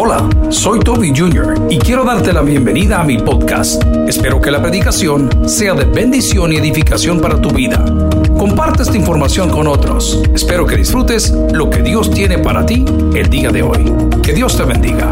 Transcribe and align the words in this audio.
Hola, 0.00 0.28
soy 0.50 0.78
Toby 0.78 1.08
Jr. 1.08 1.56
y 1.68 1.76
quiero 1.76 2.04
darte 2.04 2.32
la 2.32 2.42
bienvenida 2.42 3.00
a 3.00 3.04
mi 3.04 3.18
podcast. 3.18 3.82
Espero 4.06 4.40
que 4.40 4.48
la 4.48 4.62
predicación 4.62 5.48
sea 5.48 5.74
de 5.74 5.86
bendición 5.86 6.52
y 6.52 6.56
edificación 6.56 7.20
para 7.20 7.40
tu 7.40 7.50
vida. 7.50 7.84
Comparte 8.38 8.84
esta 8.84 8.96
información 8.96 9.50
con 9.50 9.66
otros. 9.66 10.22
Espero 10.32 10.66
que 10.66 10.76
disfrutes 10.76 11.32
lo 11.52 11.68
que 11.68 11.82
Dios 11.82 12.12
tiene 12.12 12.38
para 12.38 12.64
ti 12.64 12.84
el 13.12 13.28
día 13.28 13.50
de 13.50 13.60
hoy. 13.60 13.92
Que 14.22 14.32
Dios 14.32 14.56
te 14.56 14.62
bendiga. 14.62 15.10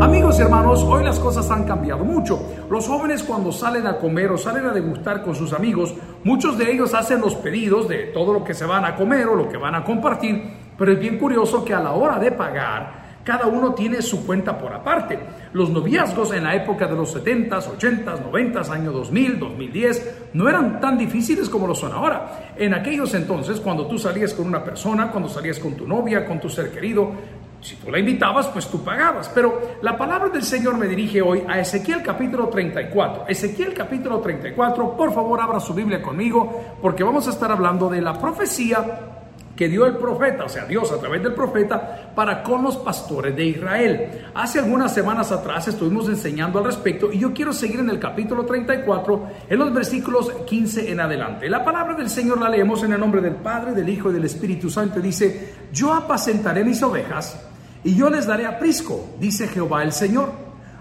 Amigos 0.00 0.38
y 0.38 0.42
hermanos, 0.42 0.84
hoy 0.84 1.02
las 1.02 1.18
cosas 1.18 1.50
han 1.50 1.64
cambiado 1.64 2.04
mucho. 2.04 2.40
Los 2.70 2.86
jóvenes 2.86 3.24
cuando 3.24 3.50
salen 3.50 3.88
a 3.88 3.98
comer 3.98 4.30
o 4.30 4.38
salen 4.38 4.66
a 4.66 4.72
degustar 4.72 5.24
con 5.24 5.34
sus 5.34 5.52
amigos, 5.52 5.92
muchos 6.22 6.56
de 6.56 6.70
ellos 6.70 6.94
hacen 6.94 7.20
los 7.20 7.34
pedidos 7.34 7.88
de 7.88 8.12
todo 8.14 8.32
lo 8.32 8.44
que 8.44 8.54
se 8.54 8.64
van 8.64 8.84
a 8.84 8.94
comer 8.94 9.26
o 9.26 9.34
lo 9.34 9.48
que 9.48 9.56
van 9.56 9.74
a 9.74 9.82
compartir, 9.82 10.59
pero 10.80 10.92
es 10.92 10.98
bien 10.98 11.18
curioso 11.18 11.62
que 11.62 11.74
a 11.74 11.80
la 11.80 11.92
hora 11.92 12.18
de 12.18 12.32
pagar, 12.32 13.18
cada 13.22 13.46
uno 13.48 13.74
tiene 13.74 14.00
su 14.00 14.24
cuenta 14.24 14.56
por 14.56 14.72
aparte. 14.72 15.18
Los 15.52 15.68
noviazgos 15.68 16.32
en 16.32 16.44
la 16.44 16.54
época 16.54 16.86
de 16.86 16.96
los 16.96 17.14
70s, 17.14 17.76
80s, 17.78 18.30
90s, 18.32 18.70
año 18.70 18.90
2000, 18.90 19.38
2010, 19.38 20.30
no 20.32 20.48
eran 20.48 20.80
tan 20.80 20.96
difíciles 20.96 21.50
como 21.50 21.66
lo 21.66 21.74
son 21.74 21.92
ahora. 21.92 22.54
En 22.56 22.72
aquellos 22.72 23.12
entonces, 23.12 23.60
cuando 23.60 23.86
tú 23.86 23.98
salías 23.98 24.32
con 24.32 24.46
una 24.46 24.64
persona, 24.64 25.10
cuando 25.10 25.28
salías 25.28 25.58
con 25.58 25.74
tu 25.74 25.86
novia, 25.86 26.24
con 26.24 26.40
tu 26.40 26.48
ser 26.48 26.70
querido, 26.70 27.12
si 27.60 27.76
tú 27.76 27.90
la 27.90 27.98
invitabas, 27.98 28.48
pues 28.48 28.66
tú 28.66 28.82
pagabas. 28.82 29.28
Pero 29.34 29.72
la 29.82 29.98
palabra 29.98 30.30
del 30.30 30.44
Señor 30.44 30.78
me 30.78 30.86
dirige 30.86 31.20
hoy 31.20 31.42
a 31.46 31.60
Ezequiel 31.60 32.02
capítulo 32.02 32.48
34. 32.48 33.26
Ezequiel 33.28 33.74
capítulo 33.74 34.18
34, 34.20 34.96
por 34.96 35.12
favor 35.12 35.42
abra 35.42 35.60
su 35.60 35.74
Biblia 35.74 36.00
conmigo, 36.00 36.78
porque 36.80 37.04
vamos 37.04 37.26
a 37.26 37.32
estar 37.32 37.52
hablando 37.52 37.90
de 37.90 38.00
la 38.00 38.18
profecía 38.18 39.18
que 39.60 39.68
dio 39.68 39.84
el 39.84 39.98
profeta, 39.98 40.44
o 40.44 40.48
sea, 40.48 40.64
Dios 40.64 40.90
a 40.90 40.98
través 40.98 41.22
del 41.22 41.34
profeta, 41.34 42.12
para 42.14 42.42
con 42.42 42.62
los 42.62 42.78
pastores 42.78 43.36
de 43.36 43.44
Israel. 43.44 44.30
Hace 44.32 44.58
algunas 44.58 44.94
semanas 44.94 45.30
atrás 45.32 45.68
estuvimos 45.68 46.08
enseñando 46.08 46.58
al 46.58 46.64
respecto 46.64 47.12
y 47.12 47.18
yo 47.18 47.34
quiero 47.34 47.52
seguir 47.52 47.80
en 47.80 47.90
el 47.90 47.98
capítulo 47.98 48.46
34, 48.46 49.28
en 49.50 49.58
los 49.58 49.70
versículos 49.74 50.32
15 50.46 50.90
en 50.90 51.00
adelante. 51.00 51.50
La 51.50 51.62
palabra 51.62 51.92
del 51.92 52.08
Señor 52.08 52.40
la 52.40 52.48
leemos 52.48 52.82
en 52.84 52.94
el 52.94 53.00
nombre 53.00 53.20
del 53.20 53.34
Padre, 53.34 53.72
del 53.72 53.86
Hijo 53.86 54.10
y 54.10 54.14
del 54.14 54.24
Espíritu 54.24 54.70
Santo. 54.70 54.98
Dice, 54.98 55.56
yo 55.70 55.92
apacentaré 55.92 56.64
mis 56.64 56.82
ovejas 56.82 57.46
y 57.84 57.94
yo 57.94 58.08
les 58.08 58.26
daré 58.26 58.46
aprisco, 58.46 59.10
dice 59.20 59.46
Jehová 59.46 59.82
el 59.82 59.92
Señor. 59.92 60.32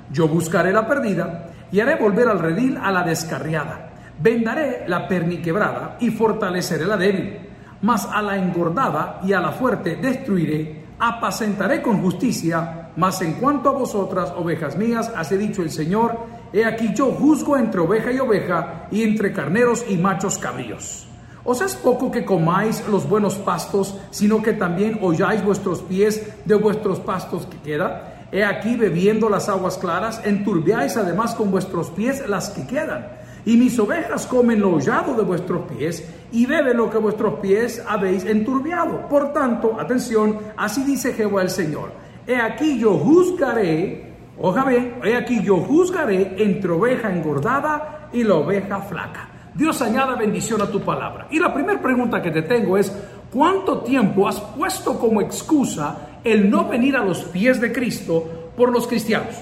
Yo 0.10 0.30
buscaré 0.30 0.72
la 0.72 0.88
perdida 0.88 1.50
y 1.70 1.82
haré 1.82 1.96
volver 1.96 2.30
al 2.30 2.40
redil 2.40 2.78
a 2.82 2.94
la 2.94 3.04
descarriada. 3.04 3.90
Vendaré 4.22 4.86
la 4.88 5.06
perniquebrada 5.06 5.98
y 6.00 6.12
fortaleceré 6.12 6.86
la 6.86 6.96
débil. 6.96 7.49
Mas 7.82 8.06
a 8.06 8.22
la 8.22 8.38
engordada 8.38 9.22
y 9.24 9.34
a 9.34 9.40
la 9.40 9.52
fuerte 9.52 9.96
destruiré, 9.96 10.86
apacentaré 11.00 11.82
con 11.82 12.02
justicia. 12.02 12.92
Mas 12.96 13.22
en 13.22 13.34
cuanto 13.34 13.70
a 13.70 13.74
vosotras, 13.74 14.34
ovejas 14.36 14.76
mías, 14.76 15.12
hace 15.16 15.38
dicho 15.38 15.62
el 15.62 15.72
Señor, 15.72 16.18
he 16.52 16.66
aquí 16.66 16.94
yo 16.94 17.12
juzgo 17.12 17.56
entre 17.56 17.80
oveja 17.80 18.12
y 18.12 18.20
oveja, 18.20 18.88
y 18.92 19.04
entre 19.04 19.32
carneros 19.32 19.86
y 19.88 19.96
machos 19.98 20.38
cabríos. 20.38 21.08
Os 21.46 21.62
es 21.62 21.76
poco 21.76 22.12
que 22.12 22.26
comáis 22.26 22.86
los 22.88 23.08
buenos 23.08 23.36
pastos, 23.36 23.98
sino 24.12 24.44
que 24.44 24.54
también 24.54 25.00
holláis 25.02 25.44
vuestros 25.44 25.82
pies 25.82 26.28
de 26.46 26.56
vuestros 26.56 27.00
pastos 27.00 27.46
que 27.46 27.58
quedan. 27.58 28.02
He 28.32 28.44
aquí 28.44 28.76
bebiendo 28.76 29.30
las 29.30 29.50
aguas 29.50 29.78
claras, 29.78 30.22
enturbiáis 30.26 30.98
además 30.98 31.34
con 31.34 31.50
vuestros 31.50 31.90
pies 31.92 32.28
las 32.28 32.50
que 32.50 32.68
quedan. 32.68 33.19
Y 33.46 33.58
mis 33.58 33.80
ovejas 33.80 34.28
comen 34.28 34.60
lo 34.60 34.76
hollado 34.76 35.14
de 35.16 35.24
vuestros 35.24 35.64
pies 35.72 36.08
y 36.32 36.46
beben 36.46 36.78
lo 36.78 36.90
que 36.90 36.98
vuestros 36.98 37.40
pies 37.40 37.84
habéis 37.88 38.26
enturbiado. 38.26 39.08
Por 39.08 39.34
tanto, 39.34 39.80
atención, 39.80 40.38
así 40.58 40.84
dice 40.84 41.14
Jehová 41.14 41.42
el 41.42 41.50
Señor. 41.50 41.92
He 42.28 42.36
aquí 42.36 42.78
yo 42.78 42.98
juzgaré, 42.98 44.14
oja 44.38 44.66
bien, 44.66 45.00
he 45.04 45.16
aquí 45.16 45.42
yo 45.42 45.58
juzgaré 45.58 46.36
entre 46.38 46.72
oveja 46.72 47.12
engordada 47.12 48.10
y 48.12 48.24
la 48.24 48.36
oveja 48.36 48.82
flaca. 48.82 49.30
Dios 49.56 49.82
añada 49.82 50.16
bendición 50.16 50.62
a 50.62 50.68
tu 50.68 50.82
palabra. 50.82 51.28
Y 51.32 51.40
la 51.40 51.54
primera 51.54 51.82
pregunta 51.82 52.22
que 52.22 52.32
te 52.32 52.44
tengo 52.44 52.78
es, 52.78 52.92
¿cuánto 53.32 53.80
tiempo 53.80 54.28
has 54.28 54.40
puesto 54.40 55.00
como 55.00 55.22
excusa 55.22 56.20
el 56.24 56.50
no 56.50 56.68
venir 56.68 56.96
a 56.96 57.04
los 57.04 57.24
pies 57.24 57.60
de 57.60 57.72
Cristo 57.72 58.52
por 58.56 58.72
los 58.72 58.88
cristianos? 58.88 59.36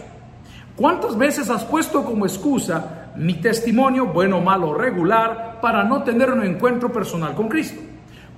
¿Cuántas 0.75 1.17
veces 1.17 1.49
has 1.49 1.65
puesto 1.65 2.05
como 2.05 2.25
excusa 2.25 3.06
mi 3.17 3.35
testimonio, 3.35 4.07
bueno, 4.07 4.39
malo, 4.41 4.73
regular, 4.73 5.59
para 5.61 5.83
no 5.83 6.03
tener 6.03 6.31
un 6.31 6.43
encuentro 6.43 6.91
personal 6.91 7.33
con 7.33 7.47
Cristo? 7.47 7.81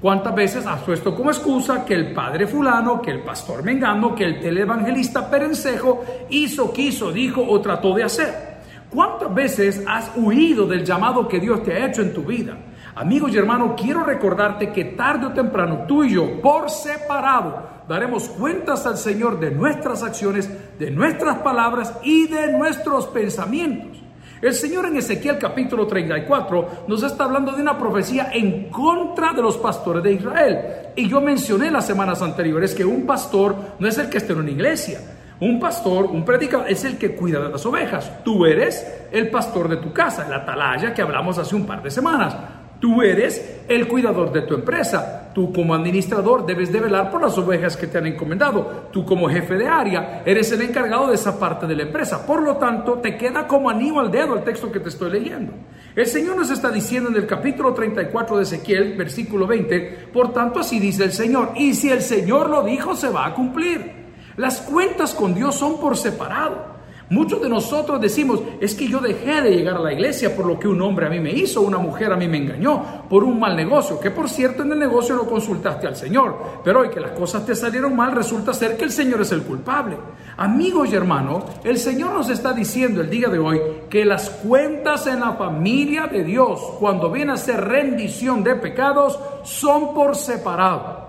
¿Cuántas 0.01 0.33
veces 0.33 0.65
has 0.65 0.81
puesto 0.81 1.13
como 1.13 1.29
excusa 1.29 1.83
que 1.83 1.93
el 1.93 2.13
padre 2.13 2.47
fulano, 2.47 3.01
que 3.01 3.11
el 3.11 3.21
pastor 3.21 3.63
mengano, 3.63 4.15
que 4.15 4.23
el 4.23 4.39
televangelista 4.39 5.29
perencejo 5.29 6.05
hizo, 6.29 6.71
quiso, 6.71 7.11
dijo 7.11 7.45
o 7.45 7.59
trató 7.59 7.93
de 7.93 8.03
hacer? 8.03 8.49
¿Cuántas 8.89 9.33
veces 9.33 9.83
has 9.85 10.11
huido 10.15 10.65
del 10.65 10.85
llamado 10.85 11.27
que 11.27 11.39
Dios 11.39 11.63
te 11.63 11.73
ha 11.73 11.85
hecho 11.85 12.01
en 12.01 12.13
tu 12.13 12.23
vida? 12.23 12.57
Amigos 12.95 13.33
y 13.33 13.37
hermanos, 13.37 13.73
quiero 13.79 14.03
recordarte 14.03 14.71
que 14.71 14.85
tarde 14.85 15.27
o 15.27 15.33
temprano 15.33 15.83
tú 15.85 16.05
y 16.05 16.13
yo, 16.13 16.41
por 16.41 16.69
separado, 16.69 17.61
daremos 17.87 18.29
cuentas 18.29 18.85
al 18.85 18.97
Señor 18.97 19.39
de 19.39 19.51
nuestras 19.51 20.01
acciones, 20.01 20.49
de 20.79 20.91
nuestras 20.91 21.39
palabras 21.39 21.93
y 22.03 22.27
de 22.27 22.53
nuestros 22.53 23.05
pensamientos. 23.07 24.08
El 24.41 24.53
Señor 24.53 24.85
en 24.85 24.95
Ezequiel 24.95 25.37
capítulo 25.37 25.85
34 25.85 26.85
nos 26.87 27.03
está 27.03 27.25
hablando 27.25 27.51
de 27.51 27.61
una 27.61 27.77
profecía 27.77 28.31
en 28.31 28.69
contra 28.69 29.33
de 29.33 29.41
los 29.41 29.57
pastores 29.57 30.01
de 30.01 30.13
Israel. 30.13 30.59
Y 30.95 31.09
yo 31.09 31.19
mencioné 31.19 31.69
las 31.69 31.85
semanas 31.85 32.21
anteriores 32.21 32.73
que 32.73 32.85
un 32.85 33.05
pastor 33.05 33.55
no 33.79 33.87
es 33.87 33.97
el 33.97 34.09
que 34.09 34.17
esté 34.19 34.31
en 34.31 34.39
una 34.39 34.51
iglesia. 34.51 35.01
Un 35.41 35.59
pastor, 35.59 36.05
un 36.05 36.23
predicador, 36.23 36.69
es 36.69 36.85
el 36.85 36.97
que 36.97 37.15
cuida 37.15 37.41
de 37.41 37.49
las 37.49 37.65
ovejas. 37.65 38.23
Tú 38.23 38.45
eres 38.45 38.85
el 39.11 39.29
pastor 39.29 39.67
de 39.67 39.77
tu 39.77 39.91
casa, 39.91 40.27
la 40.29 40.37
atalaya 40.37 40.93
que 40.93 41.01
hablamos 41.01 41.37
hace 41.37 41.55
un 41.55 41.65
par 41.65 41.83
de 41.83 41.91
semanas. 41.91 42.33
Tú 42.79 43.01
eres 43.01 43.59
el 43.67 43.87
cuidador 43.87 44.31
de 44.31 44.43
tu 44.43 44.55
empresa. 44.55 45.31
Tú 45.35 45.51
como 45.51 45.75
administrador 45.75 46.45
debes 46.45 46.71
de 46.71 46.79
velar 46.79 47.11
por 47.11 47.21
las 47.21 47.37
ovejas 47.37 47.75
que 47.75 47.87
te 47.87 47.97
han 47.97 48.07
encomendado. 48.07 48.87
Tú 48.91 49.05
como 49.05 49.29
jefe 49.29 49.55
de 49.55 49.67
área 49.67 50.23
eres 50.25 50.51
el 50.53 50.61
encargado 50.61 51.07
de 51.07 51.15
esa 51.15 51.37
parte 51.37 51.67
de 51.67 51.75
la 51.75 51.83
empresa. 51.83 52.25
Por 52.25 52.41
lo 52.41 52.55
tanto, 52.55 52.93
te 52.93 53.17
queda 53.17 53.45
como 53.47 53.69
anillo 53.69 53.99
al 53.99 54.09
dedo 54.09 54.35
el 54.35 54.43
texto 54.43 54.71
que 54.71 54.79
te 54.79 54.89
estoy 54.89 55.11
leyendo. 55.11 55.51
El 55.93 56.05
Señor 56.07 56.37
nos 56.37 56.49
está 56.49 56.71
diciendo 56.71 57.09
en 57.09 57.17
el 57.17 57.27
capítulo 57.27 57.73
34 57.73 58.37
de 58.37 58.43
Ezequiel, 58.43 58.97
versículo 58.97 59.45
20, 59.45 60.09
por 60.13 60.31
tanto 60.31 60.61
así 60.61 60.79
dice 60.79 61.03
el 61.03 61.11
Señor. 61.11 61.51
Y 61.55 61.73
si 61.73 61.89
el 61.89 62.01
Señor 62.01 62.49
lo 62.49 62.63
dijo, 62.63 62.95
se 62.95 63.09
va 63.09 63.25
a 63.25 63.33
cumplir. 63.33 63.99
Las 64.37 64.61
cuentas 64.61 65.13
con 65.13 65.35
Dios 65.35 65.55
son 65.55 65.81
por 65.81 65.97
separado. 65.97 66.78
Muchos 67.09 67.41
de 67.41 67.49
nosotros 67.49 67.99
decimos, 67.99 68.39
es 68.61 68.75
que 68.75 68.87
yo 68.87 68.99
dejé 68.99 69.41
de 69.41 69.49
llegar 69.49 69.77
a 69.77 69.79
la 69.79 69.93
iglesia 69.93 70.35
por 70.35 70.45
lo 70.45 70.59
que 70.59 70.67
un 70.67 70.79
hombre 70.79 71.07
a 71.07 71.09
mí 71.09 71.19
me 71.19 71.31
hizo, 71.31 71.61
una 71.61 71.79
mujer 71.79 72.13
a 72.13 72.15
mí 72.15 72.27
me 72.27 72.37
engañó, 72.37 73.03
por 73.09 73.23
un 73.23 73.39
mal 73.39 73.55
negocio, 73.55 73.99
que 73.99 74.11
por 74.11 74.29
cierto 74.29 74.61
en 74.61 74.73
el 74.73 74.79
negocio 74.79 75.15
no 75.15 75.25
consultaste 75.25 75.87
al 75.87 75.95
Señor, 75.95 76.37
pero 76.63 76.81
hoy 76.81 76.89
que 76.89 76.99
las 76.99 77.11
cosas 77.11 77.43
te 77.47 77.55
salieron 77.55 77.95
mal, 77.95 78.11
resulta 78.11 78.53
ser 78.53 78.77
que 78.77 78.83
el 78.83 78.91
Señor 78.91 79.21
es 79.21 79.31
el 79.31 79.41
culpable. 79.41 79.97
Amigos 80.37 80.89
y 80.91 80.95
hermanos, 80.95 81.45
el 81.63 81.79
Señor 81.79 82.13
nos 82.13 82.29
está 82.29 82.53
diciendo 82.53 83.01
el 83.01 83.09
día 83.09 83.27
de 83.27 83.39
hoy 83.39 83.59
que 83.89 84.05
las 84.05 84.29
cuentas 84.29 85.07
en 85.07 85.21
la 85.21 85.33
familia 85.33 86.05
de 86.05 86.23
Dios, 86.23 86.61
cuando 86.79 87.09
viene 87.09 87.33
a 87.33 87.37
ser 87.37 87.59
rendición 87.65 88.43
de 88.43 88.53
pecados, 88.53 89.19
son 89.43 89.95
por 89.95 90.15
separado. 90.15 91.08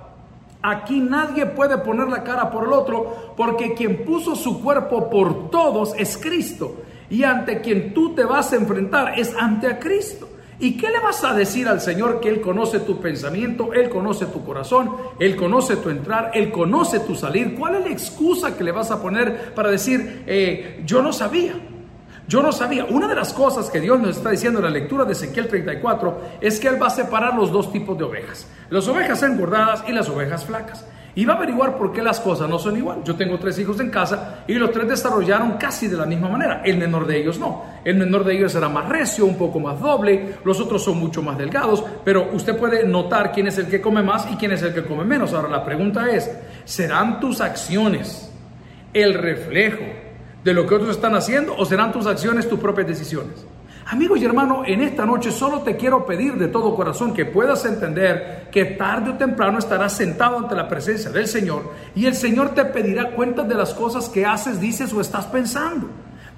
Aquí 0.63 1.01
nadie 1.01 1.47
puede 1.47 1.79
poner 1.79 2.09
la 2.09 2.23
cara 2.23 2.51
por 2.51 2.65
el 2.65 2.73
otro 2.73 3.35
porque 3.37 3.75
quien 3.75 4.05
puso 4.05 4.37
su 4.37 4.63
cuerpo 4.63 5.09
por 5.09 5.51
todos 5.51 5.95
es 5.97 6.19
Cristo. 6.19 6.83
Y 7.09 7.25
ante 7.25 7.61
quien 7.61 7.95
tú 7.95 8.15
te 8.15 8.25
vas 8.25 8.53
a 8.53 8.57
enfrentar 8.57 9.19
es 9.19 9.35
ante 9.37 9.67
a 9.67 9.79
Cristo. 9.79 10.29
¿Y 10.61 10.77
qué 10.77 10.91
le 10.91 11.01
vas 11.01 11.25
a 11.25 11.33
decir 11.33 11.67
al 11.67 11.81
Señor 11.81 12.21
que 12.21 12.29
Él 12.29 12.43
conoce 12.43 12.81
tu 12.81 13.01
pensamiento, 13.01 13.73
Él 13.73 13.89
conoce 13.89 14.27
tu 14.27 14.45
corazón, 14.45 14.91
Él 15.19 15.35
conoce 15.35 15.77
tu 15.77 15.89
entrar, 15.89 16.33
Él 16.35 16.53
conoce 16.53 17.01
tu 17.01 17.15
salir? 17.15 17.55
¿Cuál 17.55 17.77
es 17.77 17.85
la 17.87 17.91
excusa 17.91 18.57
que 18.57 18.63
le 18.63 18.71
vas 18.71 18.91
a 18.91 19.01
poner 19.01 19.55
para 19.55 19.71
decir, 19.71 20.23
eh, 20.27 20.83
yo 20.85 21.01
no 21.01 21.15
sabía? 21.15 21.55
Yo 22.31 22.45
no 22.45 22.53
sabía. 22.53 22.85
Una 22.85 23.09
de 23.09 23.17
las 23.17 23.33
cosas 23.33 23.71
que 23.71 23.81
Dios 23.81 23.99
nos 23.99 24.17
está 24.17 24.31
diciendo 24.31 24.61
en 24.61 24.67
la 24.67 24.71
lectura 24.71 25.05
de 25.05 25.15
Ezequiel 25.15 25.49
34 25.49 26.21
es 26.41 26.61
que 26.61 26.69
Él 26.69 26.81
va 26.81 26.87
a 26.87 26.91
separar 26.91 27.35
los 27.35 27.51
dos 27.51 27.73
tipos 27.73 27.99
de 27.99 28.05
ovejas. 28.05 28.47
Las 28.71 28.87
ovejas 28.87 29.21
engordadas 29.25 29.83
y 29.89 29.93
las 29.93 30.09
ovejas 30.09 30.45
flacas. 30.45 30.87
Y 31.17 31.25
va 31.25 31.35
a 31.35 31.37
averiguar 31.39 31.77
por 31.77 31.93
qué 31.93 32.03
las 32.03 32.21
cosas 32.21 32.49
no 32.49 32.57
son 32.61 32.77
igual. 32.77 33.03
Yo 33.03 33.17
tengo 33.17 33.37
tres 33.41 33.59
hijos 33.59 33.81
en 33.81 33.91
casa 33.91 34.45
y 34.47 34.55
los 34.55 34.71
tres 34.71 34.87
desarrollaron 34.87 35.55
casi 35.55 35.89
de 35.89 35.97
la 35.97 36.07
misma 36.07 36.29
manera. 36.29 36.63
El 36.65 36.79
menor 36.79 37.05
de 37.05 37.21
ellos 37.21 37.37
no. 37.41 37.65
El 37.85 37.97
menor 37.97 38.23
de 38.23 38.37
ellos 38.37 38.55
era 38.55 38.69
más 38.69 38.89
recio, 38.89 39.27
un 39.27 39.37
poco 39.37 39.59
más 39.59 39.81
doble. 39.81 40.37
Los 40.45 40.61
otros 40.61 40.85
son 40.85 41.01
mucho 41.01 41.23
más 41.23 41.37
delgados. 41.37 41.85
Pero 42.05 42.31
usted 42.33 42.57
puede 42.57 42.87
notar 42.87 43.33
quién 43.33 43.49
es 43.49 43.59
el 43.59 43.67
que 43.67 43.81
come 43.81 44.05
más 44.05 44.31
y 44.31 44.37
quién 44.37 44.53
es 44.53 44.63
el 44.63 44.73
que 44.73 44.85
come 44.85 45.03
menos. 45.03 45.35
Ahora 45.35 45.49
la 45.49 45.65
pregunta 45.65 46.09
es, 46.09 46.31
¿serán 46.65 47.19
tus 47.19 47.41
acciones 47.41 48.31
el 48.95 49.15
reflejo 49.15 50.10
de 50.45 50.55
lo 50.55 50.67
que 50.67 50.75
otros 50.75 50.91
están 50.91 51.15
haciendo 51.15 51.55
o 51.57 51.65
serán 51.65 51.93
tus 51.93 52.07
acciones 52.07 52.49
tus 52.49 52.59
propias 52.59 52.87
decisiones? 52.87 53.47
Amigo 53.87 54.17
y 54.17 54.25
hermano, 54.25 54.63
en 54.65 54.83
esta 54.83 55.05
noche 55.05 55.33
solo 55.33 55.63
te 55.63 55.77
quiero 55.77 56.07
pedir 56.07 56.35
de 56.35 56.47
todo 56.47 56.77
corazón 56.77 57.13
que 57.13 57.25
puedas 57.25 57.65
entender 57.65 58.49
que 58.53 58.65
tarde 58.65 59.11
o 59.11 59.15
temprano 59.15 59.59
estarás 59.59 59.97
sentado 59.97 60.39
ante 60.39 60.55
la 60.55 60.69
presencia 60.69 61.11
del 61.11 61.27
Señor 61.27 61.73
y 61.97 62.07
el 62.07 62.15
Señor 62.15 62.51
te 62.51 62.65
pedirá 62.67 63.11
cuentas 63.11 63.49
de 63.49 63.57
las 63.57 63.75
cosas 63.75 64.09
que 64.09 64.25
haces, 64.25 64.61
dices 64.61 64.93
o 64.93 65.01
estás 65.01 65.27
pensando. 65.27 65.89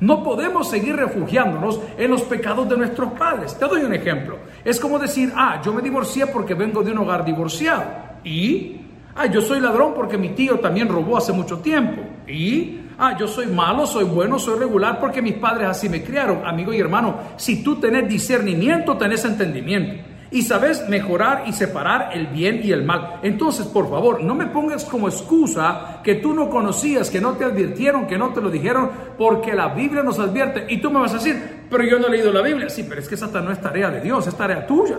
No 0.00 0.22
podemos 0.24 0.68
seguir 0.70 0.96
refugiándonos 0.96 1.78
en 1.96 2.10
los 2.10 2.22
pecados 2.22 2.68
de 2.68 2.76
nuestros 2.76 3.12
padres. 3.12 3.56
Te 3.56 3.66
doy 3.66 3.82
un 3.82 3.94
ejemplo. 3.94 4.38
Es 4.64 4.80
como 4.80 4.98
decir, 4.98 5.32
ah, 5.36 5.60
yo 5.62 5.72
me 5.72 5.82
divorcié 5.82 6.26
porque 6.26 6.54
vengo 6.54 6.82
de 6.82 6.90
un 6.90 6.98
hogar 6.98 7.24
divorciado. 7.24 7.84
¿Y? 8.24 8.80
Ah, 9.14 9.26
yo 9.26 9.40
soy 9.40 9.60
ladrón 9.60 9.92
porque 9.94 10.16
mi 10.16 10.30
tío 10.30 10.58
también 10.58 10.88
robó 10.88 11.18
hace 11.18 11.32
mucho 11.32 11.58
tiempo. 11.58 12.02
¿Y? 12.26 12.80
Ah, 12.98 13.16
yo 13.18 13.26
soy 13.26 13.46
malo, 13.46 13.86
soy 13.86 14.04
bueno, 14.04 14.38
soy 14.38 14.58
regular 14.58 15.00
porque 15.00 15.22
mis 15.22 15.34
padres 15.34 15.68
así 15.68 15.88
me 15.88 16.02
criaron. 16.02 16.46
Amigo 16.46 16.72
y 16.72 16.80
hermano, 16.80 17.16
si 17.36 17.62
tú 17.62 17.76
tenés 17.76 18.08
discernimiento, 18.08 18.96
tenés 18.96 19.24
entendimiento. 19.24 20.10
Y 20.30 20.42
sabes 20.42 20.88
mejorar 20.88 21.44
y 21.46 21.52
separar 21.52 22.10
el 22.14 22.28
bien 22.28 22.62
y 22.64 22.72
el 22.72 22.84
mal. 22.84 23.20
Entonces, 23.22 23.66
por 23.66 23.90
favor, 23.90 24.22
no 24.22 24.34
me 24.34 24.46
pongas 24.46 24.84
como 24.86 25.08
excusa 25.08 26.00
que 26.02 26.14
tú 26.14 26.32
no 26.32 26.48
conocías, 26.48 27.10
que 27.10 27.20
no 27.20 27.32
te 27.32 27.44
advirtieron, 27.44 28.06
que 28.06 28.16
no 28.16 28.32
te 28.32 28.40
lo 28.40 28.48
dijeron, 28.48 28.90
porque 29.18 29.52
la 29.52 29.68
Biblia 29.68 30.02
nos 30.02 30.18
advierte. 30.18 30.64
Y 30.70 30.80
tú 30.80 30.90
me 30.90 31.00
vas 31.00 31.12
a 31.12 31.18
decir, 31.18 31.66
pero 31.68 31.84
yo 31.84 31.98
no 31.98 32.06
he 32.06 32.12
leído 32.12 32.32
la 32.32 32.40
Biblia. 32.40 32.70
Sí, 32.70 32.86
pero 32.88 33.02
es 33.02 33.08
que 33.08 33.14
esa 33.14 33.26
no 33.26 33.52
es 33.52 33.60
tarea 33.60 33.90
de 33.90 34.00
Dios, 34.00 34.26
es 34.26 34.34
tarea 34.34 34.66
tuya. 34.66 34.98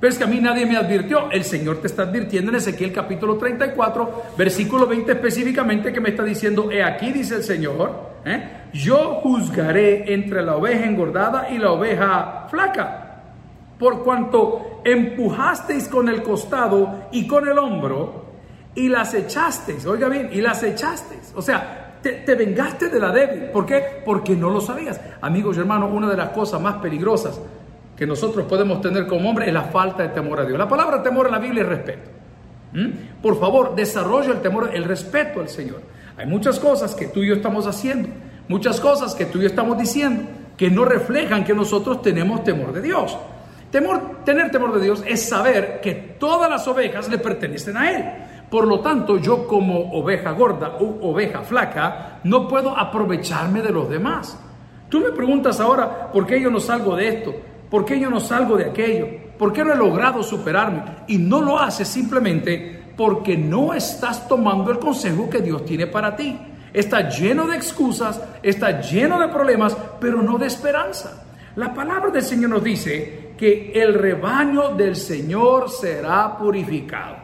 Pero 0.00 0.10
es 0.10 0.18
que 0.18 0.24
a 0.24 0.26
mí 0.26 0.40
nadie 0.40 0.64
me 0.64 0.78
advirtió. 0.78 1.30
El 1.30 1.44
Señor 1.44 1.82
te 1.82 1.86
está 1.86 2.04
advirtiendo 2.04 2.50
en 2.50 2.56
Ezequiel 2.56 2.90
capítulo 2.90 3.36
34, 3.36 4.22
versículo 4.36 4.86
20 4.86 5.12
específicamente, 5.12 5.92
que 5.92 6.00
me 6.00 6.08
está 6.08 6.24
diciendo, 6.24 6.70
he 6.70 6.82
aquí, 6.82 7.12
dice 7.12 7.36
el 7.36 7.42
Señor, 7.44 7.92
¿eh? 8.24 8.62
yo 8.72 9.20
juzgaré 9.22 10.12
entre 10.12 10.40
la 10.42 10.56
oveja 10.56 10.86
engordada 10.86 11.50
y 11.50 11.58
la 11.58 11.72
oveja 11.72 12.46
flaca. 12.48 13.06
Por 13.78 14.02
cuanto 14.02 14.80
empujasteis 14.84 15.86
con 15.88 16.08
el 16.08 16.22
costado 16.22 17.08
y 17.12 17.26
con 17.26 17.46
el 17.46 17.58
hombro 17.58 18.24
y 18.74 18.88
las 18.88 19.12
echasteis, 19.12 19.84
oiga 19.84 20.08
bien, 20.08 20.30
y 20.32 20.40
las 20.40 20.62
echasteis. 20.62 21.32
O 21.36 21.42
sea, 21.42 21.98
te, 22.02 22.12
te, 22.12 22.34
vengaste 22.34 22.88
de 22.88 22.98
la 22.98 23.10
débil. 23.10 23.50
¿Por 23.50 23.66
qué? 23.66 24.02
Porque 24.04 24.34
no 24.34 24.48
lo 24.48 24.62
sabías. 24.62 24.98
Amigos 25.20 25.56
y 25.56 25.60
hermanos, 25.60 25.90
una 25.92 26.08
de 26.08 26.16
las 26.16 26.30
cosas 26.30 26.58
más 26.58 26.76
peligrosas 26.76 27.38
que 28.00 28.06
nosotros 28.06 28.46
podemos 28.46 28.80
tener 28.80 29.06
como 29.06 29.28
hombres 29.28 29.48
es 29.48 29.52
la 29.52 29.64
falta 29.64 30.02
de 30.04 30.08
temor 30.08 30.40
a 30.40 30.46
Dios. 30.46 30.58
La 30.58 30.66
palabra 30.66 31.02
temor 31.02 31.26
en 31.26 31.32
la 31.32 31.38
Biblia 31.38 31.64
es 31.64 31.68
respeto. 31.68 32.10
¿Mm? 32.72 33.20
Por 33.20 33.38
favor, 33.38 33.74
desarrolla 33.74 34.30
el 34.30 34.40
temor, 34.40 34.70
el 34.72 34.84
respeto 34.84 35.40
al 35.40 35.50
Señor. 35.50 35.82
Hay 36.16 36.24
muchas 36.24 36.58
cosas 36.58 36.94
que 36.94 37.08
tú 37.08 37.22
y 37.22 37.28
yo 37.28 37.34
estamos 37.34 37.66
haciendo, 37.66 38.08
muchas 38.48 38.80
cosas 38.80 39.14
que 39.14 39.26
tú 39.26 39.36
y 39.36 39.42
yo 39.42 39.48
estamos 39.48 39.76
diciendo 39.76 40.22
que 40.56 40.70
no 40.70 40.86
reflejan 40.86 41.44
que 41.44 41.52
nosotros 41.52 42.00
tenemos 42.00 42.42
temor 42.42 42.72
de 42.72 42.80
Dios. 42.80 43.18
Temor, 43.70 44.24
tener 44.24 44.50
temor 44.50 44.72
de 44.72 44.82
Dios 44.82 45.04
es 45.06 45.28
saber 45.28 45.82
que 45.82 45.92
todas 46.18 46.48
las 46.48 46.66
ovejas 46.68 47.06
le 47.10 47.18
pertenecen 47.18 47.76
a 47.76 47.90
Él. 47.90 48.04
Por 48.48 48.66
lo 48.66 48.80
tanto, 48.80 49.18
yo 49.18 49.46
como 49.46 49.92
oveja 49.92 50.30
gorda 50.30 50.78
o 50.80 51.10
oveja 51.10 51.42
flaca 51.42 52.20
no 52.24 52.48
puedo 52.48 52.74
aprovecharme 52.74 53.60
de 53.60 53.72
los 53.72 53.90
demás. 53.90 54.40
Tú 54.88 55.00
me 55.00 55.12
preguntas 55.12 55.60
ahora, 55.60 56.10
¿por 56.10 56.26
qué 56.26 56.40
yo 56.40 56.48
no 56.48 56.60
salgo 56.60 56.96
de 56.96 57.08
esto? 57.08 57.49
¿Por 57.70 57.84
qué 57.84 58.00
yo 58.00 58.10
no 58.10 58.18
salgo 58.18 58.56
de 58.56 58.66
aquello? 58.66 59.06
¿Por 59.38 59.52
qué 59.52 59.64
no 59.64 59.72
he 59.72 59.76
logrado 59.76 60.22
superarme? 60.22 60.82
Y 61.06 61.18
no 61.18 61.40
lo 61.40 61.58
haces 61.58 61.88
simplemente 61.88 62.92
porque 62.96 63.36
no 63.36 63.72
estás 63.72 64.28
tomando 64.28 64.70
el 64.70 64.78
consejo 64.78 65.30
que 65.30 65.40
Dios 65.40 65.64
tiene 65.64 65.86
para 65.86 66.14
ti. 66.14 66.38
Está 66.72 67.08
lleno 67.08 67.46
de 67.46 67.56
excusas, 67.56 68.20
está 68.42 68.80
lleno 68.80 69.18
de 69.18 69.28
problemas, 69.28 69.76
pero 70.00 70.20
no 70.20 70.36
de 70.36 70.46
esperanza. 70.48 71.24
La 71.56 71.72
palabra 71.72 72.10
del 72.10 72.22
Señor 72.22 72.50
nos 72.50 72.62
dice 72.64 73.32
que 73.38 73.72
el 73.74 73.94
rebaño 73.94 74.74
del 74.74 74.96
Señor 74.96 75.70
será 75.70 76.36
purificado. 76.36 77.16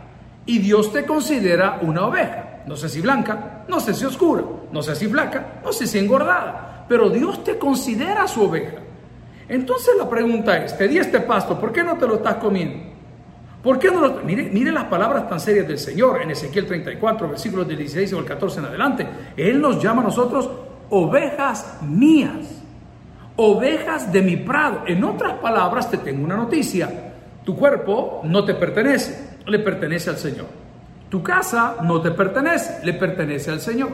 Y 0.47 0.59
Dios 0.59 0.93
te 0.93 1.05
considera 1.05 1.81
una 1.83 2.07
oveja. 2.07 2.63
No 2.67 2.77
sé 2.77 2.89
si 2.89 3.01
blanca, 3.01 3.65
no 3.69 3.79
sé 3.79 3.95
si 3.95 4.05
oscura, 4.05 4.43
no 4.73 4.83
sé 4.83 4.95
si 4.95 5.07
flaca, 5.07 5.61
no 5.65 5.73
sé 5.73 5.87
si 5.87 5.99
engordada. 5.99 6.87
Pero 6.89 7.11
Dios 7.11 7.45
te 7.45 7.59
considera 7.59 8.27
su 8.27 8.45
oveja. 8.45 8.86
Entonces 9.49 9.95
la 9.99 10.09
pregunta 10.09 10.57
es, 10.65 10.77
te 10.77 10.89
di 10.89 10.99
este 10.99 11.21
pasto, 11.21 11.59
¿por 11.59 11.73
qué 11.73 11.85
no 11.85 11.97
te 11.97 12.07
lo 12.07 12.17
estás 12.17 12.37
comiendo? 12.37 12.97
¿Por 13.63 13.79
qué 13.79 13.91
no 13.91 14.01
lo 14.01 14.23
mire, 14.23 14.45
mire 14.45 14.71
las 14.71 14.85
palabras 14.85 15.29
tan 15.29 15.41
serias 15.41 15.67
del 15.67 15.79
Señor 15.79 16.23
en 16.23 16.31
Ezequiel 16.31 16.67
34, 16.67 17.29
versículos 17.29 17.67
del 17.67 17.79
16 17.79 18.13
o 18.13 18.19
el 18.21 18.25
14 18.25 18.61
en 18.61 18.67
adelante. 18.67 19.07
Él 19.37 19.61
nos 19.61 19.83
llama 19.83 20.03
a 20.03 20.05
nosotros 20.05 20.49
ovejas 20.89 21.79
mías, 21.83 22.63
ovejas 23.35 24.13
de 24.13 24.23
mi 24.23 24.37
prado. 24.37 24.83
En 24.87 25.03
otras 25.03 25.35
palabras, 25.39 25.91
te 25.91 25.99
tengo 25.99 26.25
una 26.25 26.37
noticia. 26.37 26.89
Tu 27.45 27.57
cuerpo 27.57 28.21
no 28.25 28.45
te 28.45 28.55
pertenece, 28.55 29.39
le 29.47 29.59
pertenece 29.59 30.11
al 30.11 30.19
Señor. 30.19 30.47
Tu 31.09 31.23
casa 31.23 31.77
no 31.83 32.01
te 32.01 32.13
pertenece, 32.13 32.85
le 32.85 32.93
pertenece 32.95 33.51
al 33.51 33.61
Señor. 33.61 33.91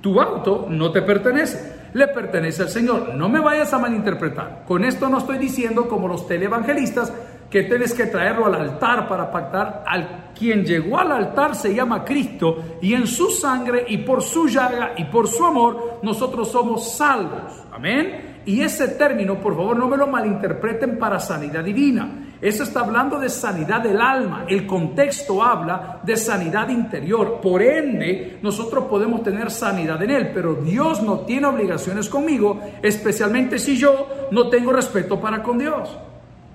Tu 0.00 0.20
auto 0.20 0.66
no 0.68 0.90
te 0.92 1.02
pertenece, 1.02 1.75
le 1.92 2.08
pertenece 2.08 2.62
al 2.62 2.68
Señor. 2.68 3.14
No 3.14 3.28
me 3.28 3.40
vayas 3.40 3.72
a 3.72 3.78
malinterpretar. 3.78 4.64
Con 4.66 4.84
esto 4.84 5.08
no 5.08 5.18
estoy 5.18 5.38
diciendo 5.38 5.88
como 5.88 6.08
los 6.08 6.26
televangelistas 6.26 7.12
que 7.50 7.62
tienes 7.62 7.94
que 7.94 8.06
traerlo 8.06 8.46
al 8.46 8.54
altar 8.54 9.08
para 9.08 9.30
pactar. 9.30 9.84
Al 9.86 10.32
quien 10.38 10.64
llegó 10.64 10.98
al 10.98 11.12
altar 11.12 11.54
se 11.54 11.74
llama 11.74 12.04
Cristo 12.04 12.78
y 12.82 12.94
en 12.94 13.06
su 13.06 13.30
sangre 13.30 13.84
y 13.88 13.98
por 13.98 14.22
su 14.22 14.48
llaga 14.48 14.94
y 14.96 15.04
por 15.04 15.28
su 15.28 15.44
amor 15.44 16.00
nosotros 16.02 16.50
somos 16.50 16.96
salvos. 16.96 17.64
Amén. 17.72 18.42
Y 18.44 18.60
ese 18.60 18.88
término, 18.88 19.40
por 19.40 19.56
favor, 19.56 19.76
no 19.76 19.88
me 19.88 19.96
lo 19.96 20.06
malinterpreten 20.06 20.98
para 20.98 21.18
sanidad 21.18 21.64
divina. 21.64 22.25
Eso 22.40 22.64
está 22.64 22.80
hablando 22.80 23.18
de 23.18 23.28
sanidad 23.28 23.80
del 23.80 24.00
alma. 24.00 24.44
El 24.48 24.66
contexto 24.66 25.42
habla 25.42 26.00
de 26.02 26.16
sanidad 26.16 26.68
interior. 26.68 27.40
Por 27.40 27.62
ende, 27.62 28.38
nosotros 28.42 28.84
podemos 28.84 29.22
tener 29.22 29.50
sanidad 29.50 30.02
en 30.02 30.10
Él, 30.10 30.30
pero 30.34 30.54
Dios 30.54 31.02
no 31.02 31.20
tiene 31.20 31.46
obligaciones 31.46 32.08
conmigo, 32.08 32.60
especialmente 32.82 33.58
si 33.58 33.76
yo 33.76 34.28
no 34.30 34.48
tengo 34.48 34.72
respeto 34.72 35.18
para 35.20 35.42
con 35.42 35.58
Dios. 35.58 35.96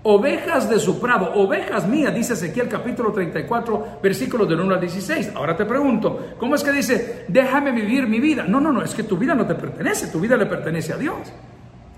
Ovejas 0.04 0.68
de 0.68 0.80
su 0.80 1.00
prado, 1.00 1.32
ovejas 1.36 1.88
mías, 1.88 2.14
dice 2.14 2.34
Ezequiel 2.34 2.68
capítulo 2.68 3.12
34, 3.12 4.00
versículos 4.02 4.50
del 4.50 4.60
1 4.60 4.74
al 4.74 4.82
16. 4.82 5.34
Ahora 5.36 5.56
te 5.56 5.66
pregunto, 5.66 6.32
¿cómo 6.40 6.56
es 6.56 6.64
que 6.64 6.72
dice, 6.72 7.26
déjame 7.28 7.72
vivir 7.72 8.08
mi 8.08 8.20
vida? 8.20 8.44
No, 8.44 8.60
no, 8.60 8.72
no, 8.72 8.82
es 8.82 8.96
que 8.96 9.04
tu 9.04 9.16
vida 9.16 9.36
no 9.36 9.46
te 9.46 9.54
pertenece, 9.54 10.08
tu 10.08 10.20
vida 10.20 10.36
le 10.38 10.48
pertenece 10.48 10.94
a 10.94 10.98
Dios. 10.98 11.32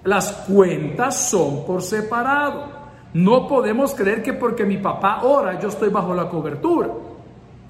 Las 0.04 0.34
cuentas 0.50 1.30
son 1.30 1.66
por 1.66 1.82
separado. 1.82 2.83
No 3.14 3.48
podemos 3.48 3.94
creer 3.94 4.24
que 4.24 4.34
porque 4.34 4.66
mi 4.66 4.78
papá 4.78 5.22
ora 5.24 5.60
yo 5.60 5.70
estoy 5.70 5.90
bajo 5.90 6.14
la 6.14 6.30
cobertura. 6.30 6.90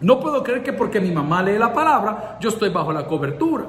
No 0.01 0.19
puedo 0.19 0.43
creer 0.43 0.63
que 0.63 0.73
porque 0.73 0.99
mi 0.99 1.11
mamá 1.11 1.41
lee 1.43 1.57
la 1.57 1.73
palabra 1.73 2.37
yo 2.39 2.49
estoy 2.49 2.69
bajo 2.69 2.91
la 2.93 3.05
cobertura. 3.05 3.65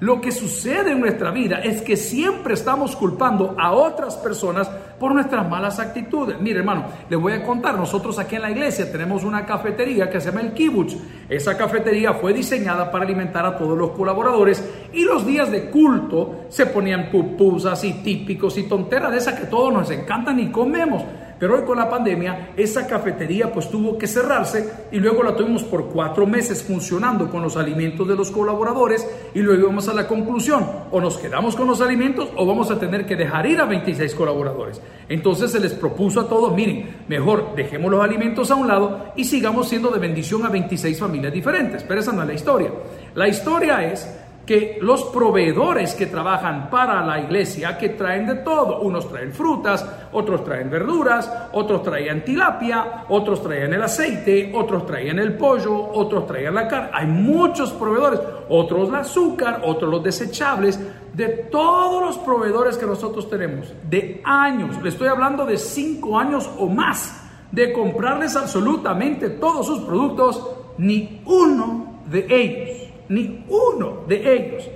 Lo 0.00 0.20
que 0.20 0.32
sucede 0.32 0.92
en 0.92 1.00
nuestra 1.00 1.30
vida 1.30 1.58
es 1.58 1.82
que 1.82 1.96
siempre 1.96 2.54
estamos 2.54 2.96
culpando 2.96 3.54
a 3.58 3.72
otras 3.72 4.16
personas 4.16 4.70
por 5.00 5.14
nuestras 5.14 5.48
malas 5.48 5.80
actitudes. 5.80 6.38
Mire, 6.38 6.58
hermano, 6.58 6.84
le 7.08 7.16
voy 7.16 7.32
a 7.32 7.42
contar, 7.42 7.76
nosotros 7.76 8.18
aquí 8.18 8.36
en 8.36 8.42
la 8.42 8.50
iglesia 8.50 8.92
tenemos 8.92 9.24
una 9.24 9.46
cafetería 9.46 10.10
que 10.10 10.20
se 10.20 10.30
llama 10.30 10.42
el 10.42 10.52
Kibbutz. 10.52 10.94
Esa 11.26 11.56
cafetería 11.56 12.12
fue 12.12 12.34
diseñada 12.34 12.90
para 12.90 13.04
alimentar 13.04 13.46
a 13.46 13.56
todos 13.56 13.78
los 13.78 13.92
colaboradores 13.92 14.62
y 14.92 15.02
los 15.04 15.26
días 15.26 15.50
de 15.50 15.70
culto 15.70 16.44
se 16.50 16.66
ponían 16.66 17.10
pupusas 17.10 17.82
y 17.84 17.94
típicos 17.94 18.58
y 18.58 18.64
tonteras 18.64 19.10
de 19.10 19.18
esas 19.18 19.40
que 19.40 19.46
todos 19.46 19.72
nos 19.72 19.90
encantan 19.90 20.38
y 20.38 20.50
comemos. 20.50 21.02
Pero 21.40 21.56
hoy 21.56 21.64
con 21.64 21.78
la 21.78 21.88
pandemia, 21.88 22.50
esa 22.54 22.86
cafetería 22.86 23.50
pues 23.50 23.70
tuvo 23.70 23.96
que 23.96 24.06
cerrarse 24.06 24.70
y 24.92 24.98
luego 24.98 25.22
la 25.22 25.34
tuvimos 25.34 25.64
por 25.64 25.86
cuatro 25.86 26.26
meses 26.26 26.62
funcionando 26.62 27.30
con 27.30 27.40
los 27.40 27.56
alimentos 27.56 28.06
de 28.06 28.14
los 28.14 28.30
colaboradores 28.30 29.08
y 29.34 29.38
luego 29.38 29.68
vamos 29.68 29.88
a 29.88 29.94
la 29.94 30.06
conclusión, 30.06 30.66
o 30.90 31.00
nos 31.00 31.16
quedamos 31.16 31.56
con 31.56 31.66
los 31.66 31.80
alimentos 31.80 32.28
o 32.36 32.44
vamos 32.44 32.70
a 32.70 32.78
tener 32.78 33.06
que 33.06 33.16
dejar 33.16 33.46
ir 33.46 33.58
a 33.58 33.64
26 33.64 34.14
colaboradores. 34.14 34.82
Entonces 35.08 35.50
se 35.50 35.60
les 35.60 35.72
propuso 35.72 36.20
a 36.20 36.28
todos, 36.28 36.54
miren, 36.54 37.04
mejor 37.08 37.54
dejemos 37.56 37.90
los 37.90 38.04
alimentos 38.04 38.50
a 38.50 38.56
un 38.56 38.68
lado 38.68 39.12
y 39.16 39.24
sigamos 39.24 39.66
siendo 39.66 39.90
de 39.90 39.98
bendición 39.98 40.44
a 40.44 40.50
26 40.50 40.98
familias 40.98 41.32
diferentes. 41.32 41.82
Pero 41.84 42.00
esa 42.00 42.12
no 42.12 42.20
es 42.20 42.28
la 42.28 42.34
historia. 42.34 42.70
La 43.14 43.28
historia 43.28 43.90
es 43.90 44.06
que 44.50 44.78
los 44.80 45.04
proveedores 45.04 45.94
que 45.94 46.06
trabajan 46.06 46.68
para 46.70 47.06
la 47.06 47.20
iglesia, 47.20 47.78
que 47.78 47.90
traen 47.90 48.26
de 48.26 48.34
todo, 48.34 48.80
unos 48.80 49.08
traen 49.08 49.32
frutas, 49.32 49.88
otros 50.10 50.42
traen 50.42 50.68
verduras, 50.68 51.32
otros 51.52 51.84
traían 51.84 52.24
tilapia, 52.24 53.04
otros 53.10 53.44
traían 53.44 53.74
el 53.74 53.82
aceite, 53.84 54.50
otros 54.52 54.84
traían 54.86 55.20
el 55.20 55.36
pollo, 55.36 55.92
otros 55.92 56.26
traían 56.26 56.56
la 56.56 56.66
carne. 56.66 56.90
Hay 56.92 57.06
muchos 57.06 57.70
proveedores, 57.70 58.18
otros 58.48 58.88
el 58.88 58.96
azúcar, 58.96 59.62
otros 59.64 59.88
los 59.88 60.02
desechables, 60.02 60.80
de 61.14 61.28
todos 61.28 62.02
los 62.02 62.18
proveedores 62.18 62.76
que 62.76 62.86
nosotros 62.86 63.30
tenemos, 63.30 63.72
de 63.88 64.20
años, 64.24 64.82
le 64.82 64.88
estoy 64.88 65.06
hablando 65.06 65.46
de 65.46 65.58
cinco 65.58 66.18
años 66.18 66.50
o 66.58 66.66
más, 66.66 67.22
de 67.52 67.72
comprarles 67.72 68.34
absolutamente 68.34 69.30
todos 69.30 69.64
sus 69.64 69.78
productos, 69.82 70.44
ni 70.76 71.22
uno 71.24 72.00
de 72.06 72.26
ellos 72.28 72.79
ni 73.10 73.44
uno 73.48 74.04
de 74.08 74.34
ellos 74.34 74.68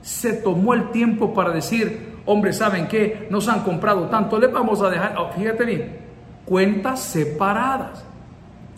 se 0.00 0.32
tomó 0.32 0.74
el 0.74 0.90
tiempo 0.90 1.32
para 1.32 1.50
decir, 1.50 2.16
hombre, 2.26 2.52
¿saben 2.52 2.88
qué? 2.88 3.28
Nos 3.30 3.48
han 3.48 3.60
comprado 3.60 4.08
tanto, 4.08 4.40
les 4.40 4.50
vamos 4.50 4.82
a 4.82 4.90
dejar, 4.90 5.14
oh, 5.18 5.30
fíjate 5.30 5.64
bien, 5.64 5.98
cuentas 6.44 7.00
separadas. 7.00 8.04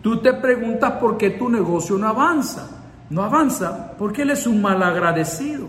Tú 0.03 0.19
te 0.19 0.35
preguntas 0.35 0.93
por 1.01 1.17
qué 1.17 1.31
tu 1.31 1.49
negocio 1.49 1.97
no 1.97 2.09
avanza. 2.09 2.69
No 3.09 3.23
avanza 3.23 3.93
porque 3.99 4.23
él 4.23 4.31
es 4.31 4.47
un 4.47 4.61
malagradecido. 4.61 5.69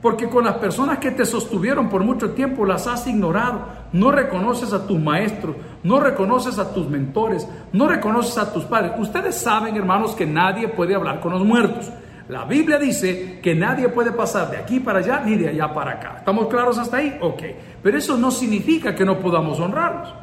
Porque 0.00 0.28
con 0.28 0.44
las 0.44 0.56
personas 0.56 0.98
que 0.98 1.12
te 1.12 1.24
sostuvieron 1.24 1.88
por 1.88 2.02
mucho 2.02 2.30
tiempo 2.30 2.64
las 2.64 2.88
has 2.88 3.06
ignorado. 3.06 3.66
No 3.92 4.10
reconoces 4.10 4.72
a 4.72 4.84
tus 4.84 4.98
maestros, 4.98 5.54
no 5.84 6.00
reconoces 6.00 6.58
a 6.58 6.72
tus 6.74 6.88
mentores, 6.88 7.46
no 7.72 7.86
reconoces 7.86 8.36
a 8.38 8.52
tus 8.52 8.64
padres. 8.64 8.92
Ustedes 8.98 9.36
saben, 9.36 9.76
hermanos, 9.76 10.16
que 10.16 10.26
nadie 10.26 10.66
puede 10.66 10.96
hablar 10.96 11.20
con 11.20 11.32
los 11.32 11.44
muertos. 11.44 11.88
La 12.32 12.46
Biblia 12.46 12.78
dice 12.78 13.40
que 13.42 13.54
nadie 13.54 13.90
puede 13.90 14.10
pasar 14.10 14.50
de 14.50 14.56
aquí 14.56 14.80
para 14.80 15.00
allá 15.00 15.20
ni 15.22 15.36
de 15.36 15.50
allá 15.50 15.74
para 15.74 15.90
acá. 15.90 16.14
¿Estamos 16.20 16.48
claros 16.48 16.78
hasta 16.78 16.96
ahí? 16.96 17.18
Ok. 17.20 17.42
Pero 17.82 17.98
eso 17.98 18.16
no 18.16 18.30
significa 18.30 18.94
que 18.94 19.04
no 19.04 19.18
podamos 19.18 19.60
honrarlos. 19.60 20.14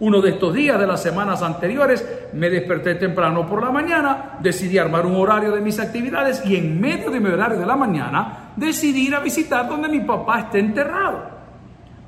Uno 0.00 0.20
de 0.20 0.32
estos 0.32 0.52
días 0.52 0.78
de 0.78 0.86
las 0.86 1.02
semanas 1.02 1.40
anteriores 1.40 2.06
me 2.34 2.50
desperté 2.50 2.96
temprano 2.96 3.46
por 3.46 3.62
la 3.62 3.70
mañana, 3.70 4.36
decidí 4.40 4.76
armar 4.76 5.06
un 5.06 5.16
horario 5.16 5.50
de 5.52 5.62
mis 5.62 5.80
actividades 5.80 6.44
y 6.44 6.56
en 6.56 6.78
medio 6.78 7.10
de 7.10 7.20
mi 7.20 7.30
horario 7.30 7.58
de 7.58 7.64
la 7.64 7.76
mañana 7.76 8.50
decidí 8.54 9.06
ir 9.06 9.14
a 9.14 9.20
visitar 9.20 9.66
donde 9.66 9.88
mi 9.88 10.00
papá 10.00 10.40
está 10.40 10.58
enterrado. 10.58 11.35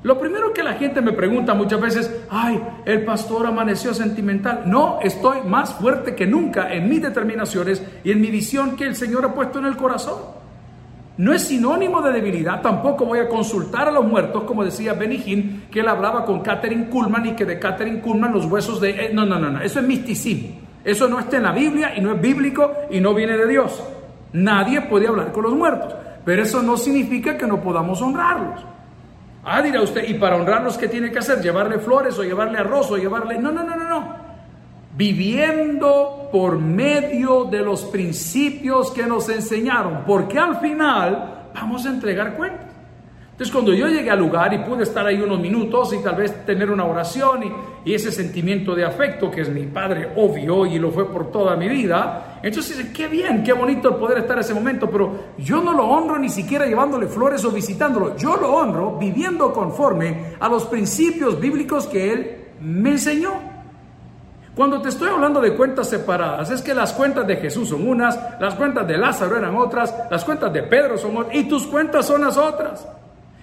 Lo 0.01 0.17
primero 0.17 0.53
que 0.53 0.63
la 0.63 0.73
gente 0.73 1.01
me 1.01 1.11
pregunta 1.11 1.53
muchas 1.53 1.81
veces, 1.81 2.25
ay, 2.29 2.61
el 2.85 3.03
pastor 3.03 3.45
amaneció 3.45 3.93
sentimental. 3.93 4.63
No, 4.65 4.99
estoy 5.01 5.41
más 5.41 5.73
fuerte 5.73 6.15
que 6.15 6.25
nunca 6.25 6.73
en 6.73 6.87
mis 6.87 7.01
determinaciones 7.01 7.83
y 8.03 8.11
en 8.11 8.21
mi 8.21 8.31
visión 8.31 8.75
que 8.75 8.85
el 8.85 8.95
Señor 8.95 9.25
ha 9.25 9.33
puesto 9.33 9.59
en 9.59 9.65
el 9.65 9.75
corazón 9.75 10.39
no 11.19 11.33
es 11.33 11.43
sinónimo 11.43 12.01
de 12.01 12.13
debilidad. 12.13 12.61
Tampoco 12.61 13.05
voy 13.05 13.19
a 13.19 13.27
consultar 13.27 13.89
a 13.89 13.91
los 13.91 14.05
muertos, 14.05 14.43
como 14.43 14.63
decía 14.63 14.93
Benny 14.93 15.21
Hinn, 15.25 15.63
que 15.69 15.81
él 15.81 15.89
hablaba 15.89 16.23
con 16.23 16.39
Catherine 16.39 16.87
Kuhlman 16.87 17.25
y 17.25 17.31
que 17.33 17.43
de 17.43 17.59
Catherine 17.59 17.99
Kuhlman 17.99 18.31
los 18.31 18.45
huesos 18.45 18.79
de... 18.79 18.91
Eh, 18.91 19.11
no, 19.13 19.25
no, 19.25 19.37
no, 19.37 19.49
no, 19.49 19.61
eso 19.61 19.81
es 19.81 19.85
misticismo. 19.85 20.61
Eso 20.81 21.09
no 21.09 21.19
está 21.19 21.35
en 21.35 21.43
la 21.43 21.51
Biblia 21.51 21.91
y 21.93 21.99
no 21.99 22.13
es 22.13 22.21
bíblico 22.21 22.71
y 22.89 23.01
no 23.01 23.13
viene 23.13 23.35
de 23.35 23.47
Dios. 23.47 23.83
Nadie 24.31 24.79
puede 24.83 25.09
hablar 25.09 25.33
con 25.33 25.43
los 25.43 25.53
muertos, 25.53 25.93
pero 26.23 26.41
eso 26.41 26.61
no 26.61 26.77
significa 26.77 27.37
que 27.37 27.45
no 27.45 27.59
podamos 27.59 28.01
honrarlos. 28.01 28.65
Ah, 29.43 29.61
dirá 29.61 29.81
usted, 29.81 30.07
¿y 30.07 30.15
para 30.15 30.35
honrarlos 30.35 30.77
qué 30.77 30.87
tiene 30.87 31.11
que 31.11 31.19
hacer? 31.19 31.41
¿Llevarle 31.41 31.79
flores 31.79 32.17
o 32.19 32.23
llevarle 32.23 32.57
arroz 32.57 32.91
o 32.91 32.97
llevarle... 32.97 33.37
No, 33.37 33.51
no, 33.51 33.63
no, 33.63 33.75
no, 33.75 33.87
no 33.87 34.29
viviendo 34.99 36.27
por 36.29 36.59
medio 36.59 37.45
de 37.45 37.61
los 37.61 37.85
principios 37.85 38.91
que 38.91 39.03
nos 39.03 39.29
enseñaron, 39.29 40.03
porque 40.05 40.37
al 40.37 40.59
final 40.59 41.51
vamos 41.53 41.85
a 41.85 41.89
entregar 41.89 42.35
cuentas. 42.35 42.67
Entonces 43.31 43.53
cuando 43.53 43.73
yo 43.73 43.87
llegué 43.87 44.09
al 44.11 44.19
lugar 44.19 44.53
y 44.53 44.57
pude 44.57 44.83
estar 44.83 45.07
ahí 45.07 45.21
unos 45.21 45.39
minutos 45.39 45.93
y 45.93 46.03
tal 46.03 46.17
vez 46.17 46.45
tener 46.45 46.69
una 46.69 46.83
oración 46.83 47.43
y, 47.85 47.93
ese 47.93 48.11
sentimiento 48.11 48.75
de 48.75 48.85
afecto 48.85 49.31
que 49.31 49.41
es 49.41 49.49
mi 49.49 49.65
padre 49.65 50.09
obvio 50.15 50.65
y 50.65 50.77
lo 50.77 50.91
fue 50.91 51.09
por 51.09 51.31
toda 51.31 51.55
mi 51.55 51.69
vida, 51.69 52.28
entonces 52.41 52.87
qué 52.93 53.07
bien, 53.07 53.43
qué 53.43 53.53
bonito 53.53 53.89
el 53.89 53.95
poder 53.95 54.19
estar 54.19 54.37
en 54.37 54.41
ese 54.41 54.53
momento, 54.53 54.89
pero 54.89 55.33
yo 55.37 55.61
no 55.61 55.73
lo 55.73 55.85
honro 55.85 56.17
ni 56.17 56.29
siquiera 56.29 56.65
llevándole 56.65 57.07
flores 57.07 57.43
o 57.45 57.51
visitándolo, 57.51 58.15
yo 58.15 58.37
lo 58.37 58.53
honro 58.53 58.97
viviendo 58.97 59.51
conforme 59.53 60.35
a 60.39 60.47
los 60.47 60.65
principios 60.65 61.39
bíblicos 61.39 61.87
que 61.87 62.11
él 62.11 62.45
me 62.61 62.91
enseñó. 62.91 63.33
Cuando 64.55 64.81
te 64.81 64.89
estoy 64.89 65.09
hablando 65.09 65.39
de 65.39 65.55
cuentas 65.55 65.89
separadas, 65.89 66.51
es 66.51 66.61
que 66.61 66.73
las 66.73 66.91
cuentas 66.91 67.25
de 67.25 67.37
Jesús 67.37 67.69
son 67.69 67.87
unas, 67.87 68.19
las 68.41 68.55
cuentas 68.55 68.85
de 68.87 68.97
Lázaro 68.97 69.37
eran 69.37 69.55
otras, 69.55 69.93
las 70.11 70.25
cuentas 70.25 70.51
de 70.51 70.63
Pedro 70.63 70.97
son 70.97 71.15
otras, 71.15 71.35
y 71.35 71.43
tus 71.45 71.65
cuentas 71.65 72.05
son 72.05 72.21
las 72.21 72.35
otras. 72.35 72.85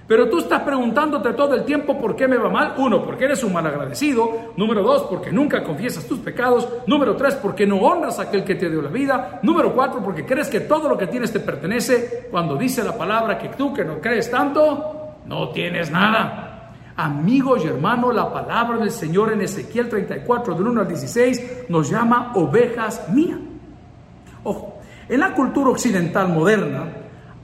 Pero 0.06 0.28
tú 0.28 0.38
estás 0.38 0.62
preguntándote 0.62 1.32
todo 1.32 1.54
el 1.54 1.64
tiempo 1.64 1.98
por 1.98 2.14
qué 2.14 2.28
me 2.28 2.36
va 2.36 2.48
mal. 2.48 2.74
Uno, 2.78 3.04
porque 3.04 3.24
eres 3.24 3.42
un 3.42 3.52
mal 3.52 3.66
agradecido. 3.66 4.52
Número 4.56 4.82
dos, 4.82 5.02
porque 5.02 5.32
nunca 5.32 5.64
confiesas 5.64 6.06
tus 6.06 6.20
pecados. 6.20 6.68
Número 6.86 7.16
tres, 7.16 7.34
porque 7.34 7.66
no 7.66 7.78
honras 7.78 8.18
a 8.18 8.22
aquel 8.22 8.44
que 8.44 8.54
te 8.54 8.70
dio 8.70 8.82
la 8.82 8.90
vida. 8.90 9.40
Número 9.42 9.74
cuatro, 9.74 10.00
porque 10.02 10.24
crees 10.24 10.48
que 10.48 10.60
todo 10.60 10.88
lo 10.88 10.96
que 10.96 11.08
tienes 11.08 11.32
te 11.32 11.40
pertenece. 11.40 12.28
Cuando 12.30 12.56
dice 12.56 12.84
la 12.84 12.96
palabra 12.96 13.36
que 13.36 13.48
tú 13.48 13.74
que 13.74 13.84
no 13.84 14.00
crees 14.00 14.30
tanto, 14.30 15.16
no 15.26 15.48
tienes 15.50 15.90
nada. 15.90 16.72
Amigos 16.96 17.64
y 17.64 17.68
hermanos, 17.68 18.14
la 18.14 18.32
palabra 18.32 18.78
del 18.78 18.92
Señor 18.92 19.32
en 19.32 19.42
Ezequiel 19.42 19.88
34, 19.88 20.54
del 20.54 20.68
1 20.68 20.80
al 20.82 20.88
16, 20.88 21.64
nos 21.68 21.90
llama 21.90 22.32
ovejas 22.36 23.08
mías. 23.10 23.38
Ojo, 24.44 24.78
en 25.08 25.20
la 25.20 25.34
cultura 25.34 25.70
occidental 25.70 26.28
moderna, 26.28 26.95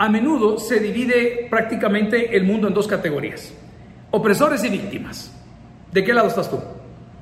a 0.02 0.08
menudo 0.08 0.58
se 0.58 0.80
divide 0.80 1.46
prácticamente 1.48 2.36
el 2.36 2.42
mundo 2.42 2.66
en 2.66 2.74
dos 2.74 2.88
categorías, 2.88 3.54
opresores 4.10 4.64
y 4.64 4.68
víctimas. 4.68 5.30
¿De 5.92 6.02
qué 6.02 6.12
lado 6.12 6.26
estás 6.26 6.50
tú? 6.50 6.58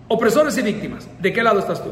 Opresores 0.08 0.56
y 0.56 0.62
víctimas. 0.62 1.06
¿De 1.20 1.30
qué 1.30 1.42
lado 1.42 1.58
estás 1.58 1.84
tú? 1.84 1.90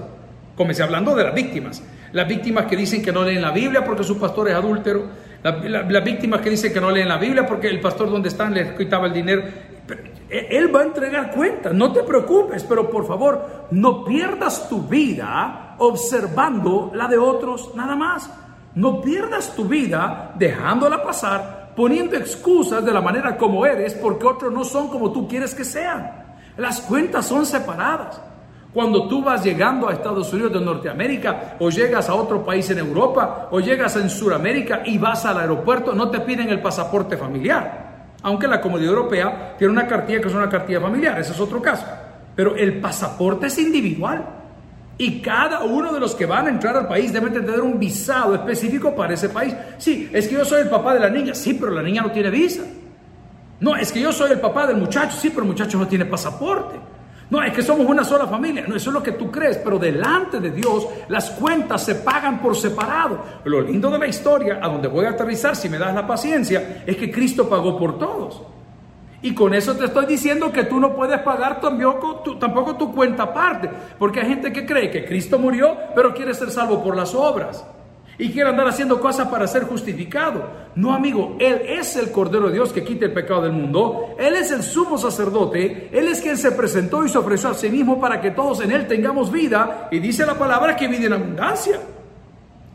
Comencé 0.57 0.83
hablando 0.83 1.15
de 1.15 1.25
las 1.25 1.35
víctimas. 1.35 1.83
Las 2.13 2.27
víctimas 2.27 2.65
que 2.65 2.75
dicen 2.75 3.03
que 3.03 3.13
no 3.13 3.23
leen 3.23 3.43
la 3.43 3.51
Biblia 3.51 3.85
porque 3.85 4.03
su 4.03 4.19
pastor 4.19 4.49
es 4.49 4.55
adúltero. 4.55 5.11
Las 5.43 6.05
víctimas 6.05 6.41
que 6.41 6.49
dicen 6.49 6.73
que 6.73 6.81
no 6.81 6.91
leen 6.91 7.09
la 7.09 7.19
Biblia 7.19 7.47
porque 7.47 7.69
el 7.69 7.83
pastor 7.83 8.11
donde 8.11 8.31
están 8.31 8.55
les 8.55 8.73
quitaba 8.73 9.09
el 9.09 9.13
dinero. 9.13 9.43
Él 10.31 10.75
va 10.75 10.81
a 10.81 10.85
entregar 10.85 11.33
cuentas, 11.33 11.75
no 11.75 11.93
te 11.93 12.03
preocupes, 12.03 12.65
pero 12.65 12.89
por 12.89 13.07
favor, 13.07 13.67
no 13.73 14.07
pierdas 14.07 14.71
tu 14.71 14.81
vida 14.89 15.75
observando 15.77 16.93
la 16.95 17.09
de 17.09 17.19
otros 17.19 17.75
nada 17.75 17.95
más. 17.95 18.31
No 18.75 19.01
pierdas 19.01 19.55
tu 19.55 19.65
vida 19.65 20.33
dejándola 20.37 21.03
pasar, 21.03 21.73
poniendo 21.75 22.17
excusas 22.17 22.85
de 22.85 22.93
la 22.93 23.01
manera 23.01 23.37
como 23.37 23.65
eres, 23.65 23.95
porque 23.95 24.27
otros 24.27 24.53
no 24.53 24.65
son 24.65 24.89
como 24.89 25.13
tú 25.13 25.27
quieres 25.27 25.55
que 25.55 25.65
sean. 25.65 26.11
Las 26.57 26.81
cuentas 26.81 27.27
son 27.27 27.47
separadas. 27.47 28.21
Cuando 28.73 29.09
tú 29.09 29.23
vas 29.23 29.43
llegando 29.43 29.89
a 29.89 29.93
Estados 29.93 30.33
Unidos 30.33 30.53
de 30.53 30.61
Norteamérica 30.61 31.57
o 31.59 31.71
llegas 31.71 32.09
a 32.09 32.15
otro 32.15 32.45
país 32.45 32.69
en 32.71 32.79
Europa 32.79 33.49
o 33.51 33.61
llegas 33.61 33.97
en 33.97 34.11
Sudamérica 34.11 34.83
y 34.85 34.99
vas 34.99 35.25
al 35.25 35.39
aeropuerto, 35.39 35.95
no 35.95 36.11
te 36.11 36.21
piden 36.21 36.51
el 36.51 36.61
pasaporte 36.61 37.17
familiar. 37.17 37.89
Aunque 38.23 38.47
la 38.47 38.61
Comunidad 38.61 38.91
Europea 38.91 39.55
tiene 39.57 39.73
una 39.73 39.87
cartilla 39.87 40.21
que 40.21 40.29
es 40.29 40.35
una 40.35 40.51
cartilla 40.51 40.81
familiar, 40.81 41.19
ese 41.19 41.33
es 41.33 41.41
otro 41.41 41.63
caso. 41.63 41.87
Pero 42.37 42.57
el 42.57 42.79
pasaporte 42.81 43.47
es 43.47 43.59
individual. 43.59 44.38
Y 45.01 45.21
cada 45.21 45.61
uno 45.61 45.93
de 45.93 46.01
los 46.01 46.17
que 46.17 46.27
van 46.27 46.49
a 46.49 46.51
entrar 46.51 46.77
al 46.77 46.89
país 46.89 47.13
debe 47.13 47.31
tener 47.31 47.61
un 47.61 47.79
visado 47.79 48.35
específico 48.35 48.97
para 48.97 49.15
ese 49.15 49.29
país. 49.29 49.55
Sí, 49.79 50.11
es 50.13 50.27
que 50.27 50.35
yo 50.35 50.45
soy 50.45 50.63
el 50.63 50.69
papá 50.69 50.93
de 50.93 51.01
la 51.01 51.09
niña. 51.09 51.35
Sí, 51.35 51.55
pero 51.55 51.71
la 51.71 51.83
niña 51.83 52.03
no 52.03 52.11
tiene 52.11 52.31
visa. 52.31 52.65
No, 53.61 53.77
es 53.77 53.93
que 53.93 54.01
yo 54.01 54.13
soy 54.13 54.33
el 54.33 54.41
papá 54.41 54.67
del 54.67 54.77
muchacho. 54.77 55.17
Sí, 55.17 55.31
pero 55.31 55.43
el 55.43 55.49
muchacho 55.49 55.79
no 55.79 55.87
tiene 55.87 56.05
pasaporte. 56.05 56.75
No, 57.31 57.41
es 57.43 57.53
que 57.53 57.63
somos 57.63 57.87
una 57.87 58.03
sola 58.03 58.27
familia. 58.27 58.65
No, 58.67 58.75
eso 58.75 58.91
es 58.91 58.95
lo 58.95 59.03
que 59.03 59.13
tú 59.13 59.31
crees, 59.31 59.59
pero 59.59 59.79
delante 59.79 60.41
de 60.41 60.51
Dios 60.51 60.89
las 61.09 61.31
cuentas 61.31 61.85
se 61.85 61.95
pagan 61.97 62.43
por 62.43 62.57
separado. 62.57 63.23
Lo 63.45 63.61
lindo 63.61 63.91
de 63.91 63.99
la 64.01 64.07
historia, 64.09 64.59
a 64.61 64.69
donde 64.69 64.89
voy 64.89 65.05
a 65.05 65.11
aterrizar, 65.11 65.55
si 65.55 65.69
me 65.69 65.79
das 65.79 65.95
la 65.95 66.07
paciencia, 66.09 66.83
es 66.85 66.97
que 66.97 67.09
Cristo 67.11 67.49
pagó 67.49 67.79
por 67.79 67.99
todos. 67.99 68.43
Y 69.21 69.35
con 69.35 69.53
eso 69.53 69.77
te 69.77 69.87
estoy 69.87 70.07
diciendo 70.07 70.53
que 70.53 70.65
tú 70.65 70.79
no 70.79 70.95
puedes 70.95 71.19
pagar 71.21 71.61
tampoco 71.61 72.21
tu, 72.25 72.39
tampoco 72.39 72.77
tu 72.77 72.95
cuenta 72.95 73.25
aparte, 73.25 73.69
porque 73.99 74.21
hay 74.21 74.29
gente 74.29 74.53
que 74.53 74.65
cree 74.65 74.91
que 74.91 75.05
Cristo 75.05 75.39
murió, 75.39 75.77
pero 75.95 76.15
quiere 76.15 76.35
ser 76.35 76.51
salvo 76.51 76.83
por 76.85 76.97
las 76.97 77.15
obras 77.15 77.67
y 78.17 78.31
quiere 78.31 78.51
andar 78.51 78.69
haciendo 78.69 79.01
cosas 79.01 79.29
para 79.29 79.47
ser 79.47 79.65
justificado. 79.65 80.45
No, 80.75 80.93
amigo, 80.93 81.37
Él 81.39 81.63
es 81.67 81.97
el 81.97 82.11
Cordero 82.11 82.49
de 82.49 82.55
Dios 82.55 82.73
que 82.73 82.85
quita 82.85 83.07
el 83.07 83.13
pecado 83.13 83.43
del 83.43 83.53
mundo. 83.53 84.17
Él 84.19 84.35
es 84.35 84.51
el 84.51 84.63
sumo 84.65 84.99
sacerdote. 84.99 85.89
Él 85.93 86.09
es 86.09 86.21
quien 86.21 86.37
se 86.37 86.51
presentó 86.51 87.05
y 87.05 87.09
se 87.09 87.19
ofreció 87.19 87.51
a 87.51 87.55
sí 87.55 87.71
mismo 87.71 88.01
para 88.01 88.21
que 88.21 88.33
todos 88.33 88.61
en 88.61 88.73
Él 88.73 88.89
tengamos 88.89 89.31
vida. 89.31 89.89
Y 89.93 90.01
dice 90.01 90.27
la 90.27 90.35
palabra 90.35 90.75
que 90.75 90.89
vive 90.89 91.07
en 91.07 91.13
abundancia. 91.13 91.79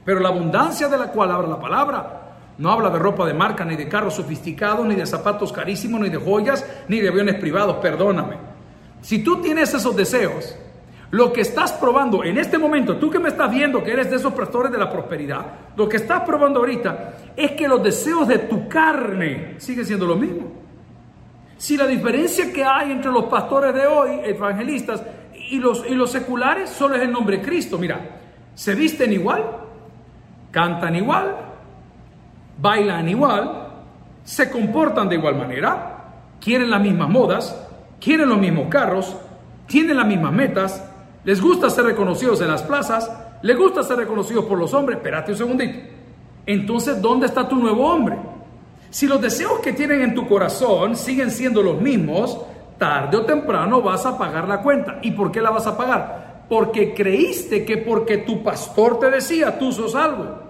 Pero 0.06 0.22
la 0.22 0.30
abundancia 0.30 0.88
de 0.88 0.98
la 0.98 1.08
cual 1.08 1.32
habla 1.32 1.50
la 1.50 1.60
palabra 1.60 2.23
no 2.64 2.72
habla 2.72 2.90
de 2.90 2.98
ropa 2.98 3.28
de 3.28 3.34
marca, 3.34 3.66
ni 3.66 3.76
de 3.76 3.90
carros 3.90 4.14
sofisticados, 4.14 4.88
ni 4.88 4.96
de 4.96 5.06
zapatos 5.06 5.52
carísimos, 5.52 6.00
ni 6.00 6.08
de 6.08 6.16
joyas, 6.16 6.66
ni 6.88 7.02
de 7.02 7.10
aviones 7.10 7.36
privados. 7.36 7.76
Perdóname. 7.82 8.38
Si 9.02 9.22
tú 9.22 9.42
tienes 9.42 9.74
esos 9.74 9.94
deseos, 9.94 10.56
lo 11.12 11.34
que 11.34 11.42
estás 11.42 11.74
probando 11.74 12.24
en 12.24 12.38
este 12.38 12.58
momento, 12.58 12.96
tú 12.96 13.10
que 13.10 13.20
me 13.20 13.28
estás 13.28 13.52
viendo 13.52 13.84
que 13.84 13.92
eres 13.92 14.10
de 14.10 14.16
esos 14.16 14.32
pastores 14.32 14.72
de 14.72 14.78
la 14.78 14.90
prosperidad, 14.90 15.46
lo 15.76 15.90
que 15.90 15.98
estás 15.98 16.22
probando 16.22 16.62
ahorita 16.62 17.34
es 17.36 17.52
que 17.52 17.68
los 17.68 17.84
deseos 17.84 18.30
de 18.30 18.40
tu 18.40 18.70
carne 18.70 19.56
siguen 19.58 19.86
siendo 19.86 20.06
lo 20.06 20.16
mismo. 20.16 20.50
Si 21.58 21.76
la 21.76 21.86
diferencia 21.86 22.54
que 22.54 22.64
hay 22.64 22.94
entre 22.94 23.12
los 23.12 23.26
pastores 23.26 23.74
de 23.74 23.86
hoy, 23.86 24.22
evangelistas, 24.24 25.04
y 25.50 25.60
los, 25.60 25.86
y 25.86 25.96
los 25.96 26.10
seculares 26.10 26.70
solo 26.70 26.96
es 26.96 27.02
el 27.02 27.12
nombre 27.12 27.42
Cristo, 27.42 27.78
mira, 27.78 28.00
se 28.56 28.74
visten 28.74 29.12
igual, 29.12 29.44
cantan 30.50 30.96
igual, 30.96 31.43
bailan 32.58 33.10
igual, 33.10 33.68
se 34.24 34.50
comportan 34.50 35.10
de 35.10 35.16
igual 35.16 35.36
manera, 35.36 35.94
quieren 36.40 36.70
las 36.70 36.82
mismas 36.82 37.10
modas, 37.10 37.68
quieren 38.00 38.30
los 38.30 38.38
mismos 38.38 38.68
carros, 38.70 39.16
tienen 39.68 39.98
las 39.98 40.08
mismas 40.08 40.34
metas, 40.34 40.84
les 41.24 41.42
gusta 41.42 41.70
ser 41.70 41.86
reconocidos 41.86 42.42
en 42.42 42.50
las 42.50 42.64
plazas, 42.64 43.12
les 43.42 43.58
gusta 43.58 43.84
ser 43.84 43.98
reconocidos 43.98 44.46
por 44.46 44.58
los 44.58 44.74
hombres. 44.74 44.98
Espérate 44.98 45.32
un 45.32 45.38
segundito. 45.38 45.80
Entonces, 46.46 47.02
¿dónde 47.02 47.28
está 47.28 47.48
tu 47.48 47.56
nuevo 47.56 47.86
hombre? 47.88 48.18
Si 48.90 49.08
los 49.08 49.22
deseos 49.22 49.60
que 49.60 49.74
tienen 49.74 50.02
en 50.02 50.14
tu 50.14 50.28
corazón 50.28 50.96
siguen 50.96 51.32
siendo 51.32 51.64
los 51.64 51.82
mismos, 51.82 52.40
tarde 52.78 53.18
o 53.18 53.26
temprano 53.26 53.82
vas 53.82 54.06
a 54.06 54.18
pagar 54.18 54.48
la 54.48 54.62
cuenta. 54.62 55.00
¿Y 55.02 55.12
por 55.12 55.32
qué 55.32 55.42
la 55.42 55.50
vas 55.50 55.66
a 55.66 55.78
pagar? 55.78 56.44
Porque 56.50 56.94
creíste 56.94 57.64
que 57.66 57.78
porque 57.78 58.20
tu 58.20 58.44
pastor 58.44 59.00
te 59.00 59.10
decía, 59.10 59.58
tú 59.58 59.72
sos 59.72 59.96
algo. 59.96 60.43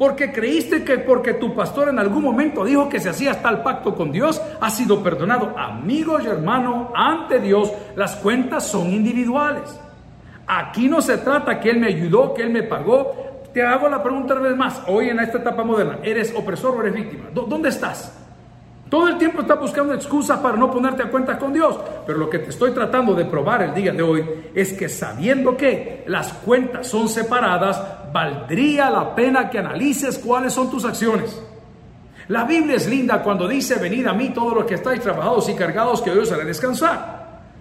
Porque 0.00 0.32
creíste 0.32 0.82
que 0.82 0.96
porque 0.96 1.34
tu 1.34 1.54
pastor 1.54 1.90
en 1.90 1.98
algún 1.98 2.22
momento 2.22 2.64
dijo 2.64 2.88
que 2.88 2.98
se 3.00 3.10
hacía 3.10 3.42
tal 3.42 3.62
pacto 3.62 3.94
con 3.94 4.10
Dios, 4.10 4.40
ha 4.58 4.70
sido 4.70 5.02
perdonado. 5.02 5.52
Amigos 5.58 6.22
y 6.24 6.28
hermanos, 6.28 6.86
ante 6.94 7.38
Dios 7.38 7.70
las 7.96 8.16
cuentas 8.16 8.66
son 8.66 8.90
individuales. 8.90 9.78
Aquí 10.46 10.88
no 10.88 11.02
se 11.02 11.18
trata 11.18 11.60
que 11.60 11.68
Él 11.68 11.80
me 11.80 11.88
ayudó, 11.88 12.32
que 12.32 12.44
Él 12.44 12.48
me 12.48 12.62
pagó. 12.62 13.42
Te 13.52 13.62
hago 13.62 13.90
la 13.90 14.02
pregunta 14.02 14.32
una 14.32 14.44
vez 14.44 14.56
más, 14.56 14.80
hoy 14.86 15.10
en 15.10 15.20
esta 15.20 15.36
etapa 15.36 15.64
moderna, 15.64 15.98
¿eres 16.02 16.34
opresor 16.34 16.78
o 16.78 16.80
eres 16.80 16.94
víctima? 16.94 17.26
¿Dónde 17.34 17.68
estás? 17.68 18.19
Todo 18.90 19.06
el 19.06 19.18
tiempo 19.18 19.42
estás 19.42 19.60
buscando 19.60 19.94
excusas 19.94 20.40
para 20.40 20.56
no 20.56 20.68
ponerte 20.68 21.04
a 21.04 21.10
cuenta 21.10 21.38
con 21.38 21.52
Dios. 21.52 21.78
Pero 22.04 22.18
lo 22.18 22.28
que 22.28 22.40
te 22.40 22.50
estoy 22.50 22.72
tratando 22.72 23.14
de 23.14 23.24
probar 23.24 23.62
el 23.62 23.72
día 23.72 23.92
de 23.92 24.02
hoy 24.02 24.24
es 24.52 24.72
que 24.72 24.88
sabiendo 24.88 25.56
que 25.56 26.02
las 26.08 26.32
cuentas 26.32 26.88
son 26.88 27.08
separadas, 27.08 27.80
valdría 28.12 28.90
la 28.90 29.14
pena 29.14 29.48
que 29.48 29.58
analices 29.58 30.18
cuáles 30.18 30.52
son 30.52 30.68
tus 30.68 30.84
acciones. 30.84 31.40
La 32.26 32.44
Biblia 32.44 32.76
es 32.76 32.88
linda 32.88 33.22
cuando 33.22 33.46
dice, 33.46 33.76
venid 33.76 34.06
a 34.06 34.12
mí 34.12 34.30
todos 34.30 34.54
los 34.54 34.64
que 34.64 34.74
estáis 34.74 35.00
trabajados 35.00 35.48
y 35.48 35.54
cargados, 35.54 36.02
que 36.02 36.10
hoy 36.10 36.18
os 36.18 36.32
haré 36.32 36.44
descansar. 36.44 37.20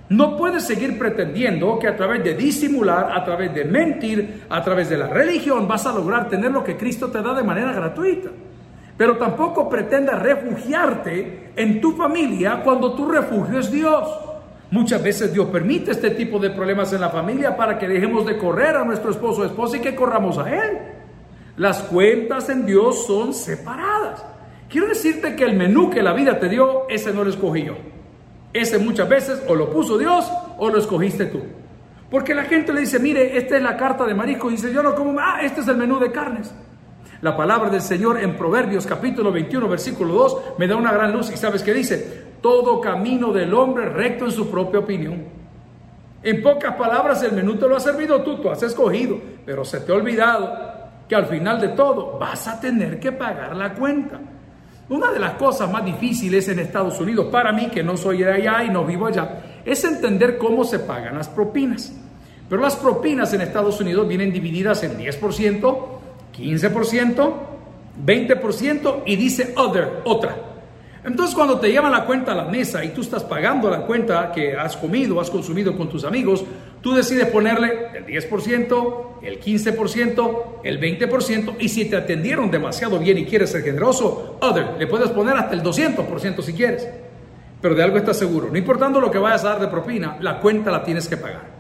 No 0.10 0.36
puedes 0.36 0.64
seguir 0.64 0.98
pretendiendo 0.98 1.78
que 1.78 1.88
a 1.88 1.96
través 1.96 2.24
de 2.24 2.34
disimular, 2.34 3.12
a 3.16 3.24
través 3.24 3.54
de 3.54 3.66
mentir, 3.66 4.46
a 4.50 4.64
través 4.64 4.90
de 4.90 4.98
la 4.98 5.08
religión 5.08 5.68
vas 5.68 5.86
a 5.86 5.94
lograr 5.94 6.28
tener 6.28 6.52
lo 6.52 6.64
que 6.64 6.76
Cristo 6.76 7.10
te 7.10 7.22
da 7.22 7.36
de 7.36 7.44
manera 7.44 7.72
gratuita. 7.72 8.30
Pero 9.00 9.16
tampoco 9.16 9.70
pretendas 9.70 10.22
refugiarte 10.22 11.52
en 11.56 11.80
tu 11.80 11.94
familia 11.94 12.62
cuando 12.62 12.96
tu 12.96 13.10
refugio 13.10 13.58
es 13.58 13.72
Dios. 13.72 14.10
Muchas 14.72 15.02
veces 15.02 15.32
Dios 15.32 15.48
permite 15.48 15.92
este 15.92 16.10
tipo 16.10 16.38
de 16.38 16.50
problemas 16.50 16.92
en 16.92 17.00
la 17.00 17.10
familia 17.10 17.56
para 17.56 17.80
que 17.80 17.88
dejemos 17.88 18.26
de 18.26 18.38
correr 18.38 18.76
a 18.76 18.84
nuestro 18.84 19.12
esposo 19.12 19.42
o 19.42 19.46
esposa 19.46 19.78
y 19.78 19.80
que 19.80 19.96
corramos 19.96 20.38
a 20.38 20.54
Él. 20.54 20.80
Las 21.56 21.82
cuentas 21.84 22.50
en 22.50 22.66
Dios 22.66 23.08
son 23.08 23.34
separadas. 23.34 24.26
Quiero 24.68 24.88
decirte 24.88 25.34
que 25.34 25.46
el 25.46 25.56
menú 25.56 25.90
que 25.90 26.04
la 26.04 26.12
vida 26.12 26.38
te 26.38 26.50
dio, 26.50 26.90
ese 26.90 27.14
no 27.14 27.24
lo 27.24 27.30
escogí 27.30 27.64
yo. 27.64 27.78
Ese 28.52 28.80
muchas 28.80 29.08
veces 29.08 29.42
o 29.48 29.56
lo 29.56 29.70
puso 29.70 29.98
Dios 29.98 30.30
o 30.58 30.70
lo 30.70 30.78
escogiste 30.78 31.28
tú. 31.28 31.40
Porque 32.12 32.36
la 32.36 32.44
gente 32.44 32.74
le 32.74 32.82
dice, 32.82 33.00
mire, 33.00 33.38
esta 33.38 33.56
es 33.56 33.64
la 33.64 33.78
carta 33.78 34.06
de 34.06 34.14
marisco. 34.14 34.50
Y 34.50 34.56
dice, 34.56 34.74
yo 34.74 34.84
no 34.84 34.94
como, 34.94 35.18
ah, 35.22 35.40
este 35.42 35.62
es 35.62 35.70
el 35.70 35.78
menú 35.78 36.00
de 36.00 36.12
carnes. 36.12 36.54
La 37.22 37.36
palabra 37.36 37.70
del 37.70 37.82
Señor 37.82 38.18
en 38.22 38.38
Proverbios 38.38 38.88
capítulo 38.88 39.30
21 39.30 39.68
versículo 39.68 40.14
2 40.14 40.38
me 40.58 40.68
da 40.68 40.78
una 40.78 40.94
gran 40.94 41.12
luz 41.12 41.30
y 41.30 41.36
sabes 41.36 41.64
qué 41.64 41.74
dice, 41.74 42.24
todo 42.42 42.80
camino 42.80 43.34
del 43.34 43.54
hombre 43.54 43.90
recto 43.90 44.24
en 44.24 44.32
su 44.32 44.50
propia 44.50 44.80
opinión. 44.80 45.26
En 46.24 46.42
pocas 46.42 46.76
palabras 46.76 47.22
el 47.24 47.34
menú 47.34 47.56
te 47.56 47.68
lo 47.68 47.76
ha 47.76 47.80
servido 47.82 48.22
tú, 48.22 48.38
tú 48.38 48.50
has 48.50 48.64
escogido, 48.64 49.20
pero 49.46 49.66
se 49.66 49.82
te 49.82 49.92
ha 49.92 49.96
olvidado 49.96 50.70
que 51.10 51.16
al 51.16 51.26
final 51.26 51.60
de 51.60 51.70
todo 51.70 52.18
vas 52.18 52.48
a 52.48 52.58
tener 52.62 53.02
que 53.02 53.12
pagar 53.12 53.54
la 53.54 53.74
cuenta. 53.74 54.18
Una 54.88 55.12
de 55.12 55.20
las 55.20 55.34
cosas 55.34 55.70
más 55.70 55.84
difíciles 55.84 56.48
en 56.48 56.60
Estados 56.60 57.02
Unidos, 57.02 57.28
para 57.30 57.52
mí 57.52 57.68
que 57.68 57.84
no 57.84 57.98
soy 57.98 58.20
de 58.20 58.32
allá 58.32 58.64
y 58.64 58.70
no 58.70 58.86
vivo 58.86 59.08
allá, 59.08 59.62
es 59.66 59.84
entender 59.84 60.38
cómo 60.38 60.64
se 60.64 60.80
pagan 60.80 61.18
las 61.18 61.28
propinas. 61.28 61.92
Pero 62.48 62.62
las 62.62 62.78
propinas 62.78 63.34
en 63.34 63.42
Estados 63.42 63.80
Unidos 63.82 64.08
vienen 64.08 64.32
divididas 64.32 64.84
en 64.84 64.98
10%, 64.98 65.99
15%, 66.38 67.34
20% 68.06 69.04
y 69.06 69.16
dice 69.16 69.54
other, 69.56 70.02
otra. 70.06 70.50
Entonces 71.04 71.34
cuando 71.34 71.60
te 71.60 71.72
llevan 71.72 71.92
la 71.92 72.06
cuenta 72.06 72.34
a 72.34 72.36
la 72.36 72.46
mesa 72.46 72.84
y 72.84 72.90
tú 72.90 73.02
estás 73.02 73.24
pagando 73.24 73.70
la 73.70 73.82
cuenta 73.82 74.32
que 74.34 74.56
has 74.56 74.76
comido, 74.76 75.20
has 75.22 75.30
consumido 75.30 75.76
con 75.78 75.90
tus 75.90 76.04
amigos, 76.04 76.44
tú 76.82 76.94
decides 76.94 77.28
ponerle 77.28 77.88
el 77.96 78.06
10%, 78.06 79.08
el 79.24 79.40
15%, 79.40 80.44
el 80.64 80.80
20% 80.80 81.56
y 81.60 81.70
si 81.70 81.86
te 81.86 81.96
atendieron 81.96 82.52
demasiado 82.52 83.00
bien 83.00 83.18
y 83.18 83.26
quieres 83.26 83.52
ser 83.52 83.64
generoso, 83.64 84.38
other, 84.42 84.76
le 84.78 84.88
puedes 84.88 85.10
poner 85.12 85.38
hasta 85.38 85.56
el 85.56 85.64
200% 85.64 86.42
si 86.42 86.54
quieres. 86.54 86.88
Pero 87.62 87.76
de 87.76 87.84
algo 87.84 87.98
estás 87.98 88.18
seguro, 88.18 88.50
no 88.52 88.58
importando 88.58 89.00
lo 89.00 89.10
que 89.10 89.18
vayas 89.18 89.44
a 89.46 89.50
dar 89.50 89.62
de 89.62 89.68
propina, 89.68 90.18
la 90.20 90.40
cuenta 90.40 90.70
la 90.70 90.84
tienes 90.84 91.08
que 91.08 91.18
pagar. 91.18 91.60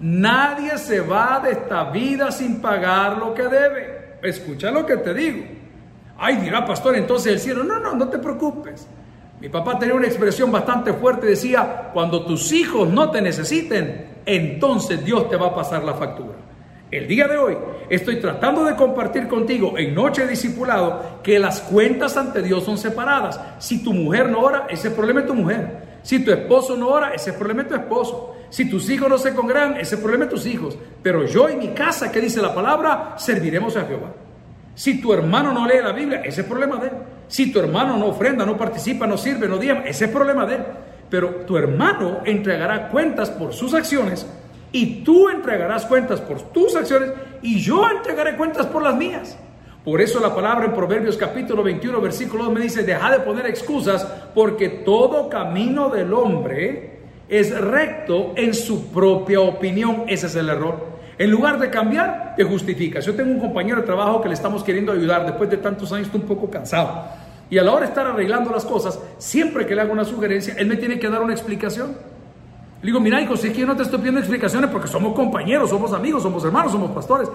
Nadie 0.00 0.76
se 0.76 1.00
va 1.00 1.40
de 1.42 1.52
esta 1.52 1.84
vida 1.84 2.30
sin 2.30 2.60
pagar 2.60 3.16
lo 3.16 3.32
que 3.32 3.42
debe. 3.42 3.95
Escucha 4.28 4.70
lo 4.70 4.84
que 4.84 4.96
te 4.96 5.14
digo. 5.14 5.44
Ay, 6.18 6.36
dirá 6.36 6.64
pastor, 6.64 6.96
entonces 6.96 7.32
el 7.32 7.40
cielo. 7.40 7.64
No, 7.64 7.78
no, 7.78 7.94
no 7.94 8.08
te 8.08 8.18
preocupes. 8.18 8.86
Mi 9.40 9.48
papá 9.48 9.78
tenía 9.78 9.94
una 9.94 10.06
expresión 10.06 10.50
bastante 10.50 10.94
fuerte, 10.94 11.26
decía, 11.26 11.90
cuando 11.92 12.24
tus 12.24 12.52
hijos 12.52 12.88
no 12.88 13.10
te 13.10 13.20
necesiten, 13.20 14.22
entonces 14.24 15.04
Dios 15.04 15.28
te 15.28 15.36
va 15.36 15.48
a 15.48 15.54
pasar 15.54 15.84
la 15.84 15.92
factura. 15.92 16.36
El 16.90 17.06
día 17.06 17.28
de 17.28 17.36
hoy 17.36 17.56
estoy 17.90 18.16
tratando 18.20 18.64
de 18.64 18.76
compartir 18.76 19.28
contigo 19.28 19.76
en 19.76 19.94
Noche 19.94 20.26
Discipulado 20.26 21.20
que 21.22 21.38
las 21.38 21.60
cuentas 21.60 22.16
ante 22.16 22.42
Dios 22.42 22.64
son 22.64 22.78
separadas. 22.78 23.38
Si 23.58 23.82
tu 23.82 23.92
mujer 23.92 24.30
no 24.30 24.40
ora, 24.40 24.66
ese 24.70 24.90
problema 24.90 25.20
es 25.20 25.26
tu 25.26 25.34
mujer. 25.34 25.85
Si 26.06 26.20
tu 26.20 26.30
esposo 26.30 26.76
no 26.76 26.86
ora, 26.86 27.14
ese 27.14 27.32
problema 27.32 27.62
es 27.62 27.68
tu 27.68 27.74
esposo. 27.74 28.36
Si 28.48 28.70
tus 28.70 28.88
hijos 28.90 29.08
no 29.08 29.18
se 29.18 29.34
congregan, 29.34 29.76
ese 29.76 29.98
problema 29.98 30.26
es 30.26 30.30
tus 30.30 30.46
hijos. 30.46 30.78
Pero 31.02 31.26
yo 31.26 31.50
y 31.50 31.56
mi 31.56 31.70
casa, 31.74 32.12
que 32.12 32.20
dice 32.20 32.40
la 32.40 32.54
palabra, 32.54 33.16
serviremos 33.18 33.76
a 33.76 33.86
Jehová. 33.86 34.12
Si 34.72 35.00
tu 35.00 35.12
hermano 35.12 35.52
no 35.52 35.66
lee 35.66 35.82
la 35.82 35.90
Biblia, 35.90 36.20
ese 36.24 36.42
es 36.42 36.46
problema 36.46 36.76
de 36.76 36.86
él. 36.86 36.92
Si 37.26 37.50
tu 37.50 37.58
hermano 37.58 37.96
no 37.96 38.06
ofrenda, 38.06 38.46
no 38.46 38.56
participa, 38.56 39.04
no 39.04 39.18
sirve, 39.18 39.48
no 39.48 39.58
diezma, 39.58 39.82
ese 39.82 40.04
es 40.04 40.10
problema 40.12 40.46
de 40.46 40.54
él. 40.54 40.64
Pero 41.10 41.28
tu 41.44 41.56
hermano 41.56 42.20
entregará 42.24 42.88
cuentas 42.88 43.28
por 43.28 43.52
sus 43.52 43.74
acciones 43.74 44.28
y 44.70 45.02
tú 45.02 45.28
entregarás 45.28 45.86
cuentas 45.86 46.20
por 46.20 46.40
tus 46.52 46.76
acciones 46.76 47.10
y 47.42 47.58
yo 47.58 47.84
entregaré 47.90 48.36
cuentas 48.36 48.66
por 48.66 48.80
las 48.80 48.94
mías. 48.94 49.36
Por 49.86 50.00
eso 50.00 50.18
la 50.18 50.34
palabra 50.34 50.64
en 50.64 50.74
Proverbios 50.74 51.16
capítulo 51.16 51.62
21, 51.62 52.00
versículo 52.00 52.42
2 52.46 52.52
me 52.52 52.60
dice, 52.60 52.82
deja 52.82 53.08
de 53.08 53.20
poner 53.20 53.46
excusas 53.46 54.04
porque 54.34 54.68
todo 54.68 55.28
camino 55.28 55.90
del 55.90 56.12
hombre 56.12 56.98
es 57.28 57.56
recto 57.56 58.32
en 58.34 58.52
su 58.52 58.88
propia 58.88 59.38
opinión. 59.38 60.02
Ese 60.08 60.26
es 60.26 60.34
el 60.34 60.48
error. 60.48 60.84
En 61.18 61.30
lugar 61.30 61.60
de 61.60 61.70
cambiar, 61.70 62.34
te 62.36 62.42
justificas. 62.42 63.06
Yo 63.06 63.14
tengo 63.14 63.30
un 63.30 63.38
compañero 63.38 63.76
de 63.76 63.86
trabajo 63.86 64.20
que 64.20 64.26
le 64.26 64.34
estamos 64.34 64.64
queriendo 64.64 64.90
ayudar. 64.90 65.24
Después 65.24 65.48
de 65.50 65.58
tantos 65.58 65.92
años 65.92 66.08
está 66.08 66.18
un 66.18 66.24
poco 66.24 66.50
cansado. 66.50 67.04
Y 67.48 67.56
a 67.58 67.62
la 67.62 67.70
hora 67.70 67.82
de 67.82 67.86
estar 67.86 68.08
arreglando 68.08 68.50
las 68.50 68.64
cosas, 68.64 68.98
siempre 69.18 69.66
que 69.66 69.76
le 69.76 69.82
hago 69.82 69.92
una 69.92 70.04
sugerencia, 70.04 70.56
él 70.58 70.66
me 70.66 70.74
tiene 70.74 70.98
que 70.98 71.08
dar 71.08 71.22
una 71.22 71.32
explicación. 71.32 71.96
Le 72.82 72.86
digo, 72.86 73.00
mira, 73.00 73.20
hijo, 73.20 73.36
si 73.36 73.48
es 73.48 73.54
que 73.54 73.60
yo 73.60 73.66
no 73.66 73.74
te 73.74 73.84
estoy 73.84 73.98
pidiendo 73.98 74.20
explicaciones 74.20 74.70
porque 74.70 74.86
somos 74.86 75.14
compañeros, 75.14 75.70
somos 75.70 75.92
amigos, 75.92 76.22
somos 76.22 76.44
hermanos, 76.44 76.72
somos 76.72 76.90
pastores. 76.90 77.28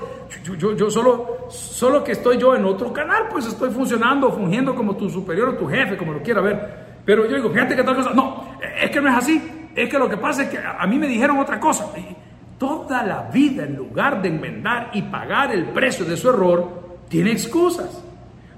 Yo, 0.43 0.75
yo, 0.75 0.89
solo, 0.91 1.47
solo 1.49 2.03
que 2.03 2.11
estoy 2.11 2.37
yo 2.37 2.55
en 2.55 2.63
otro 2.63 2.93
canal, 2.93 3.27
pues 3.29 3.47
estoy 3.47 3.71
funcionando, 3.71 4.31
fungiendo 4.31 4.75
como 4.75 4.95
tu 4.95 5.09
superior 5.09 5.49
o 5.49 5.55
tu 5.55 5.67
jefe, 5.67 5.97
como 5.97 6.13
lo 6.13 6.21
quiera 6.21 6.41
ver. 6.41 7.01
Pero 7.03 7.25
yo 7.25 7.35
digo, 7.35 7.49
fíjate 7.49 7.75
que 7.75 7.83
tal 7.83 7.95
cosa. 7.95 8.11
No, 8.13 8.57
es 8.81 8.91
que 8.91 9.01
no 9.01 9.09
es 9.09 9.15
así. 9.15 9.69
Es 9.75 9.89
que 9.89 9.97
lo 9.97 10.07
que 10.07 10.17
pasa 10.17 10.43
es 10.43 10.49
que 10.49 10.59
a 10.59 10.85
mí 10.85 10.99
me 10.99 11.07
dijeron 11.07 11.39
otra 11.39 11.59
cosa. 11.59 11.87
Toda 12.59 13.01
la 13.03 13.23
vida, 13.23 13.63
en 13.63 13.75
lugar 13.75 14.21
de 14.21 14.29
enmendar 14.29 14.91
y 14.93 15.01
pagar 15.01 15.51
el 15.51 15.65
precio 15.65 16.05
de 16.05 16.17
su 16.17 16.29
error, 16.29 16.99
tiene 17.09 17.31
excusas. 17.31 18.03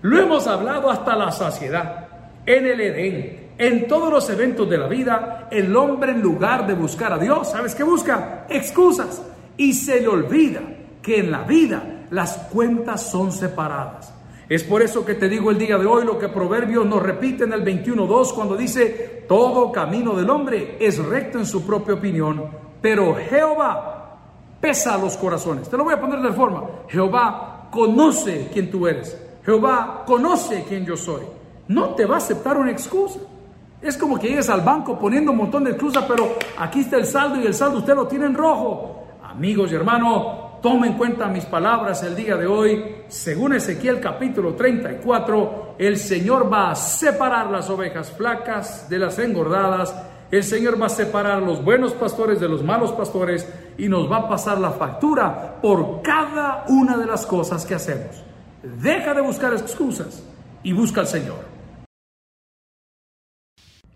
Lo 0.02 0.20
hemos 0.20 0.48
hablado 0.48 0.90
hasta 0.90 1.16
la 1.16 1.32
saciedad. 1.32 2.08
En 2.46 2.66
el 2.66 2.82
Edén, 2.82 3.43
en 3.64 3.88
todos 3.88 4.12
los 4.12 4.30
eventos 4.30 4.70
de 4.70 4.78
la 4.78 4.90
vida, 4.90 5.48
el 5.50 5.74
hombre 5.74 6.12
en 6.12 6.22
lugar 6.22 6.68
de 6.68 6.74
buscar 6.74 7.14
a 7.14 7.18
Dios, 7.18 7.50
¿sabes 7.50 7.74
qué 7.74 7.84
busca? 7.84 8.46
Excusas. 8.50 9.22
Y 9.56 9.72
se 9.72 10.02
le 10.02 10.10
olvida 10.10 10.60
que 11.02 11.20
en 11.20 11.32
la 11.32 11.44
vida 11.44 12.08
las 12.10 12.36
cuentas 12.52 13.10
son 13.10 13.32
separadas. 13.32 14.14
Es 14.50 14.66
por 14.66 14.82
eso 14.82 15.06
que 15.06 15.14
te 15.14 15.30
digo 15.30 15.50
el 15.50 15.58
día 15.58 15.78
de 15.78 15.86
hoy 15.86 16.04
lo 16.04 16.20
que 16.20 16.28
Proverbios 16.28 16.86
nos 16.86 17.02
repite 17.02 17.46
en 17.46 17.54
el 17.54 17.64
21.2 17.64 18.34
cuando 18.34 18.58
dice, 18.58 19.24
todo 19.30 19.72
camino 19.72 20.14
del 20.14 20.30
hombre 20.30 20.76
es 20.82 20.98
recto 20.98 21.40
en 21.40 21.46
su 21.46 21.66
propia 21.66 21.94
opinión, 21.94 22.44
pero 22.82 23.16
Jehová 23.16 24.18
pesa 24.60 24.98
los 24.98 25.16
corazones. 25.16 25.70
Te 25.70 25.78
lo 25.78 25.86
voy 25.86 25.94
a 25.94 26.02
poner 26.02 26.20
de 26.20 26.34
forma. 26.34 26.66
Jehová 26.90 27.70
conoce 27.72 28.50
quién 28.52 28.70
tú 28.70 28.88
eres. 28.90 29.18
Jehová 29.46 30.04
conoce 30.06 30.66
quién 30.68 30.86
yo 30.86 30.98
soy. 30.98 31.22
No 31.70 31.96
te 31.96 32.06
va 32.06 32.16
a 32.16 32.18
aceptar 32.18 32.58
una 32.58 32.72
excusa. 32.72 33.20
Es 33.84 33.98
como 33.98 34.18
que 34.18 34.30
llegues 34.30 34.50
al 34.50 34.62
banco 34.62 34.98
poniendo 34.98 35.32
un 35.32 35.38
montón 35.40 35.66
de 35.66 35.72
excusas, 35.72 36.06
pero 36.08 36.38
aquí 36.58 36.80
está 36.80 36.96
el 36.96 37.06
saldo 37.06 37.42
y 37.42 37.46
el 37.46 37.54
saldo 37.54 37.80
usted 37.80 37.94
lo 37.94 38.08
tiene 38.08 38.28
en 38.28 38.34
rojo. 38.34 39.04
Amigos 39.22 39.74
y 39.74 39.76
hermanos, 39.76 40.62
tome 40.62 40.88
en 40.88 40.94
cuenta 40.94 41.28
mis 41.28 41.44
palabras 41.44 42.02
el 42.04 42.16
día 42.16 42.38
de 42.38 42.48
hoy. 42.48 43.04
Según 43.10 43.56
Ezequiel 43.56 44.00
capítulo 44.00 44.54
34, 44.54 45.76
el 45.78 45.98
Señor 45.98 46.52
va 46.52 46.72
a 46.72 46.76
separar 46.76 47.52
las 47.52 47.70
ovejas 47.70 48.10
flacas 48.10 48.90
de 48.90 49.00
las 49.00 49.20
engordadas. 49.20 49.94
El 50.32 50.46
Señor 50.46 50.82
va 50.82 50.86
a 50.86 50.90
separar 50.90 51.44
los 51.44 51.62
buenos 51.62 51.92
pastores 51.92 52.40
de 52.40 52.48
los 52.48 52.64
malos 52.64 52.94
pastores 52.94 53.46
y 53.78 53.90
nos 53.90 54.10
va 54.10 54.18
a 54.18 54.30
pasar 54.30 54.62
la 54.62 54.72
factura 54.72 55.60
por 55.62 56.02
cada 56.02 56.64
una 56.70 56.96
de 56.96 57.06
las 57.06 57.26
cosas 57.26 57.66
que 57.66 57.76
hacemos. 57.76 58.24
Deja 58.82 59.14
de 59.14 59.20
buscar 59.20 59.52
excusas 59.52 60.24
y 60.64 60.72
busca 60.72 61.02
al 61.02 61.08
Señor. 61.08 61.53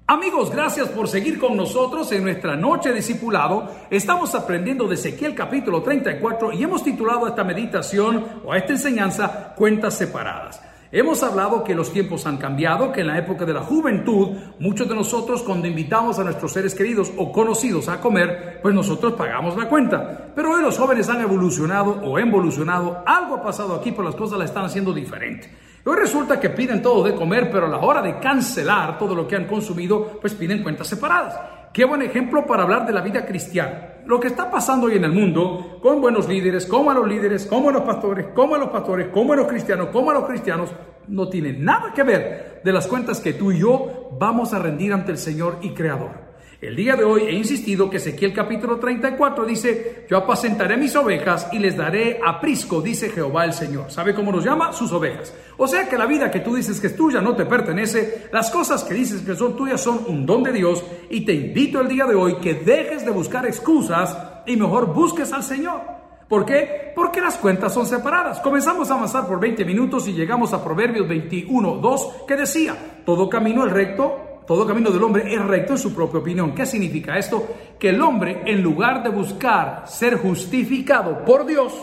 Amigos, 0.09 0.51
gracias 0.51 0.87
por 0.87 1.09
seguir 1.09 1.37
con 1.37 1.57
nosotros 1.57 2.09
en 2.13 2.23
nuestra 2.23 2.55
noche 2.55 2.89
de 2.89 2.95
discipulado. 2.95 3.69
Estamos 3.89 4.33
aprendiendo 4.35 4.87
de 4.87 4.95
Ezequiel 4.95 5.35
capítulo 5.35 5.83
34 5.83 6.53
y 6.53 6.63
hemos 6.63 6.81
titulado 6.81 7.27
esta 7.27 7.43
meditación 7.43 8.25
o 8.45 8.53
a 8.53 8.57
esta 8.57 8.71
enseñanza 8.71 9.53
Cuentas 9.57 9.95
separadas. 9.95 10.61
Hemos 10.93 11.21
hablado 11.23 11.61
que 11.65 11.75
los 11.75 11.91
tiempos 11.91 12.25
han 12.25 12.37
cambiado, 12.37 12.93
que 12.93 13.01
en 13.01 13.07
la 13.07 13.17
época 13.17 13.43
de 13.43 13.51
la 13.53 13.63
juventud, 13.63 14.29
muchos 14.59 14.87
de 14.87 14.95
nosotros 14.95 15.43
cuando 15.43 15.67
invitamos 15.67 16.17
a 16.17 16.23
nuestros 16.23 16.53
seres 16.53 16.73
queridos 16.73 17.11
o 17.17 17.33
conocidos 17.33 17.89
a 17.89 17.99
comer, 17.99 18.61
pues 18.61 18.73
nosotros 18.73 19.11
pagamos 19.11 19.57
la 19.57 19.67
cuenta. 19.67 20.31
Pero 20.33 20.53
hoy 20.53 20.61
los 20.61 20.77
jóvenes 20.77 21.09
han 21.09 21.19
evolucionado 21.19 21.91
o 21.91 22.17
evolucionado, 22.17 23.03
algo 23.05 23.35
ha 23.35 23.43
pasado 23.43 23.75
aquí, 23.75 23.91
pero 23.91 24.03
las 24.03 24.15
cosas 24.15 24.39
la 24.39 24.45
están 24.45 24.63
haciendo 24.63 24.93
diferente. 24.93 25.66
Hoy 25.89 25.95
resulta 25.95 26.37
que 26.37 26.49
piden 26.49 26.81
todo 26.81 27.01
de 27.01 27.15
comer, 27.15 27.49
pero 27.49 27.65
a 27.65 27.69
la 27.69 27.77
hora 27.77 28.01
de 28.01 28.19
cancelar 28.19 28.99
todo 28.99 29.15
lo 29.15 29.25
que 29.25 29.37
han 29.37 29.45
consumido, 29.45 30.19
pues 30.19 30.33
piden 30.33 30.61
cuentas 30.61 30.87
separadas. 30.87 31.39
Qué 31.71 31.85
buen 31.85 32.01
ejemplo 32.01 32.45
para 32.45 32.63
hablar 32.63 32.85
de 32.85 32.91
la 32.91 32.99
vida 32.99 33.25
cristiana. 33.25 33.93
Lo 34.05 34.19
que 34.19 34.27
está 34.27 34.51
pasando 34.51 34.87
hoy 34.87 34.97
en 34.97 35.05
el 35.05 35.13
mundo, 35.13 35.79
con 35.81 36.01
buenos 36.01 36.27
líderes, 36.27 36.65
como 36.65 36.91
a 36.91 36.93
los 36.93 37.07
líderes, 37.07 37.45
como 37.45 37.69
a 37.69 37.71
los 37.71 37.83
pastores, 37.83 38.25
como 38.35 38.55
a 38.55 38.57
los 38.57 38.67
pastores, 38.67 39.07
como 39.13 39.31
a 39.31 39.37
los 39.37 39.47
cristianos, 39.47 39.87
como 39.93 40.11
a 40.11 40.15
los 40.15 40.25
cristianos, 40.25 40.71
no 41.07 41.29
tiene 41.29 41.53
nada 41.53 41.93
que 41.93 42.03
ver 42.03 42.59
de 42.65 42.73
las 42.73 42.85
cuentas 42.85 43.21
que 43.21 43.31
tú 43.31 43.53
y 43.53 43.59
yo 43.59 44.09
vamos 44.19 44.53
a 44.53 44.59
rendir 44.59 44.91
ante 44.91 45.13
el 45.13 45.17
Señor 45.17 45.59
y 45.61 45.69
Creador. 45.69 46.26
El 46.59 46.75
día 46.75 46.95
de 46.95 47.03
hoy 47.03 47.21
he 47.21 47.33
insistido 47.33 47.87
que 47.87 47.97
Ezequiel 47.97 48.33
capítulo 48.33 48.79
34 48.79 49.45
dice, 49.45 50.07
yo 50.09 50.17
apacentaré 50.17 50.75
mis 50.75 50.95
ovejas 50.95 51.47
y 51.51 51.59
les 51.59 51.77
daré 51.77 52.19
aprisco, 52.25 52.81
dice 52.81 53.09
Jehová 53.09 53.45
el 53.45 53.53
Señor. 53.53 53.91
¿Sabe 53.91 54.15
cómo 54.15 54.31
nos 54.31 54.43
llama? 54.43 54.73
Sus 54.73 54.91
ovejas. 54.91 55.31
O 55.57 55.67
sea 55.67 55.87
que 55.87 55.99
la 55.99 56.07
vida 56.07 56.31
que 56.31 56.39
tú 56.39 56.55
dices 56.55 56.81
que 56.81 56.87
es 56.87 56.95
tuya 56.95 57.21
no 57.21 57.35
te 57.35 57.45
pertenece, 57.45 58.27
las 58.33 58.49
cosas 58.49 58.83
que 58.83 58.95
dices 58.95 59.21
que 59.21 59.35
son 59.35 59.55
tuyas 59.55 59.79
son 59.79 60.03
un 60.07 60.25
don 60.25 60.41
de 60.41 60.51
Dios 60.51 60.83
y 61.11 61.21
te 61.25 61.33
invito 61.33 61.79
el 61.79 61.89
día 61.89 62.05
de 62.05 62.15
hoy 62.15 62.37
que 62.37 62.55
dejes 62.55 63.05
de 63.05 63.11
buscar 63.11 63.45
excusas 63.45 64.17
y 64.47 64.55
mejor 64.55 64.91
busques 64.91 65.31
al 65.33 65.43
Señor. 65.43 65.81
¿Por 66.27 66.43
qué? 66.43 66.91
Porque 66.95 67.21
las 67.21 67.37
cuentas 67.37 67.71
son 67.71 67.85
separadas. 67.85 68.39
Comenzamos 68.39 68.89
a 68.89 68.95
avanzar 68.95 69.27
por 69.27 69.39
20 69.39 69.63
minutos 69.63 70.07
y 70.07 70.13
llegamos 70.13 70.53
a 70.53 70.63
Proverbios 70.63 71.07
21, 71.07 71.75
2, 71.75 72.07
que 72.27 72.35
decía, 72.35 72.75
todo 73.05 73.29
camino 73.29 73.63
es 73.63 73.71
recto 73.71 74.26
todo 74.47 74.65
camino 74.65 74.89
del 74.91 75.03
hombre 75.03 75.33
es 75.33 75.43
recto 75.43 75.73
en 75.73 75.79
su 75.79 75.93
propia 75.93 76.21
opinión. 76.21 76.55
¿Qué 76.55 76.65
significa 76.65 77.17
esto? 77.17 77.55
Que 77.77 77.89
el 77.89 78.01
hombre, 78.01 78.43
en 78.45 78.63
lugar 78.63 79.03
de 79.03 79.09
buscar 79.09 79.83
ser 79.85 80.15
justificado 80.15 81.25
por 81.25 81.45
Dios, 81.45 81.73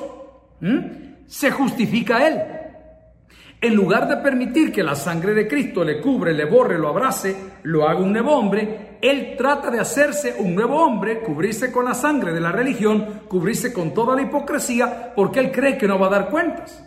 se 1.27 1.50
justifica 1.50 2.16
a 2.16 2.27
él. 2.27 2.42
En 3.61 3.74
lugar 3.74 4.09
de 4.09 4.16
permitir 4.16 4.72
que 4.72 4.83
la 4.83 4.94
sangre 4.94 5.35
de 5.35 5.46
Cristo 5.46 5.85
le 5.85 6.00
cubre, 6.00 6.33
le 6.33 6.46
borre, 6.46 6.79
lo 6.79 6.88
abrace, 6.88 7.37
lo 7.64 7.87
haga 7.87 8.00
un 8.00 8.12
nuevo 8.12 8.33
hombre, 8.33 8.98
él 9.00 9.35
trata 9.37 9.70
de 9.70 9.81
hacerse 9.81 10.35
un 10.38 10.55
nuevo 10.55 10.83
hombre, 10.83 11.20
cubrirse 11.20 11.70
con 11.70 11.85
la 11.85 11.94
sangre 11.94 12.33
de 12.33 12.40
la 12.40 12.53
religión, 12.53 13.22
cubrirse 13.29 13.72
con 13.72 13.92
toda 13.92 14.16
la 14.16 14.22
hipocresía, 14.22 15.12
porque 15.14 15.40
él 15.40 15.53
cree 15.53 15.77
que 15.77 15.87
no 15.87 15.98
va 15.98 16.07
a 16.07 16.11
dar 16.11 16.31
cuentas. 16.31 16.83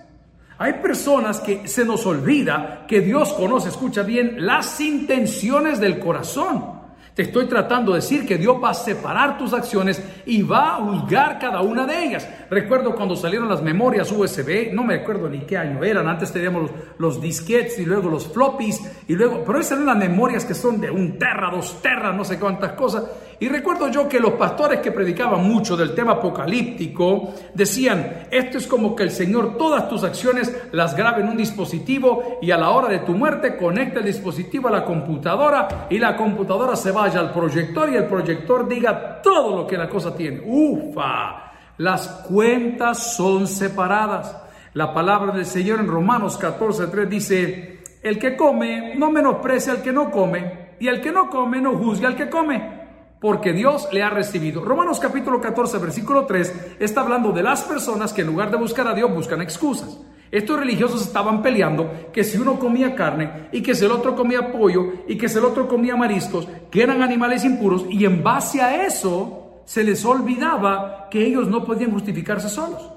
Hay 0.60 0.74
personas 0.74 1.40
que 1.40 1.68
se 1.68 1.86
nos 1.86 2.06
olvida 2.06 2.86
que 2.88 3.02
Dios 3.02 3.34
conoce, 3.34 3.70
escucha 3.70 4.02
bien, 4.02 4.46
las 4.46 4.80
intenciones 4.82 5.80
del 5.80 6.00
corazón. 6.00 6.78
Te 7.18 7.24
estoy 7.24 7.48
tratando 7.48 7.94
de 7.94 7.98
decir 7.98 8.28
que 8.28 8.38
Dios 8.38 8.58
va 8.64 8.70
a 8.70 8.74
separar 8.76 9.40
tus 9.40 9.52
acciones 9.52 10.00
y 10.28 10.44
va 10.44 10.76
a 10.76 10.82
juzgar 10.82 11.40
cada 11.40 11.62
una 11.62 11.86
de 11.88 12.06
ellas. 12.06 12.30
Recuerdo 12.48 12.96
cuando 12.96 13.16
salieron 13.16 13.50
las 13.50 13.64
memorias 13.64 14.12
USB, 14.12 14.72
no 14.72 14.84
me 14.84 14.96
acuerdo 14.96 15.28
ni 15.28 15.40
qué 15.40 15.58
año 15.58 15.84
eran, 15.84 16.08
antes 16.08 16.32
teníamos 16.32 16.70
los, 17.00 17.20
disquetes 17.20 17.80
y 17.80 17.86
luego 17.86 18.08
los 18.08 18.28
floppies 18.28 18.82
y 19.08 19.14
luego, 19.14 19.44
pero 19.44 19.60
esas 19.60 19.80
eran 19.80 19.88
las 19.88 19.98
memorias 19.98 20.46
que 20.46 20.54
son 20.54 20.80
de 20.80 20.92
un 20.92 21.18
terra, 21.18 21.50
dos 21.50 21.82
terra, 21.82 22.14
no 22.14 22.24
sé 22.24 22.40
cuántas 22.40 22.74
cosas. 22.74 23.06
Y 23.40 23.50
recuerdo 23.50 23.90
yo 23.90 24.10
que 24.10 24.20
los 24.20 24.34
pastores 24.34 24.80
que 24.80 24.92
predicaban 24.92 25.48
mucho 25.48 25.78
del 25.78 25.94
tema 25.94 26.14
apocalíptico 26.14 27.34
decían, 27.54 28.28
esto 28.32 28.58
es 28.58 28.66
como 28.66 28.96
que 28.96 29.04
el 29.04 29.12
Señor 29.12 29.58
todas 29.58 29.88
tus 29.88 30.04
acciones 30.04 30.56
las 30.72 30.96
grabe 30.96 31.22
en 31.22 31.30
un 31.30 31.38
dispositivo 31.38 32.40
y 32.42 32.50
a 32.50 32.58
la 32.58 32.72
hora 32.72 32.88
de 32.88 33.00
tu 33.00 33.14
muerte 33.14 33.56
conecta 33.56 34.00
el 34.00 34.06
dispositivo 34.06 34.70
a 34.70 34.72
la 34.72 34.86
computadora 34.86 35.88
y 35.90 36.00
la 36.00 36.18
computadora 36.18 36.76
se 36.76 36.92
va 36.92 37.06
al 37.06 37.32
proyector 37.32 37.90
y 37.92 37.96
el 37.96 38.06
proyector 38.06 38.68
diga 38.68 39.22
todo 39.22 39.56
lo 39.56 39.68
que 39.68 39.78
la 39.78 39.88
cosa 39.88 40.16
tiene. 40.16 40.42
Ufa, 40.44 41.52
las 41.78 42.08
cuentas 42.28 43.16
son 43.16 43.48
separadas. 43.48 44.36
La 44.74 44.94
palabra 44.94 45.32
del 45.32 45.46
Señor 45.46 45.80
en 45.80 45.88
Romanos 45.88 46.40
14:3 46.40 47.08
dice, 47.08 47.80
el 48.02 48.18
que 48.18 48.36
come 48.36 48.96
no 48.96 49.12
menosprecia 49.12 49.74
al 49.74 49.82
que 49.82 49.94
no 49.94 50.10
come 50.10 50.70
y 50.80 50.88
el 50.88 51.02
que 51.02 51.12
no 51.12 51.30
come 51.30 51.62
no 51.62 51.74
juzga 51.76 52.08
al 52.08 52.16
que 52.16 52.30
come. 52.30 52.77
Porque 53.20 53.54
Dios 53.54 53.88
le 53.92 54.04
ha 54.04 54.10
recibido. 54.10 54.64
Romanos 54.64 55.00
capítulo 55.00 55.42
14, 55.42 55.80
versículo 55.80 56.26
3 56.26 56.76
está 56.80 57.02
hablando 57.02 57.32
de 57.32 57.42
las 57.42 57.64
personas 57.64 58.14
que 58.14 58.22
en 58.22 58.28
lugar 58.28 58.52
de 58.52 58.58
buscar 58.58 58.88
a 58.88 58.94
Dios 58.94 59.12
buscan 59.14 59.42
excusas. 59.42 60.00
Estos 60.30 60.60
religiosos 60.60 61.02
estaban 61.02 61.42
peleando 61.42 62.10
que 62.12 62.24
si 62.24 62.38
uno 62.38 62.60
comía 62.60 62.96
carne 62.96 63.48
y 63.52 63.62
que 63.62 63.74
si 63.74 63.86
el 63.86 63.92
otro 63.92 64.16
comía 64.16 64.52
pollo 64.52 65.06
y 65.08 65.18
que 65.18 65.30
si 65.30 65.38
el 65.38 65.46
otro 65.46 65.68
comía 65.68 65.96
mariscos, 65.96 66.48
que 66.70 66.84
eran 66.84 67.02
animales 67.02 67.46
impuros, 67.46 67.86
y 67.90 68.06
en 68.06 68.24
base 68.24 68.62
a 68.62 68.86
eso 68.86 69.62
se 69.66 69.84
les 69.84 70.04
olvidaba 70.06 71.08
que 71.10 71.26
ellos 71.26 71.48
no 71.48 71.64
podían 71.64 71.92
justificarse 71.92 72.50
solos. 72.50 72.92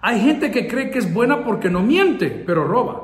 Hay 0.00 0.20
gente 0.20 0.50
que 0.50 0.68
cree 0.68 0.90
que 0.90 0.98
es 0.98 1.12
buena 1.12 1.44
porque 1.44 1.70
no 1.70 1.80
miente, 1.80 2.30
pero 2.30 2.64
roba. 2.64 3.02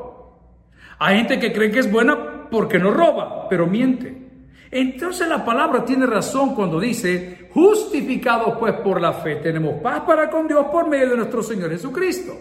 Hay 0.99 1.17
gente 1.17 1.39
que 1.39 1.53
cree 1.53 1.71
que 1.71 1.81
es 1.81 1.91
buena 1.91 2.49
porque 2.51 2.79
no 2.79 2.91
roba, 2.91 3.49
pero 3.49 3.67
miente. 3.67 4.20
Entonces 4.71 5.27
la 5.29 5.45
palabra 5.45 5.85
tiene 5.85 6.07
razón 6.07 6.55
cuando 6.55 6.79
dice, 6.79 7.49
justificados 7.53 8.57
pues 8.59 8.75
por 8.75 9.01
la 9.01 9.13
fe, 9.13 9.37
tenemos 9.37 9.81
paz 9.83 10.03
para 10.07 10.31
con 10.31 10.47
Dios 10.47 10.67
por 10.71 10.89
medio 10.89 11.11
de 11.11 11.17
nuestro 11.17 11.43
Señor 11.43 11.71
Jesucristo. 11.71 12.33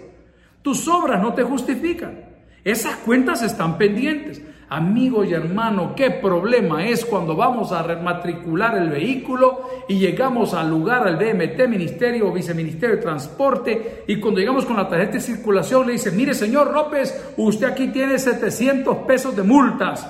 Tus 0.62 0.88
obras 0.88 1.22
no 1.22 1.34
te 1.34 1.44
justifican. 1.44 2.30
Esas 2.64 2.98
cuentas 2.98 3.42
están 3.42 3.78
pendientes. 3.78 4.42
Amigo 4.72 5.24
y 5.24 5.34
hermano, 5.34 5.96
qué 5.96 6.12
problema 6.12 6.86
es 6.86 7.04
cuando 7.04 7.36
vamos 7.36 7.72
a 7.72 7.82
rematricular 7.82 8.78
el 8.78 8.90
vehículo 8.90 9.68
y 9.88 9.98
llegamos 9.98 10.54
al 10.54 10.70
lugar, 10.70 11.08
al 11.08 11.18
DMT, 11.18 11.68
Ministerio 11.68 12.28
o 12.28 12.32
Viceministerio 12.32 12.98
de 12.98 13.02
Transporte, 13.02 14.04
y 14.08 14.20
cuando 14.20 14.40
llegamos 14.40 14.66
con 14.66 14.78
la 14.78 14.88
tarjeta 14.88 15.14
de 15.14 15.22
circulación 15.22 15.88
le 15.88 15.94
dice, 15.94 16.12
mire 16.12 16.36
señor 16.36 16.72
López, 16.72 17.34
usted 17.38 17.66
aquí 17.66 17.88
tiene 17.88 18.20
700 18.20 18.98
pesos 18.98 19.36
de 19.36 19.42
multas. 19.42 20.08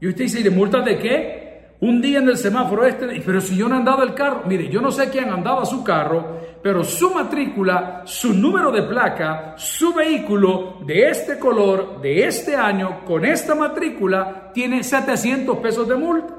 Y 0.00 0.08
usted 0.08 0.24
dice, 0.24 0.40
¿y 0.40 0.42
de 0.42 0.50
multas 0.50 0.84
de 0.84 0.98
qué? 0.98 1.43
Un 1.84 2.00
día 2.00 2.18
en 2.18 2.28
el 2.30 2.38
semáforo 2.38 2.86
este, 2.86 3.20
pero 3.20 3.42
si 3.42 3.56
yo 3.56 3.68
no 3.68 3.74
he 3.74 3.78
andado 3.78 4.02
el 4.02 4.14
carro, 4.14 4.44
mire, 4.46 4.70
yo 4.70 4.80
no 4.80 4.90
sé 4.90 5.10
quién 5.10 5.28
andaba 5.28 5.66
su 5.66 5.84
carro, 5.84 6.40
pero 6.62 6.82
su 6.82 7.10
matrícula, 7.10 8.00
su 8.06 8.32
número 8.32 8.72
de 8.72 8.84
placa, 8.84 9.54
su 9.58 9.92
vehículo 9.92 10.78
de 10.86 11.10
este 11.10 11.38
color, 11.38 12.00
de 12.00 12.26
este 12.26 12.56
año, 12.56 13.04
con 13.04 13.26
esta 13.26 13.54
matrícula, 13.54 14.50
tiene 14.54 14.82
700 14.82 15.58
pesos 15.58 15.86
de 15.86 15.94
multa. 15.94 16.34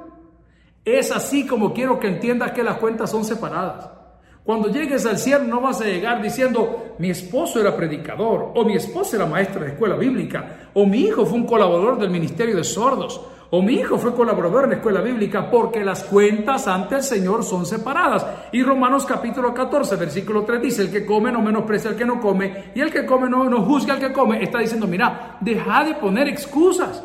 Es 0.83 1.11
así 1.11 1.45
como 1.45 1.73
quiero 1.73 1.99
que 1.99 2.07
entiendas 2.07 2.51
que 2.51 2.63
las 2.63 2.77
cuentas 2.77 3.11
son 3.11 3.23
separadas. 3.23 3.87
Cuando 4.43 4.69
llegues 4.69 5.05
al 5.05 5.19
cielo 5.19 5.43
no 5.43 5.61
vas 5.61 5.79
a 5.79 5.85
llegar 5.85 6.23
diciendo, 6.23 6.95
mi 6.97 7.11
esposo 7.11 7.61
era 7.61 7.75
predicador, 7.75 8.51
o 8.55 8.65
mi 8.65 8.75
esposa 8.75 9.17
era 9.17 9.27
maestra 9.27 9.63
de 9.63 9.73
escuela 9.73 9.95
bíblica, 9.95 10.69
o 10.73 10.87
mi 10.87 11.01
hijo 11.01 11.23
fue 11.23 11.37
un 11.37 11.45
colaborador 11.45 11.99
del 11.99 12.09
ministerio 12.09 12.55
de 12.55 12.63
sordos, 12.63 13.21
o 13.51 13.61
mi 13.61 13.73
hijo 13.73 13.97
fue 13.97 14.15
colaborador 14.15 14.63
en 14.63 14.71
la 14.71 14.75
escuela 14.77 15.01
bíblica, 15.01 15.49
porque 15.49 15.83
las 15.83 16.03
cuentas 16.03 16.67
ante 16.67 16.95
el 16.95 17.03
Señor 17.03 17.43
son 17.43 17.65
separadas. 17.65 18.25
Y 18.51 18.63
Romanos 18.63 19.05
capítulo 19.05 19.53
14, 19.53 19.95
versículo 19.95 20.43
3 20.43 20.61
dice, 20.61 20.81
el 20.81 20.91
que 20.91 21.05
come 21.05 21.31
no 21.31 21.41
menosprecia 21.41 21.91
al 21.91 21.95
que 21.95 22.05
no 22.05 22.19
come, 22.19 22.71
y 22.73 22.81
el 22.81 22.91
que 22.91 23.05
come 23.05 23.29
no, 23.29 23.49
no 23.49 23.61
juzga 23.61 23.93
al 23.93 23.99
que 23.99 24.11
come. 24.11 24.43
Está 24.43 24.59
diciendo, 24.59 24.87
mira, 24.87 25.37
deja 25.41 25.83
de 25.83 25.95
poner 25.95 26.27
excusas. 26.27 27.03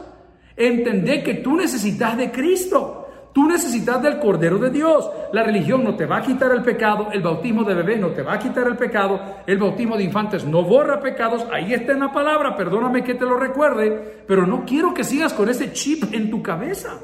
Entendé 0.57 1.23
que 1.23 1.35
tú 1.35 1.57
necesitas 1.57 2.17
de 2.17 2.31
Cristo. 2.31 3.00
Tú 3.33 3.47
necesitas 3.47 4.03
del 4.03 4.19
Cordero 4.19 4.59
de 4.59 4.71
Dios. 4.71 5.09
La 5.33 5.45
religión 5.45 5.85
no 5.85 5.95
te 5.95 6.07
va 6.07 6.19
a 6.19 6.23
quitar 6.23 6.51
el 6.51 6.63
pecado, 6.63 7.09
el 7.13 7.23
bautismo 7.23 7.63
de 7.63 7.75
bebé 7.75 7.97
no 7.97 8.09
te 8.09 8.23
va 8.23 8.35
a 8.35 8.39
quitar 8.39 8.67
el 8.67 8.77
pecado, 8.77 9.21
el 9.47 9.59
bautismo 9.59 9.97
de 9.97 10.05
infantes 10.05 10.45
no 10.45 10.65
borra 10.65 11.01
pecados. 11.01 11.47
Ahí 11.53 11.73
está 11.73 11.93
en 11.93 12.01
la 12.01 12.13
palabra, 12.13 12.57
perdóname 12.57 13.05
que 13.05 13.15
te 13.15 13.25
lo 13.25 13.37
recuerde, 13.37 14.25
pero 14.27 14.47
no 14.47 14.65
quiero 14.65 14.93
que 14.93 15.05
sigas 15.05 15.33
con 15.33 15.49
ese 15.49 15.73
chip 15.73 16.13
en 16.13 16.31
tu 16.31 16.43
cabeza. 16.43 16.99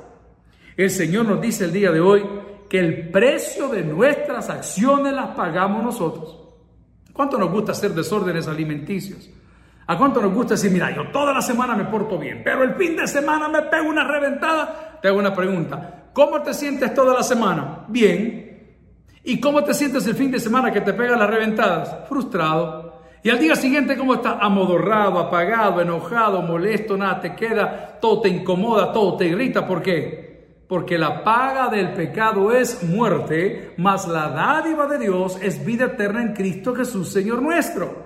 El 0.76 0.90
Señor 0.90 1.26
nos 1.26 1.40
dice 1.40 1.64
el 1.64 1.72
día 1.72 1.92
de 1.92 2.00
hoy 2.00 2.24
que 2.68 2.80
el 2.80 3.10
precio 3.10 3.68
de 3.68 3.84
nuestras 3.84 4.50
acciones 4.50 5.12
las 5.12 5.28
pagamos 5.28 5.84
nosotros. 5.84 6.42
¿Cuánto 7.12 7.38
nos 7.38 7.50
gusta 7.50 7.72
hacer 7.72 7.92
desórdenes 7.92 8.48
alimenticios? 8.48 9.30
¿A 9.86 9.96
cuánto 9.96 10.20
nos 10.20 10.34
gusta 10.34 10.54
decir, 10.54 10.72
mira, 10.72 10.94
yo 10.94 11.08
toda 11.12 11.32
la 11.32 11.40
semana 11.40 11.76
me 11.76 11.84
porto 11.84 12.18
bien, 12.18 12.42
pero 12.44 12.64
el 12.64 12.74
fin 12.74 12.96
de 12.96 13.06
semana 13.06 13.48
me 13.48 13.62
pego 13.62 13.88
una 13.88 14.02
reventada? 14.02 14.98
Te 15.00 15.08
hago 15.08 15.18
una 15.18 15.32
pregunta. 15.32 16.05
¿Cómo 16.16 16.40
te 16.40 16.54
sientes 16.54 16.94
toda 16.94 17.12
la 17.12 17.22
semana? 17.22 17.84
Bien. 17.88 18.78
¿Y 19.22 19.38
cómo 19.38 19.62
te 19.62 19.74
sientes 19.74 20.06
el 20.06 20.14
fin 20.14 20.30
de 20.30 20.40
semana 20.40 20.72
que 20.72 20.80
te 20.80 20.94
pegan 20.94 21.18
las 21.18 21.28
reventadas? 21.28 22.08
Frustrado. 22.08 23.02
Y 23.22 23.28
al 23.28 23.38
día 23.38 23.54
siguiente, 23.54 23.98
¿cómo 23.98 24.14
estás? 24.14 24.38
Amodorrado, 24.40 25.18
apagado, 25.18 25.82
enojado, 25.82 26.40
molesto, 26.40 26.96
nada 26.96 27.20
te 27.20 27.34
queda, 27.34 27.98
todo 28.00 28.22
te 28.22 28.30
incomoda, 28.30 28.94
todo 28.94 29.18
te 29.18 29.26
irrita. 29.26 29.66
¿Por 29.66 29.82
qué? 29.82 30.24
porque 30.68 30.98
la 30.98 31.22
paga 31.22 31.68
del 31.68 31.92
pecado 31.92 32.50
es 32.50 32.82
muerte, 32.82 33.74
mas 33.76 34.08
la 34.08 34.30
dádiva 34.30 34.86
de 34.86 34.98
Dios 34.98 35.38
es 35.40 35.64
vida 35.64 35.84
eterna 35.84 36.22
en 36.22 36.32
Cristo 36.32 36.74
Jesús, 36.74 37.12
Señor 37.12 37.40
nuestro. 37.40 38.05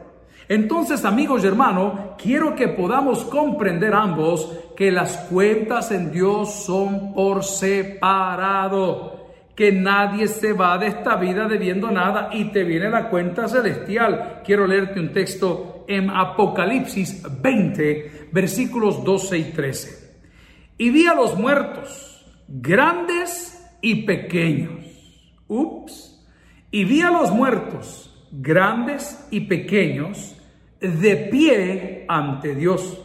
Entonces, 0.51 1.05
amigos 1.05 1.45
y 1.45 1.47
hermanos, 1.47 2.17
quiero 2.21 2.57
que 2.57 2.67
podamos 2.67 3.23
comprender 3.27 3.95
ambos 3.95 4.53
que 4.77 4.91
las 4.91 5.17
cuentas 5.31 5.93
en 5.93 6.11
Dios 6.11 6.65
son 6.65 7.15
por 7.15 7.45
separado, 7.45 9.29
que 9.55 9.71
nadie 9.71 10.27
se 10.27 10.53
va 10.53 10.77
de 10.77 10.89
esta 10.89 11.15
vida 11.15 11.47
debiendo 11.47 11.93
nada 11.93 12.31
y 12.33 12.47
te 12.47 12.65
viene 12.65 12.91
la 12.91 13.09
cuenta 13.11 13.47
celestial. 13.47 14.41
Quiero 14.45 14.67
leerte 14.67 14.99
un 14.99 15.13
texto 15.13 15.85
en 15.87 16.11
Apocalipsis 16.11 17.23
20, 17.41 18.31
versículos 18.33 19.05
12 19.05 19.39
y 19.39 19.45
13. 19.53 20.15
Y 20.79 20.91
vi 20.91 21.07
a 21.07 21.15
los 21.15 21.39
muertos, 21.39 22.27
grandes 22.49 23.71
y 23.81 24.03
pequeños. 24.03 24.85
Ups. 25.47 26.27
Y 26.73 26.83
vi 26.83 27.03
a 27.03 27.13
los 27.13 27.31
muertos, 27.31 28.29
grandes 28.33 29.29
y 29.31 29.43
pequeños, 29.43 30.39
de 30.81 31.17
pie 31.17 32.05
ante 32.09 32.55
Dios. 32.55 32.99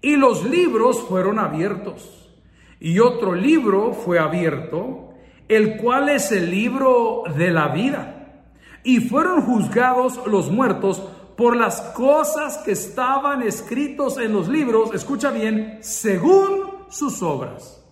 Y 0.00 0.16
los 0.16 0.44
libros 0.44 1.00
fueron 1.02 1.38
abiertos. 1.38 2.30
Y 2.78 2.98
otro 2.98 3.34
libro 3.34 3.92
fue 3.92 4.18
abierto, 4.18 5.14
el 5.48 5.76
cual 5.76 6.08
es 6.08 6.32
el 6.32 6.50
libro 6.50 7.24
de 7.36 7.50
la 7.50 7.68
vida. 7.68 8.44
Y 8.82 9.00
fueron 9.00 9.42
juzgados 9.42 10.26
los 10.26 10.50
muertos 10.50 11.02
por 11.36 11.56
las 11.56 11.80
cosas 11.94 12.58
que 12.58 12.72
estaban 12.72 13.42
escritos 13.42 14.18
en 14.18 14.32
los 14.32 14.48
libros, 14.48 14.94
escucha 14.94 15.30
bien, 15.30 15.78
según 15.80 16.84
sus 16.90 17.22
obras. 17.22 17.82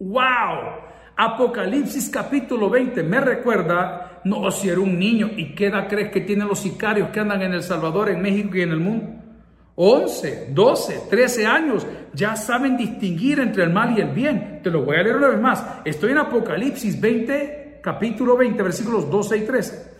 ¡Wow! 0.00 0.82
Apocalipsis 1.16 2.08
capítulo 2.08 2.68
20 2.68 3.02
me 3.04 3.20
recuerda, 3.20 4.11
no, 4.24 4.50
si 4.50 4.68
era 4.68 4.80
un 4.80 4.98
niño, 4.98 5.30
¿y 5.36 5.54
qué 5.54 5.66
edad 5.66 5.88
crees 5.88 6.10
que 6.10 6.20
tienen 6.20 6.48
los 6.48 6.60
sicarios 6.60 7.10
que 7.10 7.20
andan 7.20 7.42
en 7.42 7.54
El 7.54 7.62
Salvador, 7.62 8.08
en 8.08 8.22
México 8.22 8.56
y 8.56 8.62
en 8.62 8.70
el 8.70 8.80
mundo? 8.80 9.22
11, 9.74 10.48
12, 10.52 11.02
13 11.08 11.46
años, 11.46 11.86
ya 12.12 12.36
saben 12.36 12.76
distinguir 12.76 13.40
entre 13.40 13.64
el 13.64 13.70
mal 13.70 13.96
y 13.96 14.00
el 14.00 14.10
bien. 14.10 14.60
Te 14.62 14.70
lo 14.70 14.84
voy 14.84 14.96
a 14.96 15.02
leer 15.02 15.16
una 15.16 15.28
vez 15.28 15.40
más. 15.40 15.64
Estoy 15.84 16.12
en 16.12 16.18
Apocalipsis 16.18 17.00
20, 17.00 17.80
capítulo 17.82 18.36
20, 18.36 18.62
versículos 18.62 19.10
12 19.10 19.38
y 19.38 19.40
13. 19.42 19.92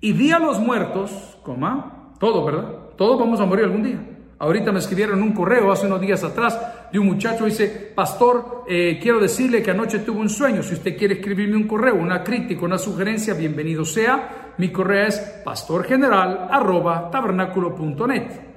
Y 0.00 0.12
vi 0.12 0.30
a 0.30 0.38
los 0.38 0.60
muertos, 0.60 1.38
coma, 1.42 2.12
todos, 2.20 2.44
¿verdad? 2.44 2.68
Todos 2.96 3.18
vamos 3.18 3.40
a 3.40 3.46
morir 3.46 3.64
algún 3.64 3.82
día. 3.82 3.98
Ahorita 4.38 4.72
me 4.72 4.78
escribieron 4.78 5.22
un 5.22 5.32
correo 5.32 5.72
hace 5.72 5.86
unos 5.86 6.00
días 6.00 6.22
atrás 6.22 6.58
de 6.92 6.98
un 6.98 7.06
muchacho, 7.06 7.44
dice, 7.44 7.92
pastor, 7.94 8.64
eh, 8.68 8.98
quiero 9.00 9.18
decirle 9.18 9.62
que 9.62 9.70
anoche 9.70 10.00
tuve 10.00 10.20
un 10.20 10.28
sueño, 10.28 10.62
si 10.62 10.74
usted 10.74 10.96
quiere 10.96 11.14
escribirme 11.14 11.56
un 11.56 11.66
correo, 11.66 11.94
una 11.94 12.22
crítica, 12.22 12.64
una 12.64 12.78
sugerencia, 12.78 13.34
bienvenido 13.34 13.84
sea, 13.84 14.52
mi 14.58 14.70
correo 14.70 15.08
es 15.08 15.18
pastorgeneral 15.44 16.48
arroba 16.50 17.10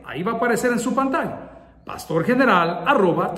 ahí 0.05 0.23
va 0.23 0.31
a 0.31 0.35
aparecer 0.35 0.71
en 0.71 0.79
su 0.79 0.93
pantalla, 0.93 1.79
pastorgeneral 1.83 2.83
arroba 2.85 3.33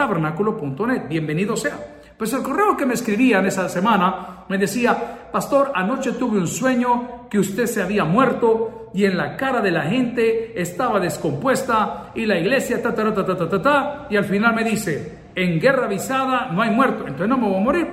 bienvenido 1.07 1.55
sea. 1.55 1.98
Pues 2.19 2.33
el 2.33 2.43
correo 2.43 2.75
que 2.75 2.85
me 2.85 2.95
escribían 2.95 3.45
esa 3.45 3.69
semana 3.69 4.43
me 4.49 4.57
decía, 4.57 5.29
pastor, 5.31 5.71
anoche 5.73 6.11
tuve 6.11 6.37
un 6.37 6.47
sueño 6.47 7.29
que 7.29 7.39
usted 7.39 7.65
se 7.65 7.81
había 7.81 8.03
muerto 8.03 8.89
y 8.93 9.05
en 9.05 9.15
la 9.15 9.37
cara 9.37 9.61
de 9.61 9.71
la 9.71 9.83
gente 9.83 10.61
estaba 10.61 10.99
descompuesta 10.99 12.11
y 12.13 12.25
la 12.25 12.37
iglesia 12.37 12.81
ta 12.81 12.93
ta 12.93 13.13
ta 13.13 13.25
ta 13.25 13.37
ta 13.37 13.49
ta, 13.49 13.61
ta 13.61 14.07
y 14.09 14.17
al 14.17 14.25
final 14.25 14.53
me 14.53 14.65
dice, 14.65 15.29
en 15.33 15.61
guerra 15.61 15.85
avisada 15.85 16.51
no 16.51 16.61
hay 16.61 16.71
muerto, 16.71 17.07
entonces 17.07 17.29
no 17.29 17.37
me 17.37 17.47
voy 17.47 17.55
a 17.57 17.63
morir. 17.63 17.87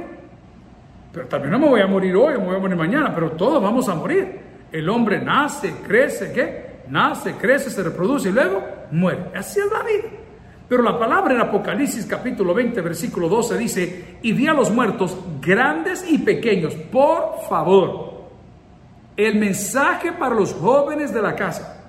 Pero 1.13 1.29
también 1.29 1.53
no 1.53 1.61
me 1.61 1.69
voy 1.69 1.81
a 1.83 1.87
morir 1.87 2.17
hoy, 2.17 2.33
me 2.33 2.47
voy 2.47 2.57
a 2.57 2.59
morir 2.59 2.77
mañana, 2.77 3.15
pero 3.15 3.31
todos 3.31 3.63
vamos 3.63 3.89
a 3.89 3.95
morir. 3.95 4.41
El 4.73 4.89
hombre 4.89 5.21
nace, 5.21 5.73
crece, 5.87 6.33
¿qué? 6.33 6.81
Nace, 6.89 7.35
crece, 7.35 7.71
se 7.71 7.81
reproduce 7.81 8.31
y 8.31 8.33
luego 8.33 8.61
muere. 8.91 9.21
Así 9.37 9.61
es 9.61 9.71
la 9.71 9.85
vida. 9.85 10.26
Pero 10.69 10.83
la 10.83 10.99
palabra 10.99 11.35
en 11.35 11.41
Apocalipsis 11.41 12.07
capítulo 12.07 12.53
20, 12.53 12.81
versículo 12.81 13.29
12 13.29 13.57
dice, 13.57 14.19
y 14.23 14.33
vi 14.33 14.49
a 14.49 14.53
los 14.53 14.71
muertos 14.71 15.17
grandes 15.41 16.05
y 16.09 16.19
pequeños, 16.19 16.75
por 16.75 17.43
favor, 17.49 18.27
el 19.17 19.37
mensaje 19.37 20.13
para 20.13 20.35
los 20.35 20.53
jóvenes 20.55 21.15
de 21.15 21.23
la 21.23 21.37
casa, 21.37 21.85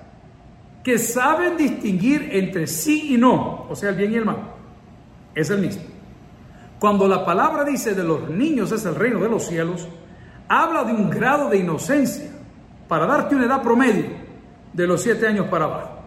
que 0.84 0.96
saben 0.96 1.56
distinguir 1.56 2.28
entre 2.32 2.68
sí 2.68 3.14
y 3.14 3.18
no, 3.18 3.66
o 3.68 3.74
sea, 3.74 3.90
el 3.90 3.96
bien 3.96 4.12
y 4.12 4.16
el 4.16 4.24
mal, 4.24 4.54
es 5.34 5.50
el 5.50 5.58
mismo. 5.58 5.82
Cuando 6.78 7.08
la 7.08 7.24
palabra 7.24 7.64
dice 7.64 7.94
de 7.94 8.04
los 8.04 8.30
niños 8.30 8.70
es 8.70 8.84
el 8.84 8.94
reino 8.94 9.18
de 9.18 9.28
los 9.28 9.44
cielos, 9.44 9.88
habla 10.46 10.84
de 10.84 10.92
un 10.92 11.10
grado 11.10 11.50
de 11.50 11.58
inocencia, 11.58 12.30
para 12.86 13.06
darte 13.06 13.34
una 13.34 13.46
edad 13.46 13.60
promedio 13.60 14.06
de 14.72 14.86
los 14.86 15.02
siete 15.02 15.26
años 15.26 15.46
para 15.48 15.64
abajo 15.64 15.97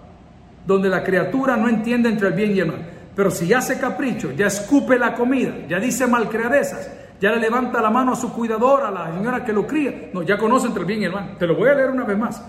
donde 0.66 0.90
la 0.90 1.04
criatura 1.04 1.58
no 1.58 1.68
entiende 1.68 2.10
entre 2.10 2.30
el 2.30 2.34
bien 2.34 2.56
y 2.56 2.60
el 2.60 2.68
mal. 2.68 2.90
Pero 3.16 3.30
si 3.30 3.54
hace 3.54 3.80
capricho, 3.80 4.32
ya 4.32 4.48
escupe 4.48 4.98
la 4.98 5.14
comida, 5.14 5.54
ya 5.68 5.80
dice 5.80 6.08
malcriadezas, 6.08 6.90
ya 7.20 7.32
le 7.32 7.40
levanta 7.40 7.82
la 7.82 7.90
mano 7.90 8.14
a 8.14 8.16
su 8.16 8.32
cuidadora, 8.34 8.88
a 8.88 8.92
la 8.92 9.14
señora 9.14 9.44
que 9.44 9.54
lo 9.54 9.68
cría, 9.68 10.10
no, 10.14 10.24
ya 10.24 10.38
conoce 10.38 10.68
entre 10.68 10.82
el 10.82 10.88
bien 10.88 11.02
y 11.02 11.06
el 11.06 11.12
mal. 11.12 11.38
Te 11.38 11.46
lo 11.46 11.56
voy 11.56 11.70
a 11.70 11.74
leer 11.74 11.92
una 11.92 12.06
vez 12.06 12.18
más. 12.18 12.44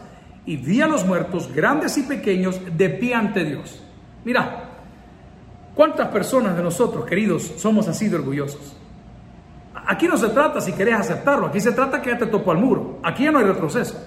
Y 0.46 0.57
vi 0.57 0.81
a 0.81 0.87
los 0.87 1.05
muertos, 1.05 1.53
grandes 1.53 1.98
y 1.98 2.03
pequeños, 2.03 2.61
de 2.77 2.88
pie 2.90 3.14
ante 3.14 3.44
Dios. 3.44 3.83
Mira, 4.25 4.70
¿cuántas 5.75 6.09
personas 6.09 6.57
de 6.57 6.62
nosotros, 6.62 7.05
queridos, 7.05 7.42
somos 7.59 7.87
así 7.88 8.09
de 8.09 8.16
orgullosos? 8.16 8.77
Aquí 9.87 10.07
no 10.07 10.16
se 10.16 10.29
trata 10.29 10.61
si 10.61 10.72
querés 10.72 10.94
aceptarlo, 10.94 11.46
aquí 11.46 11.61
se 11.61 11.72
trata 11.72 12.01
que 12.01 12.11
ya 12.11 12.18
te 12.18 12.27
topó 12.27 12.53
al 12.53 12.59
muro. 12.59 13.01
Aquí 13.03 13.25
ya 13.25 13.33
no 13.33 13.38
hay 13.38 13.44
retroceso. 13.44 13.98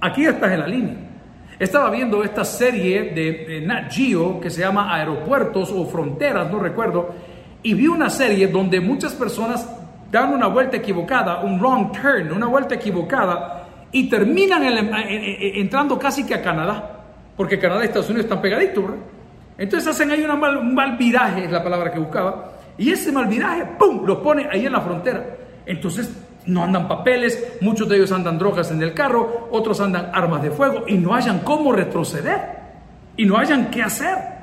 Aquí 0.00 0.26
estás 0.26 0.52
en 0.52 0.60
la 0.60 0.66
línea. 0.66 1.13
Estaba 1.58 1.90
viendo 1.90 2.24
esta 2.24 2.44
serie 2.44 3.12
de, 3.12 3.60
Nat 3.64 3.92
Geo 3.92 4.40
que 4.40 4.50
se 4.50 4.60
llama 4.60 4.94
Aeropuertos 4.94 5.70
o 5.70 5.86
Fronteras, 5.86 6.50
no 6.50 6.58
recuerdo, 6.58 7.14
y 7.62 7.74
vi 7.74 7.86
una 7.86 8.10
serie 8.10 8.48
donde 8.48 8.80
muchas 8.80 9.12
personas 9.12 9.68
dan 10.10 10.32
una 10.32 10.48
vuelta 10.48 10.76
equivocada, 10.76 11.40
un 11.42 11.60
wrong 11.60 11.92
turn, 11.92 12.32
una 12.32 12.46
vuelta 12.46 12.74
equivocada, 12.74 13.68
y 13.92 14.08
terminan 14.08 14.62
entrando 14.64 15.98
casi 15.98 16.26
que 16.26 16.34
a 16.34 16.42
Canadá, 16.42 17.04
porque 17.36 17.58
Canadá 17.58 17.82
y 17.82 17.86
Estados 17.86 18.10
Unidos 18.10 18.24
están 18.24 18.42
pegaditos, 18.42 18.84
¿verdad? 18.84 18.98
Entonces 19.56 19.88
hacen 19.88 20.10
ahí 20.10 20.22
una 20.22 20.34
un 20.34 20.74
mal 20.74 20.96
viraje, 20.96 21.44
es 21.44 21.50
la 21.52 21.62
palabra 21.62 21.92
que 21.92 22.00
buscaba, 22.00 22.52
y 22.76 22.90
ese 22.90 23.12
mal 23.12 23.26
viraje, 23.26 23.64
¡pum!, 23.78 24.04
los 24.04 24.18
pone 24.18 24.48
ahí 24.50 24.66
en 24.66 24.72
la 24.72 24.80
frontera. 24.80 25.24
Entonces 25.64 26.10
no 26.46 26.62
andan 26.62 26.88
papeles, 26.88 27.56
muchos 27.60 27.88
de 27.88 27.96
ellos 27.96 28.12
andan 28.12 28.38
drogas 28.38 28.70
en 28.70 28.82
el 28.82 28.92
carro, 28.92 29.48
otros 29.50 29.80
andan 29.80 30.10
armas 30.12 30.42
de 30.42 30.50
fuego 30.50 30.84
y 30.86 30.94
no 30.98 31.14
hayan 31.14 31.40
cómo 31.40 31.72
retroceder 31.72 32.40
y 33.16 33.24
no 33.24 33.38
hayan 33.38 33.70
qué 33.70 33.82
hacer. 33.82 34.34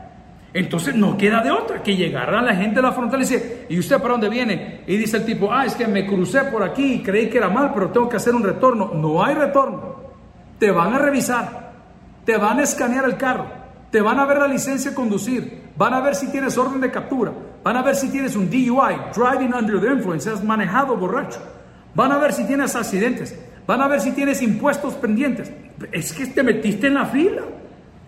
Entonces 0.53 0.95
no 0.95 1.17
queda 1.17 1.41
de 1.41 1.51
otra 1.51 1.81
que 1.81 1.95
llegar 1.95 2.33
a 2.33 2.41
la 2.41 2.53
gente 2.53 2.77
de 2.77 2.81
la 2.81 2.91
frontera 2.91 3.21
y 3.21 3.25
dice, 3.25 3.65
¿y 3.69 3.79
usted 3.79 3.97
para 3.97 4.13
dónde 4.13 4.29
viene? 4.29 4.81
Y 4.85 4.97
dice 4.97 5.17
el 5.17 5.25
tipo, 5.25 5.51
ah, 5.51 5.65
es 5.65 5.75
que 5.75 5.87
me 5.87 6.05
crucé 6.05 6.43
por 6.45 6.61
aquí 6.61 6.95
y 6.95 7.03
creí 7.03 7.29
que 7.29 7.37
era 7.37 7.49
mal, 7.49 7.71
pero 7.73 7.89
tengo 7.89 8.09
que 8.09 8.17
hacer 8.17 8.35
un 8.35 8.43
retorno. 8.43 8.91
No 8.93 9.23
hay 9.23 9.35
retorno. 9.35 9.95
Te 10.59 10.71
van 10.71 10.93
a 10.93 10.97
revisar, 10.97 11.71
te 12.25 12.37
van 12.37 12.59
a 12.59 12.63
escanear 12.63 13.05
el 13.05 13.15
carro, 13.15 13.45
te 13.89 14.01
van 14.01 14.19
a 14.19 14.25
ver 14.25 14.39
la 14.39 14.47
licencia 14.47 14.91
de 14.91 14.95
conducir, 14.95 15.71
van 15.75 15.93
a 15.93 16.01
ver 16.01 16.13
si 16.13 16.29
tienes 16.29 16.55
orden 16.57 16.81
de 16.81 16.91
captura, 16.91 17.31
van 17.63 17.77
a 17.77 17.81
ver 17.81 17.95
si 17.95 18.09
tienes 18.09 18.35
un 18.35 18.47
DUI, 18.47 19.11
driving 19.15 19.53
under 19.55 19.79
the 19.81 19.87
influence, 19.87 20.29
has 20.29 20.43
manejado 20.43 20.95
borracho 20.97 21.39
Van 21.93 22.11
a 22.11 22.17
ver 22.17 22.33
si 22.33 22.45
tienes 22.45 22.75
accidentes. 22.75 23.37
Van 23.67 23.81
a 23.81 23.87
ver 23.87 24.01
si 24.01 24.11
tienes 24.11 24.41
impuestos 24.41 24.95
pendientes. 24.95 25.51
Es 25.91 26.13
que 26.13 26.25
te 26.27 26.43
metiste 26.43 26.87
en 26.87 26.95
la 26.95 27.05
fila. 27.05 27.43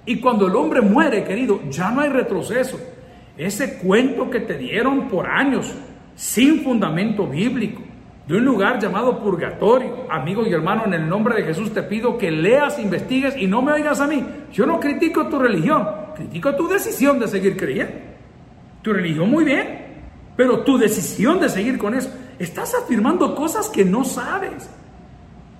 Y 0.05 0.19
cuando 0.19 0.47
el 0.47 0.55
hombre 0.55 0.81
muere, 0.81 1.23
querido, 1.23 1.61
ya 1.69 1.91
no 1.91 2.01
hay 2.01 2.09
retroceso. 2.09 2.79
Ese 3.37 3.77
cuento 3.77 4.29
que 4.29 4.41
te 4.41 4.57
dieron 4.57 5.07
por 5.07 5.27
años, 5.27 5.73
sin 6.15 6.63
fundamento 6.63 7.25
bíblico, 7.27 7.81
de 8.27 8.37
un 8.37 8.45
lugar 8.45 8.79
llamado 8.79 9.19
purgatorio, 9.19 10.07
amigo 10.09 10.45
y 10.45 10.53
hermano, 10.53 10.83
en 10.85 10.93
el 10.93 11.09
nombre 11.09 11.35
de 11.35 11.43
Jesús 11.43 11.73
te 11.73 11.83
pido 11.83 12.17
que 12.17 12.31
leas, 12.31 12.79
investigues 12.79 13.35
y 13.37 13.47
no 13.47 13.61
me 13.61 13.73
oigas 13.73 13.99
a 13.99 14.07
mí. 14.07 14.25
Yo 14.51 14.65
no 14.65 14.79
critico 14.79 15.27
tu 15.27 15.39
religión, 15.39 15.85
critico 16.15 16.55
tu 16.55 16.67
decisión 16.67 17.19
de 17.19 17.27
seguir 17.27 17.57
creyendo. 17.57 17.93
Tu 18.81 18.93
religión 18.93 19.29
muy 19.29 19.43
bien, 19.43 19.85
pero 20.37 20.59
tu 20.59 20.77
decisión 20.77 21.39
de 21.39 21.49
seguir 21.49 21.77
con 21.77 21.95
eso. 21.95 22.09
Estás 22.39 22.73
afirmando 22.75 23.35
cosas 23.35 23.69
que 23.69 23.85
no 23.85 24.03
sabes. 24.03 24.69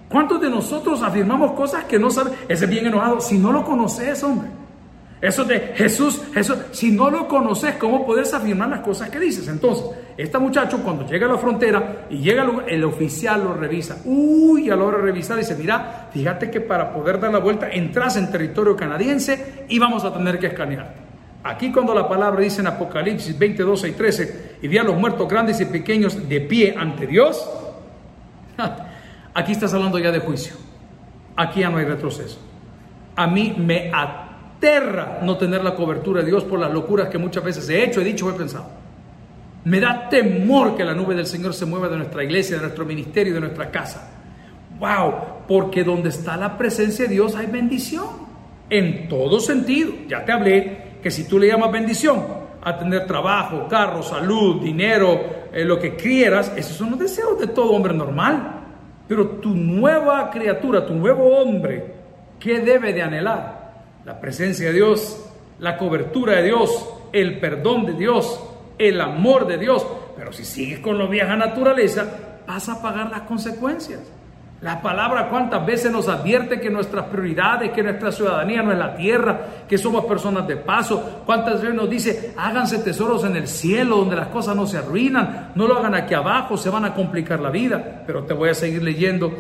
¿Cuántos 0.10 0.40
de 0.42 0.50
nosotros 0.50 1.02
afirmamos 1.02 1.54
cosas 1.54 1.86
que 1.86 1.98
no 1.98 2.10
sabes? 2.10 2.34
Ese 2.48 2.68
bien 2.68 2.86
enojado, 2.86 3.20
si 3.20 3.38
no 3.38 3.52
lo 3.52 3.64
conoces, 3.64 4.24
hombre. 4.24 4.50
Eso 5.24 5.46
de 5.46 5.58
Jesús, 5.76 6.22
eso, 6.36 6.66
si 6.72 6.92
no 6.92 7.10
lo 7.10 7.30
conoces, 7.30 7.76
¿cómo 7.76 8.06
puedes 8.06 8.34
afirmar 8.34 8.68
las 8.68 8.82
cosas 8.82 9.10
que 9.10 9.20
dices? 9.20 9.48
Entonces, 9.48 9.86
este 10.18 10.38
muchacho 10.38 10.80
cuando 10.84 11.08
llega 11.08 11.28
a 11.28 11.30
la 11.30 11.38
frontera 11.38 12.08
y 12.10 12.18
llega 12.18 12.46
el 12.68 12.84
oficial 12.84 13.42
lo 13.42 13.54
revisa. 13.54 14.00
Uy, 14.04 14.70
a 14.70 14.76
la 14.76 14.84
hora 14.84 14.98
de 14.98 15.04
revisar 15.04 15.38
dice, 15.38 15.56
mira, 15.56 16.10
fíjate 16.12 16.52
que 16.52 16.60
para 16.60 16.94
poder 16.94 17.22
dar 17.22 17.32
la 17.32 17.40
vuelta 17.40 17.70
entras 17.70 18.18
en 18.18 18.30
territorio 18.30 18.76
canadiense 18.76 19.66
y 19.70 19.80
vamos 19.80 20.04
a 20.04 20.14
tener 20.14 20.38
que 20.40 20.48
escanearte. 20.48 21.03
Aquí 21.44 21.74
cuando 21.74 21.94
la 21.94 22.08
palabra 22.08 22.42
dice 22.42 22.62
en 22.62 22.68
Apocalipsis 22.68 23.38
22 23.38 23.86
y 23.86 23.92
13, 23.92 24.58
y 24.62 24.68
vi 24.68 24.78
a 24.78 24.84
los 24.84 24.96
muertos 24.96 25.28
grandes 25.28 25.60
y 25.60 25.66
pequeños 25.66 26.30
de 26.30 26.40
pie 26.40 26.74
ante 26.78 27.06
Dios, 27.06 27.50
aquí 29.34 29.52
estás 29.52 29.74
hablando 29.74 30.00
ya 30.00 30.12
de 30.12 30.20
juicio. 30.20 30.56
Aquí 31.36 31.60
ya 31.60 31.70
no 31.70 31.78
hay 31.78 31.86
retroceso. 31.86 32.40
A 33.16 33.28
mí 33.28 33.54
me 33.58 33.92
aterra 33.94 35.20
no 35.22 35.36
tener 35.38 35.64
la 35.64 35.76
cobertura 35.76 36.22
de 36.22 36.28
Dios 36.28 36.46
por 36.46 36.60
las 36.60 36.72
locuras 36.72 37.10
que 37.10 37.18
muchas 37.18 37.44
veces 37.44 37.68
he 37.68 37.84
hecho, 37.84 38.00
he 38.00 38.06
dicho, 38.06 38.30
he 38.30 38.34
pensado. 38.34 38.68
Me 39.66 39.82
da 39.82 40.08
temor 40.10 40.78
que 40.78 40.86
la 40.86 40.94
nube 40.94 41.14
del 41.14 41.26
Señor 41.26 41.54
se 41.54 41.66
mueva 41.66 41.90
de 41.90 41.98
nuestra 41.98 42.24
iglesia, 42.24 42.56
de 42.56 42.62
nuestro 42.62 42.86
ministerio, 42.86 43.34
de 43.34 43.42
nuestra 43.42 43.70
casa. 43.70 44.12
¡Wow! 44.80 45.14
Porque 45.48 45.84
donde 45.84 46.10
está 46.10 46.38
la 46.38 46.58
presencia 46.58 47.06
de 47.06 47.12
Dios 47.12 47.36
hay 47.36 47.48
bendición. 47.48 48.24
En 48.70 49.10
todo 49.10 49.40
sentido. 49.40 49.92
Ya 50.08 50.24
te 50.24 50.32
hablé 50.32 50.83
que 51.04 51.12
si 51.12 51.28
tú 51.28 51.38
le 51.38 51.48
llamas 51.48 51.72
bendición 51.72 52.26
a 52.62 52.80
tener 52.80 53.06
trabajo, 53.06 53.68
carro, 53.68 54.02
salud, 54.02 54.62
dinero, 54.62 55.20
eh, 55.52 55.66
lo 55.66 55.78
que 55.78 55.96
quieras, 55.96 56.54
esos 56.56 56.78
son 56.78 56.92
los 56.92 57.00
deseos 57.00 57.38
de 57.38 57.48
todo 57.48 57.74
hombre 57.74 57.94
normal. 57.94 58.62
Pero 59.06 59.28
tu 59.28 59.50
nueva 59.50 60.32
criatura, 60.32 60.86
tu 60.86 60.94
nuevo 60.94 61.28
hombre, 61.38 61.94
¿qué 62.40 62.62
debe 62.62 62.94
de 62.94 63.02
anhelar? 63.02 63.74
La 64.06 64.20
presencia 64.20 64.68
de 64.68 64.74
Dios, 64.74 65.30
la 65.60 65.78
cobertura 65.78 66.38
de 66.38 66.44
Dios, 66.44 66.90
el 67.12 67.40
perdón 67.40 67.86
de 67.86 67.94
Dios, 67.94 68.42
el 68.78 69.02
amor 69.02 69.46
de 69.46 69.58
Dios. 69.58 69.86
Pero 70.16 70.32
si 70.32 70.46
sigues 70.46 70.80
con 70.80 70.98
la 70.98 71.06
vieja 71.06 71.36
naturaleza, 71.36 72.06
vas 72.48 72.70
a 72.70 72.82
pagar 72.82 73.12
las 73.12 73.24
consecuencias. 73.24 74.00
La 74.64 74.82
palabra 74.82 75.28
cuántas 75.28 75.66
veces 75.66 75.92
nos 75.92 76.08
advierte 76.08 76.62
que 76.62 76.70
nuestras 76.70 77.08
prioridades, 77.08 77.72
que 77.72 77.84
nuestra 77.84 78.14
ciudadanía 78.14 78.64
no 78.64 78.72
es 78.72 78.78
la 78.78 78.96
tierra, 78.96 79.42
que 79.68 79.78
somos 79.78 80.06
personas 80.06 80.48
de 80.48 80.56
paso. 80.56 81.24
Cuántas 81.26 81.62
veces 81.62 81.76
nos 81.76 81.90
dice, 81.90 82.34
háganse 82.38 82.80
tesoros 82.80 83.26
en 83.26 83.36
el 83.36 83.50
cielo, 83.50 83.98
donde 83.98 84.16
las 84.16 84.30
cosas 84.30 84.56
no 84.56 84.66
se 84.66 84.78
arruinan, 84.78 85.52
no 85.56 85.68
lo 85.68 85.78
hagan 85.78 85.96
aquí 85.96 86.14
abajo, 86.14 86.56
se 86.56 86.70
van 86.70 86.86
a 86.86 86.94
complicar 86.94 87.42
la 87.42 87.50
vida. 87.50 88.04
Pero 88.08 88.24
te 88.24 88.34
voy 88.34 88.52
a 88.52 88.54
seguir 88.54 88.82
leyendo. 88.82 89.34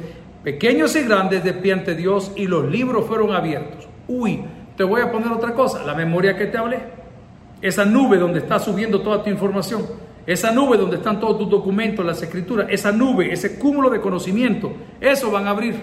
Pequeños 0.44 0.94
y 0.98 1.04
grandes 1.04 1.42
de 1.42 1.54
pie 1.54 1.78
Dios 1.96 2.34
y 2.36 2.46
los 2.46 2.70
libros 2.70 3.06
fueron 3.06 3.32
abiertos. 3.32 3.88
Uy, 4.10 4.44
te 4.76 4.84
voy 4.84 5.00
a 5.00 5.10
poner 5.10 5.32
otra 5.32 5.54
cosa, 5.54 5.84
la 5.84 5.94
memoria 5.94 6.36
que 6.36 6.48
te 6.48 6.58
hablé. 6.58 6.80
Esa 7.62 7.86
nube 7.86 8.18
donde 8.18 8.40
está 8.40 8.60
subiendo 8.60 9.00
toda 9.00 9.24
tu 9.24 9.30
información 9.30 9.84
esa 10.26 10.52
nube 10.52 10.78
donde 10.78 10.98
están 10.98 11.20
todos 11.20 11.38
tus 11.38 11.50
documentos, 11.50 12.06
las 12.06 12.22
escrituras, 12.22 12.68
esa 12.70 12.92
nube, 12.92 13.32
ese 13.32 13.58
cúmulo 13.60 13.90
de 13.90 14.00
conocimiento, 14.00 14.72
eso 15.02 15.30
van 15.32 15.48
a 15.48 15.52
abrir. 15.52 15.76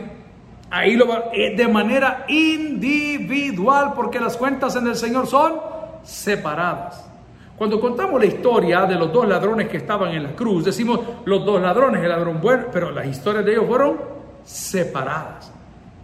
Ahí 0.71 0.97
lo 0.97 1.09
va, 1.09 1.25
eh, 1.33 1.55
de 1.57 1.69
manera 1.69 2.25
individual, 2.29 3.93
porque 3.95 4.21
las 4.21 4.37
cuentas 4.37 4.77
en 4.77 4.87
el 4.87 4.97
Señor 4.97 5.27
son 5.27 5.55
separadas. 6.03 7.07
Cuando 7.57 7.79
contamos 7.79 8.19
la 8.19 8.27
historia 8.27 8.87
de 8.87 8.95
los 8.95 9.13
dos 9.13 9.29
ladrones 9.29 9.69
que 9.69 9.77
estaban 9.77 10.13
en 10.13 10.23
la 10.23 10.31
cruz, 10.31 10.65
decimos 10.65 11.01
los 11.27 11.45
dos 11.45 11.61
ladrones, 11.61 12.03
el 12.03 12.09
ladrón 12.09 12.41
bueno, 12.41 12.67
pero 12.73 12.91
las 12.91 13.07
historias 13.07 13.45
de 13.45 13.53
ellos 13.53 13.67
fueron 13.67 13.99
separadas. 14.45 15.53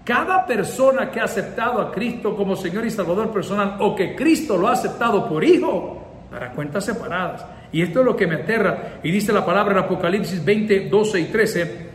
Cada 0.04 0.44
persona 0.44 1.10
que 1.10 1.18
ha 1.18 1.24
aceptado 1.24 1.80
a 1.80 1.90
Cristo 1.90 2.36
como 2.36 2.54
Señor 2.56 2.84
y 2.84 2.90
Salvador 2.90 3.30
personal 3.30 3.76
o 3.80 3.94
que 3.94 4.14
Cristo 4.14 4.58
lo 4.58 4.68
ha 4.68 4.72
aceptado 4.72 5.26
por 5.28 5.42
hijo, 5.42 6.02
para 6.30 6.52
cuentas 6.52 6.84
separadas. 6.84 7.44
Y 7.72 7.82
esto 7.82 8.00
es 8.00 8.06
lo 8.06 8.16
que 8.16 8.26
me 8.26 8.36
aterra. 8.36 9.00
Y 9.02 9.10
dice 9.10 9.32
la 9.32 9.44
palabra 9.44 9.72
en 9.72 9.84
Apocalipsis 9.84 10.44
20, 10.44 10.88
12 10.88 11.20
y 11.20 11.24
13. 11.24 11.86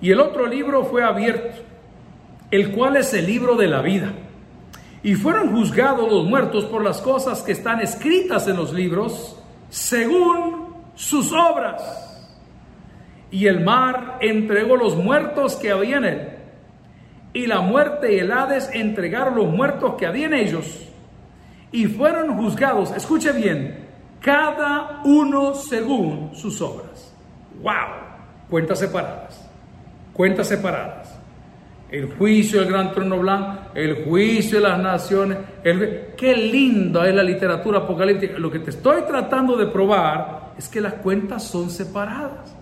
Y 0.00 0.10
el 0.10 0.20
otro 0.20 0.46
libro 0.46 0.84
fue 0.84 1.02
abierto, 1.04 1.58
el 2.50 2.72
cual 2.72 2.96
es 2.96 3.14
el 3.14 3.26
libro 3.26 3.56
de 3.56 3.68
la 3.68 3.80
vida. 3.80 4.12
Y 5.02 5.14
fueron 5.14 5.52
juzgados 5.52 6.10
los 6.10 6.26
muertos 6.26 6.64
por 6.66 6.82
las 6.82 7.00
cosas 7.00 7.42
que 7.42 7.52
están 7.52 7.80
escritas 7.80 8.46
en 8.48 8.56
los 8.56 8.72
libros, 8.72 9.36
según 9.68 10.74
sus 10.94 11.32
obras. 11.32 11.82
Y 13.30 13.46
el 13.46 13.60
mar 13.60 14.18
entregó 14.20 14.76
los 14.76 14.96
muertos 14.96 15.56
que 15.56 15.70
había 15.70 15.96
en 15.96 16.04
él. 16.04 16.28
Y 17.32 17.46
la 17.46 17.60
muerte 17.60 18.14
y 18.14 18.18
el 18.18 18.30
Hades 18.30 18.70
entregaron 18.72 19.36
los 19.36 19.46
muertos 19.46 19.94
que 19.94 20.06
había 20.06 20.26
en 20.26 20.34
ellos. 20.34 20.88
Y 21.72 21.86
fueron 21.86 22.36
juzgados, 22.36 22.92
escuche 22.92 23.32
bien, 23.32 23.81
cada 24.22 25.02
uno 25.04 25.54
según 25.54 26.30
sus 26.34 26.60
obras. 26.62 27.12
¡Wow! 27.60 27.72
Cuentas 28.48 28.78
separadas. 28.78 29.50
Cuentas 30.12 30.48
separadas. 30.48 31.18
El 31.90 32.14
juicio 32.14 32.60
del 32.60 32.70
gran 32.70 32.92
trono 32.92 33.18
blanco, 33.18 33.70
el 33.74 34.04
juicio 34.04 34.58
de 34.60 34.68
las 34.68 34.78
naciones. 34.78 35.38
Qué 35.62 36.36
linda 36.36 37.06
es 37.06 37.14
la 37.14 37.22
literatura 37.22 37.80
apocalíptica. 37.80 38.38
Lo 38.38 38.50
que 38.50 38.60
te 38.60 38.70
estoy 38.70 39.02
tratando 39.02 39.56
de 39.56 39.66
probar 39.66 40.52
es 40.56 40.68
que 40.68 40.80
las 40.80 40.94
cuentas 40.94 41.42
son 41.44 41.68
separadas. 41.68 42.56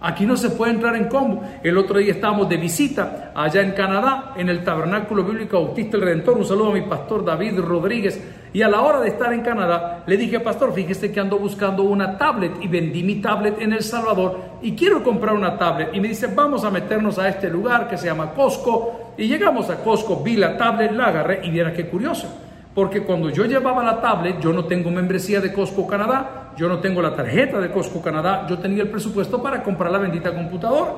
Aquí 0.00 0.26
no 0.26 0.36
se 0.36 0.50
puede 0.50 0.72
entrar 0.72 0.94
en 0.96 1.08
combo. 1.08 1.42
El 1.62 1.78
otro 1.78 1.98
día 1.98 2.12
estábamos 2.12 2.48
de 2.48 2.56
visita 2.56 3.32
allá 3.34 3.62
en 3.62 3.72
Canadá, 3.72 4.34
en 4.36 4.48
el 4.48 4.62
Tabernáculo 4.62 5.24
Bíblico 5.24 5.64
Bautista 5.64 5.96
el 5.96 6.02
Redentor. 6.02 6.36
Un 6.38 6.44
saludo 6.44 6.70
a 6.70 6.74
mi 6.74 6.82
pastor 6.82 7.24
David 7.24 7.58
Rodríguez. 7.60 8.22
Y 8.52 8.62
a 8.62 8.68
la 8.68 8.80
hora 8.80 9.00
de 9.00 9.08
estar 9.08 9.32
en 9.32 9.42
Canadá, 9.42 10.04
le 10.06 10.16
dije, 10.16 10.40
pastor, 10.40 10.72
fíjese 10.72 11.12
que 11.12 11.20
ando 11.20 11.38
buscando 11.38 11.82
una 11.82 12.16
tablet 12.16 12.52
y 12.60 12.68
vendí 12.68 13.02
mi 13.02 13.16
tablet 13.16 13.60
en 13.60 13.74
El 13.74 13.82
Salvador 13.82 14.38
y 14.62 14.74
quiero 14.74 15.02
comprar 15.02 15.34
una 15.34 15.58
tablet. 15.58 15.90
Y 15.92 16.00
me 16.00 16.08
dice, 16.08 16.28
vamos 16.28 16.64
a 16.64 16.70
meternos 16.70 17.18
a 17.18 17.28
este 17.28 17.50
lugar 17.50 17.88
que 17.88 17.98
se 17.98 18.06
llama 18.06 18.32
Costco. 18.32 19.12
Y 19.18 19.26
llegamos 19.26 19.68
a 19.68 19.82
Costco, 19.82 20.22
vi 20.22 20.36
la 20.36 20.56
tablet, 20.56 20.92
la 20.92 21.06
agarré 21.06 21.40
y 21.44 21.50
viera 21.50 21.72
qué 21.72 21.86
curioso. 21.88 22.28
Porque 22.74 23.02
cuando 23.02 23.28
yo 23.30 23.44
llevaba 23.44 23.82
la 23.82 24.00
tablet, 24.00 24.40
yo 24.40 24.52
no 24.52 24.64
tengo 24.64 24.90
membresía 24.90 25.40
de 25.40 25.52
Costco 25.52 25.86
Canadá, 25.86 26.52
yo 26.56 26.68
no 26.68 26.78
tengo 26.78 27.02
la 27.02 27.14
tarjeta 27.14 27.60
de 27.60 27.70
Costco 27.70 28.00
Canadá, 28.00 28.46
yo 28.48 28.58
tenía 28.58 28.82
el 28.82 28.88
presupuesto 28.88 29.42
para 29.42 29.62
comprar 29.62 29.90
la 29.90 29.98
bendita 29.98 30.32
computadora. 30.32 30.92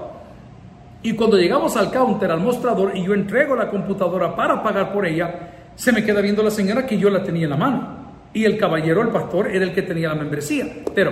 Y 1.03 1.15
cuando 1.15 1.39
llegamos 1.39 1.77
al 1.77 1.91
counter, 1.91 2.31
al 2.31 2.41
mostrador, 2.41 2.95
y 2.95 3.03
yo 3.03 3.15
entrego 3.15 3.57
la 3.57 3.71
computadora 3.71 4.37
para 4.37 4.63
pagar 4.63 4.93
por 4.93 5.07
ella, 5.07 5.60
se 5.81 5.93
me 5.93 6.05
queda 6.05 6.21
viendo 6.21 6.43
la 6.43 6.51
señora 6.51 6.85
que 6.85 6.99
yo 6.99 7.09
la 7.09 7.23
tenía 7.23 7.45
en 7.45 7.51
la 7.51 7.57
mano. 7.57 8.11
Y 8.35 8.45
el 8.45 8.59
caballero, 8.59 9.01
el 9.01 9.09
pastor, 9.09 9.49
era 9.49 9.65
el 9.65 9.73
que 9.73 9.81
tenía 9.81 10.11
la 10.11 10.15
membresía. 10.15 10.67
Pero 10.95 11.11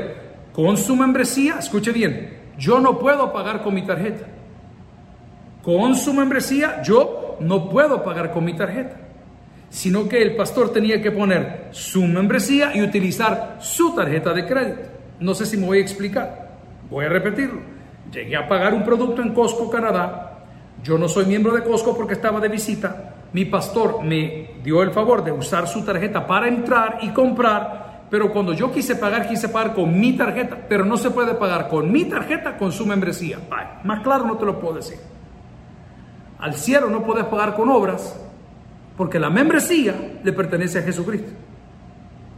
con 0.52 0.76
su 0.76 0.94
membresía, 0.94 1.56
escuche 1.58 1.90
bien, 1.90 2.34
yo 2.58 2.78
no 2.78 2.98
puedo 2.98 3.32
pagar 3.32 3.62
con 3.62 3.72
mi 3.72 3.80
tarjeta. 3.80 4.26
Con 5.62 5.94
su 5.94 6.12
membresía, 6.12 6.82
yo 6.82 7.38
no 7.40 7.70
puedo 7.70 8.04
pagar 8.04 8.30
con 8.30 8.44
mi 8.44 8.54
tarjeta 8.54 9.08
sino 9.70 10.08
que 10.08 10.22
el 10.22 10.34
pastor 10.34 10.72
tenía 10.72 11.02
que 11.02 11.10
poner 11.10 11.68
su 11.72 12.02
membresía 12.06 12.74
y 12.74 12.82
utilizar 12.82 13.58
su 13.60 13.94
tarjeta 13.94 14.32
de 14.32 14.46
crédito. 14.46 14.88
No 15.20 15.34
sé 15.34 15.46
si 15.46 15.56
me 15.56 15.66
voy 15.66 15.78
a 15.78 15.82
explicar. 15.82 16.56
Voy 16.90 17.04
a 17.04 17.08
repetirlo. 17.08 17.60
Llegué 18.10 18.36
a 18.36 18.48
pagar 18.48 18.72
un 18.72 18.82
producto 18.82 19.20
en 19.20 19.34
Costco, 19.34 19.70
Canadá. 19.70 20.44
Yo 20.82 20.96
no 20.96 21.06
soy 21.06 21.26
miembro 21.26 21.52
de 21.52 21.62
Costco 21.62 21.94
porque 21.94 22.14
estaba 22.14 22.40
de 22.40 22.48
visita. 22.48 23.07
Mi 23.32 23.44
pastor 23.44 24.02
me 24.02 24.52
dio 24.62 24.82
el 24.82 24.90
favor 24.90 25.22
de 25.22 25.32
usar 25.32 25.68
su 25.68 25.84
tarjeta 25.84 26.26
para 26.26 26.48
entrar 26.48 26.98
y 27.02 27.10
comprar, 27.10 28.06
pero 28.10 28.32
cuando 28.32 28.54
yo 28.54 28.72
quise 28.72 28.96
pagar, 28.96 29.28
quise 29.28 29.48
pagar 29.48 29.74
con 29.74 29.98
mi 29.98 30.14
tarjeta, 30.14 30.56
pero 30.68 30.84
no 30.84 30.96
se 30.96 31.10
puede 31.10 31.34
pagar 31.34 31.68
con 31.68 31.92
mi 31.92 32.04
tarjeta 32.06 32.56
con 32.56 32.72
su 32.72 32.86
membresía. 32.86 33.38
más 33.84 34.00
claro 34.00 34.24
no 34.24 34.36
te 34.36 34.46
lo 34.46 34.58
puedo 34.58 34.76
decir. 34.76 34.98
Al 36.38 36.54
cielo 36.54 36.88
no 36.88 37.02
puedes 37.02 37.24
pagar 37.26 37.54
con 37.54 37.68
obras, 37.68 38.18
porque 38.96 39.18
la 39.18 39.28
membresía 39.28 39.94
le 40.22 40.32
pertenece 40.32 40.78
a 40.78 40.82
Jesucristo. 40.82 41.30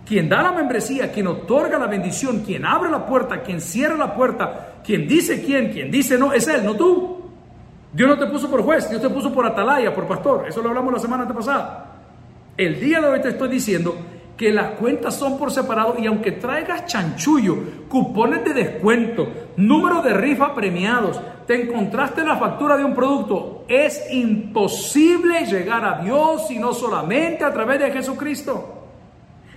Quien 0.05 0.29
da 0.29 0.43
la 0.43 0.51
membresía, 0.51 1.13
quien 1.13 1.29
otorga 1.29 1.79
la 1.79 1.87
bendición, 1.87 2.41
quien 2.41 2.65
abre 2.65 2.91
la 2.91 3.07
puerta, 3.07 3.43
quien 3.43 3.61
cierra 3.61 3.97
la 3.97 4.13
puerta, 4.13 4.81
quien 4.83 5.07
dice 5.07 5.41
quién, 5.41 5.71
quien 5.71 5.89
dice 5.89 6.19
no, 6.19 6.33
es 6.33 6.49
Él, 6.49 6.65
no 6.65 6.75
tú. 6.75 7.20
Dios 7.93 8.09
no 8.09 8.19
te 8.19 8.27
puso 8.27 8.49
por 8.49 8.63
juez, 8.63 8.89
Dios 8.89 9.03
te 9.03 9.11
puso 9.11 9.33
por 9.33 9.45
atalaya, 9.45 9.95
por 9.95 10.07
pastor. 10.07 10.47
Eso 10.49 10.63
lo 10.63 10.69
hablamos 10.69 10.93
la 10.93 10.99
semana 10.99 11.27
pasada. 11.27 11.87
El 12.57 12.79
día 12.81 13.01
de 13.01 13.09
hoy 13.09 13.21
te 13.21 13.31
estoy 13.31 13.49
diciendo 13.49 13.97
que 14.37 14.53
las 14.53 14.73
cuentas 14.73 15.17
son 15.17 15.37
por 15.37 15.51
separado 15.51 15.97
y 15.99 16.07
aunque 16.07 16.33
traigas 16.33 16.87
chanchullo, 16.87 17.57
cupones 17.89 18.45
de 18.45 18.55
descuento, 18.55 19.29
número 19.57 20.01
de 20.03 20.15
rifa 20.15 20.55
premiados, 20.55 21.21
te 21.47 21.63
encontraste 21.63 22.25
la 22.25 22.37
factura 22.37 22.77
de 22.77 22.85
un 22.85 22.95
producto, 22.95 23.65
es 23.69 24.11
imposible 24.11 25.45
llegar 25.45 25.85
a 25.85 26.03
Dios 26.03 26.47
sino 26.49 26.73
solamente 26.73 27.45
a 27.45 27.53
través 27.53 27.81
de 27.81 27.91
Jesucristo. 27.91 28.80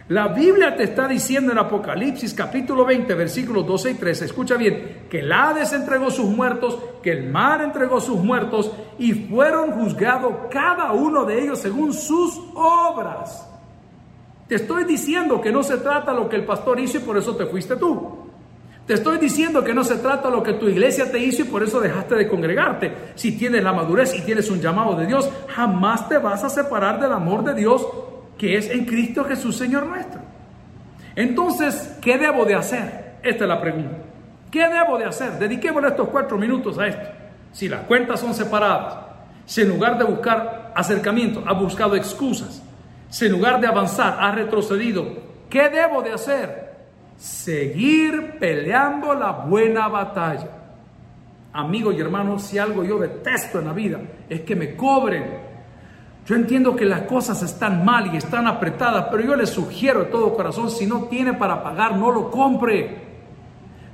La 0.09 0.27
Biblia 0.27 0.75
te 0.75 0.83
está 0.83 1.07
diciendo 1.07 1.53
en 1.53 1.57
Apocalipsis 1.57 2.33
capítulo 2.33 2.83
20 2.83 3.13
versículos 3.13 3.65
12 3.65 3.91
y 3.91 3.93
13, 3.93 4.25
escucha 4.25 4.57
bien, 4.57 5.05
que 5.09 5.19
el 5.19 5.31
Hades 5.31 5.71
entregó 5.71 6.11
sus 6.11 6.25
muertos, 6.25 6.77
que 7.01 7.11
el 7.13 7.29
mar 7.29 7.61
entregó 7.61 8.01
sus 8.01 8.17
muertos 8.17 8.69
y 8.99 9.13
fueron 9.13 9.71
juzgados 9.71 10.33
cada 10.51 10.91
uno 10.91 11.23
de 11.23 11.41
ellos 11.41 11.59
según 11.59 11.93
sus 11.93 12.37
obras. 12.53 13.49
Te 14.49 14.55
estoy 14.55 14.83
diciendo 14.83 15.39
que 15.39 15.53
no 15.53 15.63
se 15.63 15.77
trata 15.77 16.13
lo 16.13 16.27
que 16.27 16.35
el 16.35 16.43
pastor 16.43 16.81
hizo 16.81 16.97
y 16.97 17.01
por 17.01 17.17
eso 17.17 17.37
te 17.37 17.45
fuiste 17.45 17.77
tú. 17.77 18.23
Te 18.85 18.95
estoy 18.95 19.17
diciendo 19.17 19.63
que 19.63 19.73
no 19.73 19.85
se 19.85 19.95
trata 19.95 20.29
lo 20.29 20.43
que 20.43 20.53
tu 20.53 20.67
iglesia 20.67 21.09
te 21.09 21.17
hizo 21.17 21.43
y 21.43 21.45
por 21.45 21.63
eso 21.63 21.79
dejaste 21.79 22.15
de 22.15 22.27
congregarte. 22.27 22.93
Si 23.15 23.37
tienes 23.37 23.63
la 23.63 23.71
madurez 23.71 24.13
y 24.13 24.21
tienes 24.23 24.51
un 24.51 24.59
llamado 24.59 24.97
de 24.97 25.05
Dios, 25.05 25.29
jamás 25.47 26.09
te 26.09 26.17
vas 26.17 26.43
a 26.43 26.49
separar 26.49 26.99
del 26.99 27.13
amor 27.13 27.45
de 27.45 27.53
Dios 27.53 27.87
que 28.37 28.57
es 28.57 28.69
en 28.69 28.85
Cristo 28.85 29.23
Jesús, 29.25 29.57
Señor 29.57 29.85
nuestro. 29.85 30.21
Entonces, 31.15 31.97
¿qué 32.01 32.17
debo 32.17 32.45
de 32.45 32.55
hacer? 32.55 33.13
Esta 33.21 33.43
es 33.43 33.47
la 33.47 33.61
pregunta. 33.61 33.97
¿Qué 34.51 34.67
debo 34.67 34.97
de 34.97 35.05
hacer? 35.05 35.33
Dediquémosle 35.33 35.89
estos 35.89 36.09
cuatro 36.09 36.37
minutos 36.37 36.77
a 36.77 36.87
esto. 36.87 37.09
Si 37.51 37.69
las 37.69 37.81
cuentas 37.81 38.19
son 38.19 38.33
separadas, 38.33 38.95
si 39.45 39.61
en 39.61 39.69
lugar 39.69 39.97
de 39.97 40.03
buscar 40.03 40.71
acercamiento 40.75 41.43
ha 41.45 41.53
buscado 41.53 41.95
excusas, 41.95 42.61
si 43.09 43.25
en 43.25 43.31
lugar 43.31 43.59
de 43.61 43.67
avanzar 43.67 44.17
ha 44.19 44.31
retrocedido, 44.31 45.05
¿qué 45.49 45.69
debo 45.69 46.01
de 46.01 46.13
hacer? 46.13 46.73
Seguir 47.17 48.37
peleando 48.39 49.13
la 49.13 49.31
buena 49.31 49.87
batalla. 49.87 50.49
Amigos 51.53 51.95
y 51.95 52.01
hermanos, 52.01 52.41
si 52.43 52.57
algo 52.57 52.83
yo 52.83 52.97
detesto 52.97 53.59
en 53.59 53.65
la 53.65 53.73
vida 53.73 53.99
es 54.27 54.41
que 54.41 54.55
me 54.55 54.75
cobren 54.75 55.42
yo 56.25 56.35
entiendo 56.35 56.75
que 56.75 56.85
las 56.85 57.01
cosas 57.01 57.43
están 57.43 57.83
mal 57.83 58.13
y 58.13 58.17
están 58.17 58.47
apretadas, 58.47 59.07
pero 59.11 59.23
yo 59.23 59.35
le 59.35 59.45
sugiero 59.45 59.99
de 59.99 60.05
todo 60.05 60.33
corazón, 60.33 60.69
si 60.69 60.85
no 60.85 61.03
tiene 61.05 61.33
para 61.33 61.61
pagar, 61.61 61.97
no 61.97 62.11
lo 62.11 62.31
compre. 62.31 63.03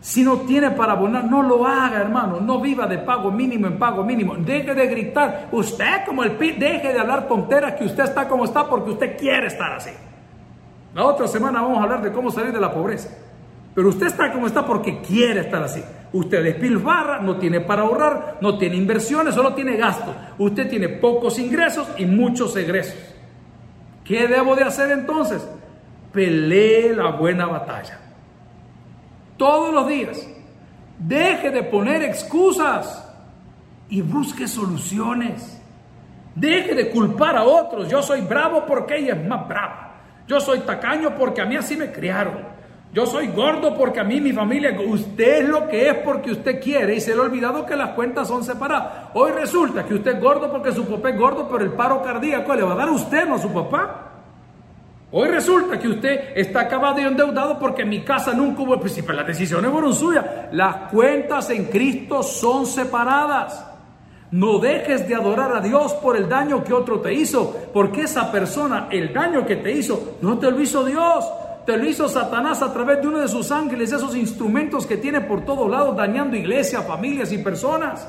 Si 0.02 0.24
no 0.24 0.38
tiene 0.42 0.72
para 0.72 0.94
abonar, 0.94 1.26
no 1.26 1.44
lo 1.44 1.68
haga, 1.68 2.00
hermano. 2.00 2.40
No 2.40 2.62
viva 2.62 2.88
de 2.88 3.00
pago 3.00 3.32
mínimo 3.32 3.68
en 3.68 3.78
pago 3.78 4.04
mínimo. 4.04 4.36
Deje 4.36 4.74
de 4.74 4.88
gritar. 4.88 5.50
Usted 5.52 6.06
como 6.06 6.24
el 6.24 6.32
PIB, 6.34 6.58
deje 6.58 6.94
de 6.94 7.00
hablar 7.00 7.28
tonteras 7.28 7.74
que 7.74 7.84
usted 7.84 8.06
está 8.06 8.28
como 8.28 8.46
está 8.46 8.66
porque 8.70 8.92
usted 8.92 9.18
quiere 9.18 9.48
estar 9.48 9.74
así. 9.74 9.92
La 10.94 11.04
otra 11.04 11.28
semana 11.28 11.62
vamos 11.62 11.80
a 11.80 11.84
hablar 11.84 12.02
de 12.02 12.12
cómo 12.12 12.32
salir 12.32 12.54
de 12.54 12.62
la 12.62 12.74
pobreza. 12.74 13.10
Pero 13.76 13.90
usted 13.90 14.08
está 14.08 14.32
como 14.32 14.48
está 14.48 14.66
porque 14.66 15.02
quiere 15.02 15.42
estar 15.42 15.64
así. 15.64 15.84
Usted 16.12 16.44
despilfarra, 16.44 17.20
no 17.20 17.38
tiene 17.38 17.62
para 17.62 17.84
ahorrar, 17.84 18.38
no 18.42 18.58
tiene 18.58 18.76
inversiones, 18.76 19.36
solo 19.36 19.54
tiene 19.54 19.78
gastos. 19.78 20.16
Usted 20.38 20.68
tiene 20.70 20.90
pocos 20.90 21.38
ingresos 21.38 21.88
y 21.98 22.06
muchos 22.06 22.56
egresos. 22.56 22.98
¿Qué 24.04 24.28
debo 24.28 24.56
de 24.56 24.64
hacer 24.64 24.92
entonces? 24.92 25.48
Pelee 26.12 26.96
la 26.96 27.12
buena 27.12 27.46
batalla. 27.46 28.00
Todos 29.38 29.74
los 29.74 29.88
días. 29.88 30.28
Deje 30.98 31.52
de 31.52 31.64
poner 31.64 32.02
excusas 32.02 33.08
y 33.88 34.02
busque 34.02 34.48
soluciones. 34.48 35.62
Deje 36.34 36.74
de 36.74 36.90
culpar 36.90 37.38
a 37.38 37.44
otros. 37.44 37.88
Yo 37.88 38.02
soy 38.02 38.22
bravo 38.22 38.66
porque 38.66 38.98
ella 38.98 39.14
es 39.14 39.28
más 39.28 39.48
brava. 39.48 39.96
Yo 40.28 40.40
soy 40.40 40.60
tacaño 40.60 41.16
porque 41.16 41.42
a 41.42 41.46
mí 41.46 41.56
así 41.56 41.78
me 41.78 41.92
criaron. 41.92 42.59
Yo 42.92 43.06
soy 43.06 43.28
gordo 43.28 43.76
porque 43.78 44.00
a 44.00 44.04
mí 44.04 44.20
mi 44.20 44.34
familia, 44.34 44.76
usted 44.84 45.44
es 45.44 45.50
lo 45.50 45.68
que 45.68 45.90
es 45.90 45.96
porque 45.98 46.32
usted 46.32 46.60
quiere 46.60 46.96
y 46.96 47.02
se 47.02 47.14
le 47.14 47.22
ha 47.22 47.24
olvidado 47.24 47.64
que 47.66 47.76
las 47.76 47.92
cuentas 47.92 48.28
son 48.28 48.44
separadas. 48.44 49.10
Hoy 49.14 49.32
resulta 49.32 49.86
que 49.86 49.94
usted 49.94 50.16
es 50.16 50.22
gordo 50.22 50.52
porque 50.52 50.72
su 50.72 50.86
papá 50.86 51.12
es 51.12 51.18
gordo, 51.20 51.48
pero 51.52 51.64
el 51.64 51.72
paro 51.74 52.02
cardíaco 52.02 52.56
le 52.56 52.64
va 52.64 52.74
a 52.74 52.78
dar 52.78 52.90
a 52.90 52.92
usted, 52.92 53.28
no 53.28 53.36
a 53.36 53.40
su 53.40 53.54
papá. 53.54 54.06
Hoy 55.12 55.28
resulta 55.28 55.80
que 55.80 55.88
usted 55.88 56.34
está 56.36 56.62
acabado 56.62 57.00
y 57.00 57.04
endeudado 57.04 57.60
porque 57.60 57.86
mi 57.86 58.02
casa 58.02 58.34
nunca 58.34 58.64
hubo, 58.64 58.80
pues, 58.80 59.08
las 59.08 59.28
decisiones 59.28 59.72
fueron 59.72 59.94
suyas. 59.94 60.26
Las 60.52 60.92
cuentas 60.92 61.50
en 61.52 61.66
Cristo 61.66 62.24
son 62.24 62.66
separadas. 62.66 63.66
No 64.32 64.60
dejes 64.60 65.08
de 65.08 65.16
adorar 65.16 65.56
a 65.56 65.62
Dios 65.62 65.94
por 65.96 66.16
el 66.16 66.30
daño 66.30 66.64
que 66.64 66.74
otro 66.74 67.00
te 67.00 67.14
hizo, 67.14 67.56
porque 67.74 68.04
esa 68.04 68.32
persona, 68.32 68.88
el 68.92 69.12
daño 69.12 69.46
que 69.46 69.56
te 69.56 69.72
hizo, 69.72 70.18
no 70.22 70.38
te 70.38 70.52
lo 70.52 70.62
hizo 70.62 70.84
Dios, 70.86 71.26
lo 71.78 71.86
hizo 71.86 72.08
Satanás 72.08 72.62
a 72.62 72.72
través 72.72 73.02
de 73.02 73.08
uno 73.08 73.20
de 73.20 73.28
sus 73.28 73.52
ángeles, 73.52 73.92
esos 73.92 74.16
instrumentos 74.16 74.86
que 74.86 74.98
tiene 74.98 75.22
por 75.22 75.46
todos 75.46 75.70
lados 75.70 75.96
dañando 75.96 76.36
iglesias, 76.36 76.86
familias 76.86 77.32
y 77.32 77.40
personas. 77.40 78.08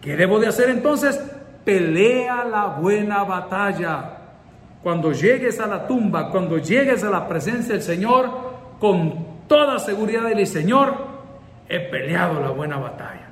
¿Qué 0.00 0.16
debo 0.16 0.38
de 0.38 0.48
hacer 0.48 0.70
entonces? 0.70 1.20
Pelea 1.64 2.44
la 2.44 2.66
buena 2.66 3.24
batalla. 3.24 4.18
Cuando 4.82 5.12
llegues 5.12 5.60
a 5.60 5.66
la 5.66 5.86
tumba, 5.86 6.30
cuando 6.30 6.58
llegues 6.58 7.02
a 7.04 7.10
la 7.10 7.26
presencia 7.26 7.74
del 7.74 7.82
Señor, 7.82 8.30
con 8.78 9.46
toda 9.46 9.78
seguridad 9.78 10.24
del 10.24 10.46
Señor, 10.46 10.94
he 11.68 11.80
peleado 11.80 12.40
la 12.40 12.50
buena 12.50 12.76
batalla. 12.76 13.28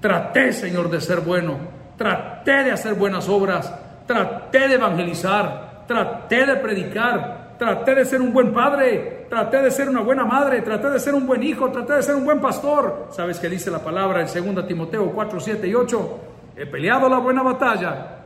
Traté, 0.00 0.52
Señor, 0.52 0.90
de 0.90 1.00
ser 1.00 1.20
bueno. 1.20 1.56
Traté 1.96 2.64
de 2.64 2.72
hacer 2.72 2.94
buenas 2.94 3.28
obras. 3.28 3.72
Traté 4.06 4.68
de 4.68 4.74
evangelizar. 4.74 5.84
Traté 5.86 6.46
de 6.46 6.56
predicar 6.56 7.41
traté 7.62 7.94
de 7.94 8.04
ser 8.04 8.20
un 8.20 8.32
buen 8.32 8.52
padre, 8.52 9.28
traté 9.30 9.62
de 9.62 9.70
ser 9.70 9.88
una 9.88 10.00
buena 10.00 10.24
madre, 10.24 10.62
traté 10.62 10.90
de 10.90 10.98
ser 10.98 11.14
un 11.14 11.28
buen 11.28 11.44
hijo, 11.44 11.70
traté 11.70 11.92
de 11.92 12.02
ser 12.02 12.16
un 12.16 12.24
buen 12.24 12.40
pastor. 12.40 13.06
¿Sabes 13.12 13.38
qué 13.38 13.48
dice 13.48 13.70
la 13.70 13.78
palabra 13.78 14.20
en 14.20 14.54
2 14.54 14.66
Timoteo 14.66 15.12
4, 15.12 15.38
7 15.38 15.68
y 15.68 15.72
8? 15.72 16.20
He 16.56 16.66
peleado 16.66 17.08
la 17.08 17.18
buena 17.18 17.44
batalla, 17.44 18.18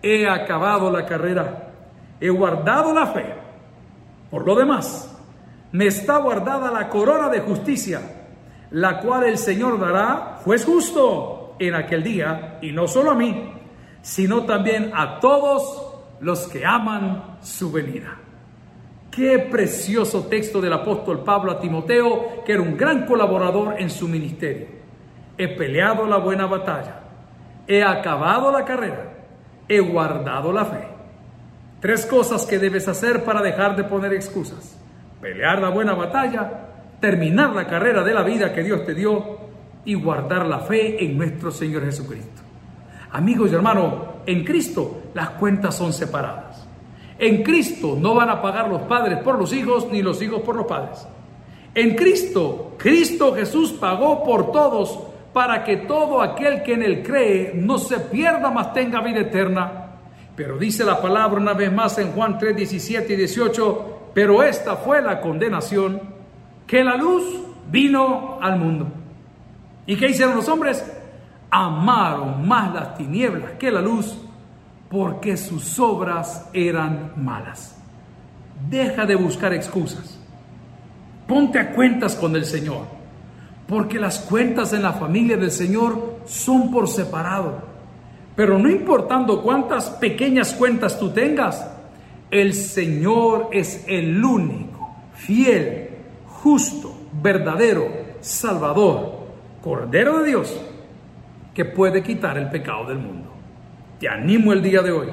he 0.00 0.28
acabado 0.28 0.92
la 0.92 1.04
carrera, 1.04 1.72
he 2.20 2.28
guardado 2.30 2.94
la 2.94 3.08
fe. 3.08 3.34
Por 4.30 4.46
lo 4.46 4.54
demás, 4.54 5.12
me 5.72 5.88
está 5.88 6.18
guardada 6.18 6.70
la 6.70 6.88
corona 6.88 7.28
de 7.28 7.40
justicia, 7.40 8.00
la 8.70 9.00
cual 9.00 9.24
el 9.24 9.38
Señor 9.38 9.80
dará, 9.80 10.38
juez 10.44 10.64
justo, 10.64 11.56
en 11.58 11.74
aquel 11.74 12.04
día, 12.04 12.58
y 12.62 12.70
no 12.70 12.86
solo 12.86 13.10
a 13.10 13.14
mí, 13.16 13.54
sino 14.02 14.44
también 14.44 14.92
a 14.94 15.18
todos 15.18 15.96
los 16.20 16.46
que 16.46 16.64
aman 16.64 17.38
su 17.42 17.72
venida. 17.72 18.20
Qué 19.14 19.38
precioso 19.38 20.24
texto 20.24 20.60
del 20.60 20.72
apóstol 20.72 21.22
Pablo 21.22 21.52
a 21.52 21.60
Timoteo, 21.60 22.42
que 22.44 22.52
era 22.52 22.62
un 22.62 22.76
gran 22.76 23.06
colaborador 23.06 23.76
en 23.78 23.88
su 23.88 24.08
ministerio. 24.08 24.66
He 25.38 25.46
peleado 25.46 26.04
la 26.04 26.16
buena 26.16 26.46
batalla, 26.46 27.00
he 27.68 27.84
acabado 27.84 28.50
la 28.50 28.64
carrera, 28.64 29.12
he 29.68 29.78
guardado 29.78 30.52
la 30.52 30.64
fe. 30.64 30.88
Tres 31.78 32.06
cosas 32.06 32.44
que 32.44 32.58
debes 32.58 32.88
hacer 32.88 33.22
para 33.22 33.40
dejar 33.40 33.76
de 33.76 33.84
poner 33.84 34.12
excusas. 34.12 34.76
Pelear 35.20 35.60
la 35.60 35.68
buena 35.68 35.94
batalla, 35.94 36.50
terminar 36.98 37.54
la 37.54 37.68
carrera 37.68 38.02
de 38.02 38.14
la 38.14 38.22
vida 38.24 38.52
que 38.52 38.64
Dios 38.64 38.84
te 38.84 38.94
dio 38.94 39.38
y 39.84 39.94
guardar 39.94 40.44
la 40.46 40.58
fe 40.58 41.04
en 41.04 41.16
nuestro 41.16 41.52
Señor 41.52 41.84
Jesucristo. 41.84 42.42
Amigos 43.12 43.52
y 43.52 43.54
hermanos, 43.54 43.94
en 44.26 44.44
Cristo 44.44 45.02
las 45.14 45.30
cuentas 45.30 45.76
son 45.76 45.92
separadas. 45.92 46.53
En 47.18 47.42
Cristo 47.42 47.96
no 47.98 48.14
van 48.14 48.30
a 48.30 48.42
pagar 48.42 48.68
los 48.68 48.82
padres 48.82 49.18
por 49.18 49.38
los 49.38 49.52
hijos 49.52 49.88
ni 49.90 50.02
los 50.02 50.20
hijos 50.22 50.42
por 50.42 50.56
los 50.56 50.66
padres. 50.66 51.06
En 51.74 51.94
Cristo, 51.94 52.74
Cristo 52.78 53.34
Jesús 53.34 53.72
pagó 53.72 54.24
por 54.24 54.52
todos 54.52 54.98
para 55.32 55.64
que 55.64 55.78
todo 55.78 56.22
aquel 56.22 56.62
que 56.62 56.74
en 56.74 56.82
él 56.82 57.02
cree 57.02 57.52
no 57.54 57.78
se 57.78 57.98
pierda, 57.98 58.50
mas 58.50 58.72
tenga 58.72 59.00
vida 59.00 59.20
eterna. 59.20 59.86
Pero 60.36 60.58
dice 60.58 60.84
la 60.84 61.00
palabra 61.00 61.40
una 61.40 61.52
vez 61.52 61.72
más 61.72 61.98
en 61.98 62.12
Juan 62.12 62.38
3, 62.38 62.56
17 62.56 63.12
y 63.12 63.16
18, 63.16 64.10
pero 64.14 64.42
esta 64.42 64.76
fue 64.76 65.02
la 65.02 65.20
condenación, 65.20 66.00
que 66.66 66.82
la 66.84 66.96
luz 66.96 67.24
vino 67.70 68.38
al 68.40 68.58
mundo. 68.58 68.86
¿Y 69.86 69.96
qué 69.96 70.10
hicieron 70.10 70.36
los 70.36 70.48
hombres? 70.48 70.84
Amaron 71.50 72.46
más 72.46 72.72
las 72.72 72.96
tinieblas 72.96 73.52
que 73.58 73.70
la 73.70 73.80
luz 73.80 74.16
porque 74.94 75.36
sus 75.36 75.80
obras 75.80 76.48
eran 76.52 77.14
malas. 77.16 77.76
Deja 78.70 79.04
de 79.04 79.16
buscar 79.16 79.52
excusas. 79.52 80.20
Ponte 81.26 81.58
a 81.58 81.72
cuentas 81.72 82.14
con 82.14 82.36
el 82.36 82.44
Señor, 82.44 82.82
porque 83.66 83.98
las 83.98 84.20
cuentas 84.20 84.72
en 84.72 84.82
la 84.82 84.92
familia 84.92 85.36
del 85.36 85.50
Señor 85.50 86.20
son 86.26 86.70
por 86.70 86.86
separado. 86.86 87.60
Pero 88.36 88.56
no 88.56 88.70
importando 88.70 89.42
cuántas 89.42 89.90
pequeñas 89.90 90.54
cuentas 90.54 90.96
tú 90.96 91.10
tengas, 91.10 91.68
el 92.30 92.54
Señor 92.54 93.48
es 93.50 93.84
el 93.88 94.24
único, 94.24 94.94
fiel, 95.14 95.88
justo, 96.28 96.94
verdadero, 97.20 97.88
salvador, 98.20 99.24
Cordero 99.60 100.20
de 100.20 100.28
Dios, 100.28 100.56
que 101.52 101.64
puede 101.64 102.00
quitar 102.00 102.38
el 102.38 102.48
pecado 102.48 102.86
del 102.86 102.98
mundo. 102.98 103.33
Te 104.04 104.10
animo 104.10 104.52
el 104.52 104.60
día 104.60 104.82
de 104.82 104.92
hoy 104.92 105.06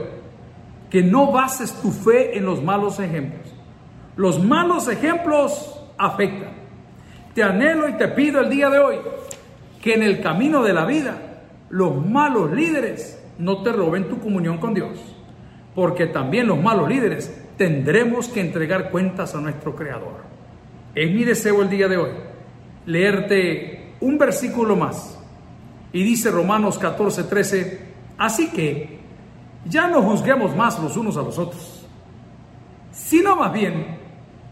que 0.90 1.02
no 1.02 1.32
bases 1.32 1.72
tu 1.82 1.92
fe 1.92 2.38
en 2.38 2.44
los 2.44 2.62
malos 2.62 3.00
ejemplos. 3.00 3.48
Los 4.18 4.44
malos 4.44 4.90
ejemplos 4.90 5.82
afectan. 5.98 6.52
Te 7.34 7.42
anhelo 7.42 7.88
y 7.88 7.94
te 7.94 8.10
pido 8.10 8.42
el 8.42 8.50
día 8.50 8.70
de 8.70 8.80
hoy 8.80 8.98
que 9.82 9.94
en 9.94 10.04
el 10.04 10.20
camino 10.20 10.62
de 10.62 10.74
la 10.74 10.84
vida 10.84 11.22
los 11.70 12.06
malos 12.06 12.52
líderes 12.52 13.24
no 13.38 13.64
te 13.64 13.72
roben 13.72 14.10
tu 14.10 14.20
comunión 14.20 14.58
con 14.58 14.74
Dios. 14.74 15.00
Porque 15.74 16.08
también 16.08 16.48
los 16.48 16.62
malos 16.62 16.90
líderes 16.90 17.34
tendremos 17.56 18.28
que 18.28 18.42
entregar 18.42 18.92
cuentas 18.92 19.34
a 19.36 19.40
nuestro 19.40 19.74
Creador. 19.74 20.18
Es 20.96 21.10
mi 21.10 21.24
deseo 21.24 21.62
el 21.62 21.70
día 21.70 21.88
de 21.88 21.96
hoy 21.96 22.12
leerte 22.86 23.94
un 24.02 24.18
versículo 24.18 24.76
más. 24.76 25.18
Y 25.94 26.04
dice 26.04 26.30
Romanos 26.30 26.78
14, 26.78 27.24
13, 27.24 27.81
Así 28.22 28.52
que 28.52 29.00
ya 29.66 29.88
no 29.88 30.04
juzguemos 30.04 30.56
más 30.56 30.78
los 30.78 30.96
unos 30.96 31.18
a 31.18 31.24
los 31.24 31.40
otros, 31.40 31.88
sino 32.92 33.36
más 33.36 33.52
bien 33.52 33.98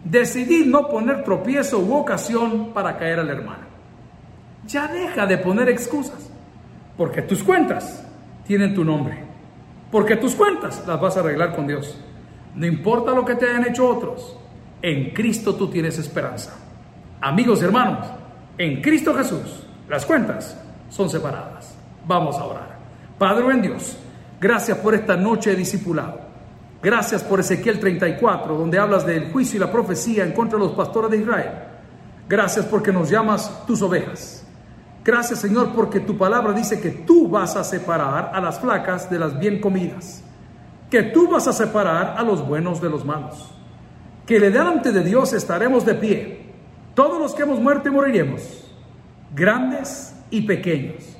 decidid 0.03 0.65
no 0.65 0.87
poner 0.87 1.23
tropiezo 1.23 1.77
u 1.77 1.93
ocasión 1.93 2.71
para 2.73 2.97
caer 2.97 3.19
al 3.19 3.29
hermano. 3.29 3.67
Ya 4.65 4.87
deja 4.87 5.27
de 5.27 5.37
poner 5.37 5.69
excusas, 5.69 6.31
porque 6.97 7.21
tus 7.21 7.43
cuentas 7.43 8.03
tienen 8.43 8.73
tu 8.73 8.83
nombre, 8.83 9.19
porque 9.91 10.15
tus 10.15 10.33
cuentas 10.33 10.83
las 10.87 10.99
vas 10.99 11.17
a 11.17 11.19
arreglar 11.19 11.55
con 11.55 11.67
Dios. 11.67 11.95
No 12.55 12.65
importa 12.65 13.11
lo 13.11 13.23
que 13.23 13.35
te 13.35 13.47
hayan 13.47 13.67
hecho 13.67 13.87
otros, 13.87 14.35
en 14.81 15.11
Cristo 15.11 15.53
tú 15.53 15.67
tienes 15.67 15.99
esperanza. 15.99 16.55
Amigos 17.21 17.61
y 17.61 17.65
hermanos, 17.65 18.07
en 18.57 18.81
Cristo 18.81 19.13
Jesús 19.13 19.67
las 19.87 20.07
cuentas 20.07 20.59
son 20.89 21.07
separadas. 21.07 21.77
Vamos 22.07 22.35
a 22.35 22.45
orar. 22.45 22.68
Padre 23.19 23.51
en 23.51 23.61
Dios, 23.61 23.97
gracias 24.39 24.77
por 24.77 24.95
esta 24.95 25.17
noche 25.17 25.53
discipulado. 25.53 26.21
Gracias 26.81 27.21
por 27.21 27.41
Ezequiel 27.41 27.77
34, 27.77 28.57
donde 28.57 28.79
hablas 28.79 29.05
del 29.05 29.29
juicio 29.33 29.57
y 29.57 29.59
la 29.59 29.69
profecía 29.69 30.23
en 30.23 30.31
contra 30.31 30.57
de 30.57 30.63
los 30.63 30.73
pastores 30.73 31.11
de 31.11 31.17
Israel. 31.17 31.51
Gracias 32.29 32.65
porque 32.65 32.93
nos 32.93 33.09
llamas 33.09 33.65
tus 33.67 33.81
ovejas. 33.81 34.45
Gracias 35.03 35.39
Señor 35.39 35.73
porque 35.75 35.99
tu 35.99 36.17
palabra 36.17 36.53
dice 36.53 36.79
que 36.79 36.91
tú 36.91 37.27
vas 37.27 37.57
a 37.57 37.65
separar 37.65 38.31
a 38.33 38.39
las 38.39 38.57
flacas 38.61 39.09
de 39.09 39.19
las 39.19 39.37
bien 39.37 39.59
comidas. 39.59 40.23
Que 40.89 41.03
tú 41.03 41.27
vas 41.27 41.45
a 41.49 41.53
separar 41.53 42.15
a 42.17 42.23
los 42.23 42.47
buenos 42.47 42.79
de 42.79 42.89
los 42.89 43.03
malos. 43.03 43.51
Que 44.25 44.39
delante 44.39 44.93
de 44.93 45.03
Dios 45.03 45.33
estaremos 45.33 45.85
de 45.85 45.95
pie. 45.95 46.53
Todos 46.95 47.19
los 47.19 47.33
que 47.33 47.43
hemos 47.43 47.59
muerto 47.59 47.91
moriremos. 47.91 48.41
Grandes 49.35 50.15
y 50.29 50.41
pequeños. 50.43 51.18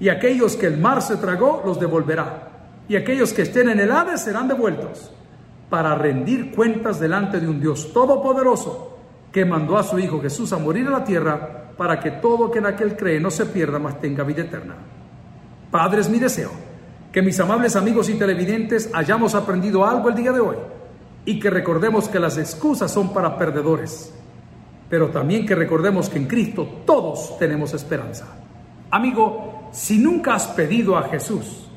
Y 0.00 0.08
aquellos 0.08 0.56
que 0.56 0.66
el 0.66 0.78
mar 0.78 1.02
se 1.02 1.16
tragó 1.16 1.62
los 1.64 1.80
devolverá 1.80 2.48
y 2.88 2.96
aquellos 2.96 3.32
que 3.32 3.42
estén 3.42 3.68
en 3.68 3.80
el 3.80 3.92
Hades 3.92 4.22
serán 4.22 4.48
devueltos 4.48 5.12
para 5.68 5.94
rendir 5.94 6.52
cuentas 6.52 6.98
delante 6.98 7.38
de 7.38 7.46
un 7.46 7.60
Dios 7.60 7.92
todopoderoso 7.92 8.96
que 9.30 9.44
mandó 9.44 9.76
a 9.76 9.82
su 9.82 9.98
Hijo 9.98 10.20
Jesús 10.20 10.52
a 10.52 10.58
morir 10.58 10.86
en 10.86 10.92
la 10.92 11.04
tierra 11.04 11.72
para 11.76 12.00
que 12.00 12.12
todo 12.12 12.50
que 12.50 12.58
en 12.58 12.66
aquel 12.66 12.96
cree 12.96 13.20
no 13.20 13.30
se 13.30 13.46
pierda, 13.46 13.78
mas 13.78 14.00
tenga 14.00 14.24
vida 14.24 14.42
eterna. 14.42 14.74
Padre, 15.70 16.00
es 16.00 16.08
mi 16.08 16.18
deseo 16.18 16.50
que 17.12 17.20
mis 17.20 17.38
amables 17.40 17.76
amigos 17.76 18.08
y 18.08 18.14
televidentes 18.14 18.90
hayamos 18.94 19.34
aprendido 19.34 19.84
algo 19.84 20.08
el 20.08 20.14
día 20.14 20.32
de 20.32 20.40
hoy 20.40 20.56
y 21.26 21.38
que 21.38 21.50
recordemos 21.50 22.08
que 22.08 22.18
las 22.18 22.38
excusas 22.38 22.90
son 22.90 23.12
para 23.12 23.36
perdedores, 23.36 24.14
pero 24.88 25.08
también 25.08 25.44
que 25.44 25.54
recordemos 25.54 26.08
que 26.08 26.18
en 26.18 26.26
Cristo 26.26 26.66
todos 26.86 27.38
tenemos 27.38 27.74
esperanza. 27.74 28.26
Amigo, 28.90 29.47
si 29.78 29.96
nunca 29.96 30.34
has 30.34 30.48
pedido 30.48 30.98
a 30.98 31.04
Jesús, 31.04 31.68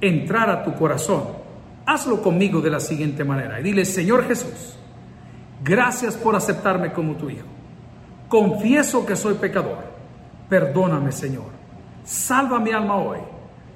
entrar 0.00 0.50
a 0.50 0.64
tu 0.64 0.74
corazón, 0.74 1.22
hazlo 1.86 2.20
conmigo 2.20 2.60
de 2.60 2.68
la 2.68 2.80
siguiente 2.80 3.22
manera 3.22 3.60
y 3.60 3.62
dile, 3.62 3.84
Señor 3.84 4.26
Jesús, 4.26 4.76
gracias 5.62 6.16
por 6.16 6.34
aceptarme 6.34 6.92
como 6.92 7.14
tu 7.14 7.30
hijo. 7.30 7.46
Confieso 8.28 9.06
que 9.06 9.14
soy 9.14 9.34
pecador. 9.34 9.78
Perdóname, 10.48 11.12
Señor. 11.12 11.46
Salva 12.02 12.58
mi 12.58 12.72
alma 12.72 12.96
hoy, 12.96 13.18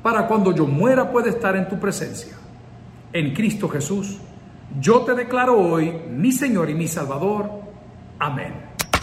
para 0.02 0.26
cuando 0.26 0.52
yo 0.52 0.66
muera 0.66 1.12
pueda 1.12 1.28
estar 1.28 1.54
en 1.54 1.68
tu 1.68 1.78
presencia. 1.78 2.36
En 3.12 3.32
Cristo 3.32 3.68
Jesús, 3.68 4.18
yo 4.80 5.02
te 5.02 5.14
declaro 5.14 5.56
hoy 5.56 5.92
mi 6.10 6.32
Señor 6.32 6.68
y 6.68 6.74
mi 6.74 6.88
Salvador. 6.88 7.48
Amén. 8.18 8.67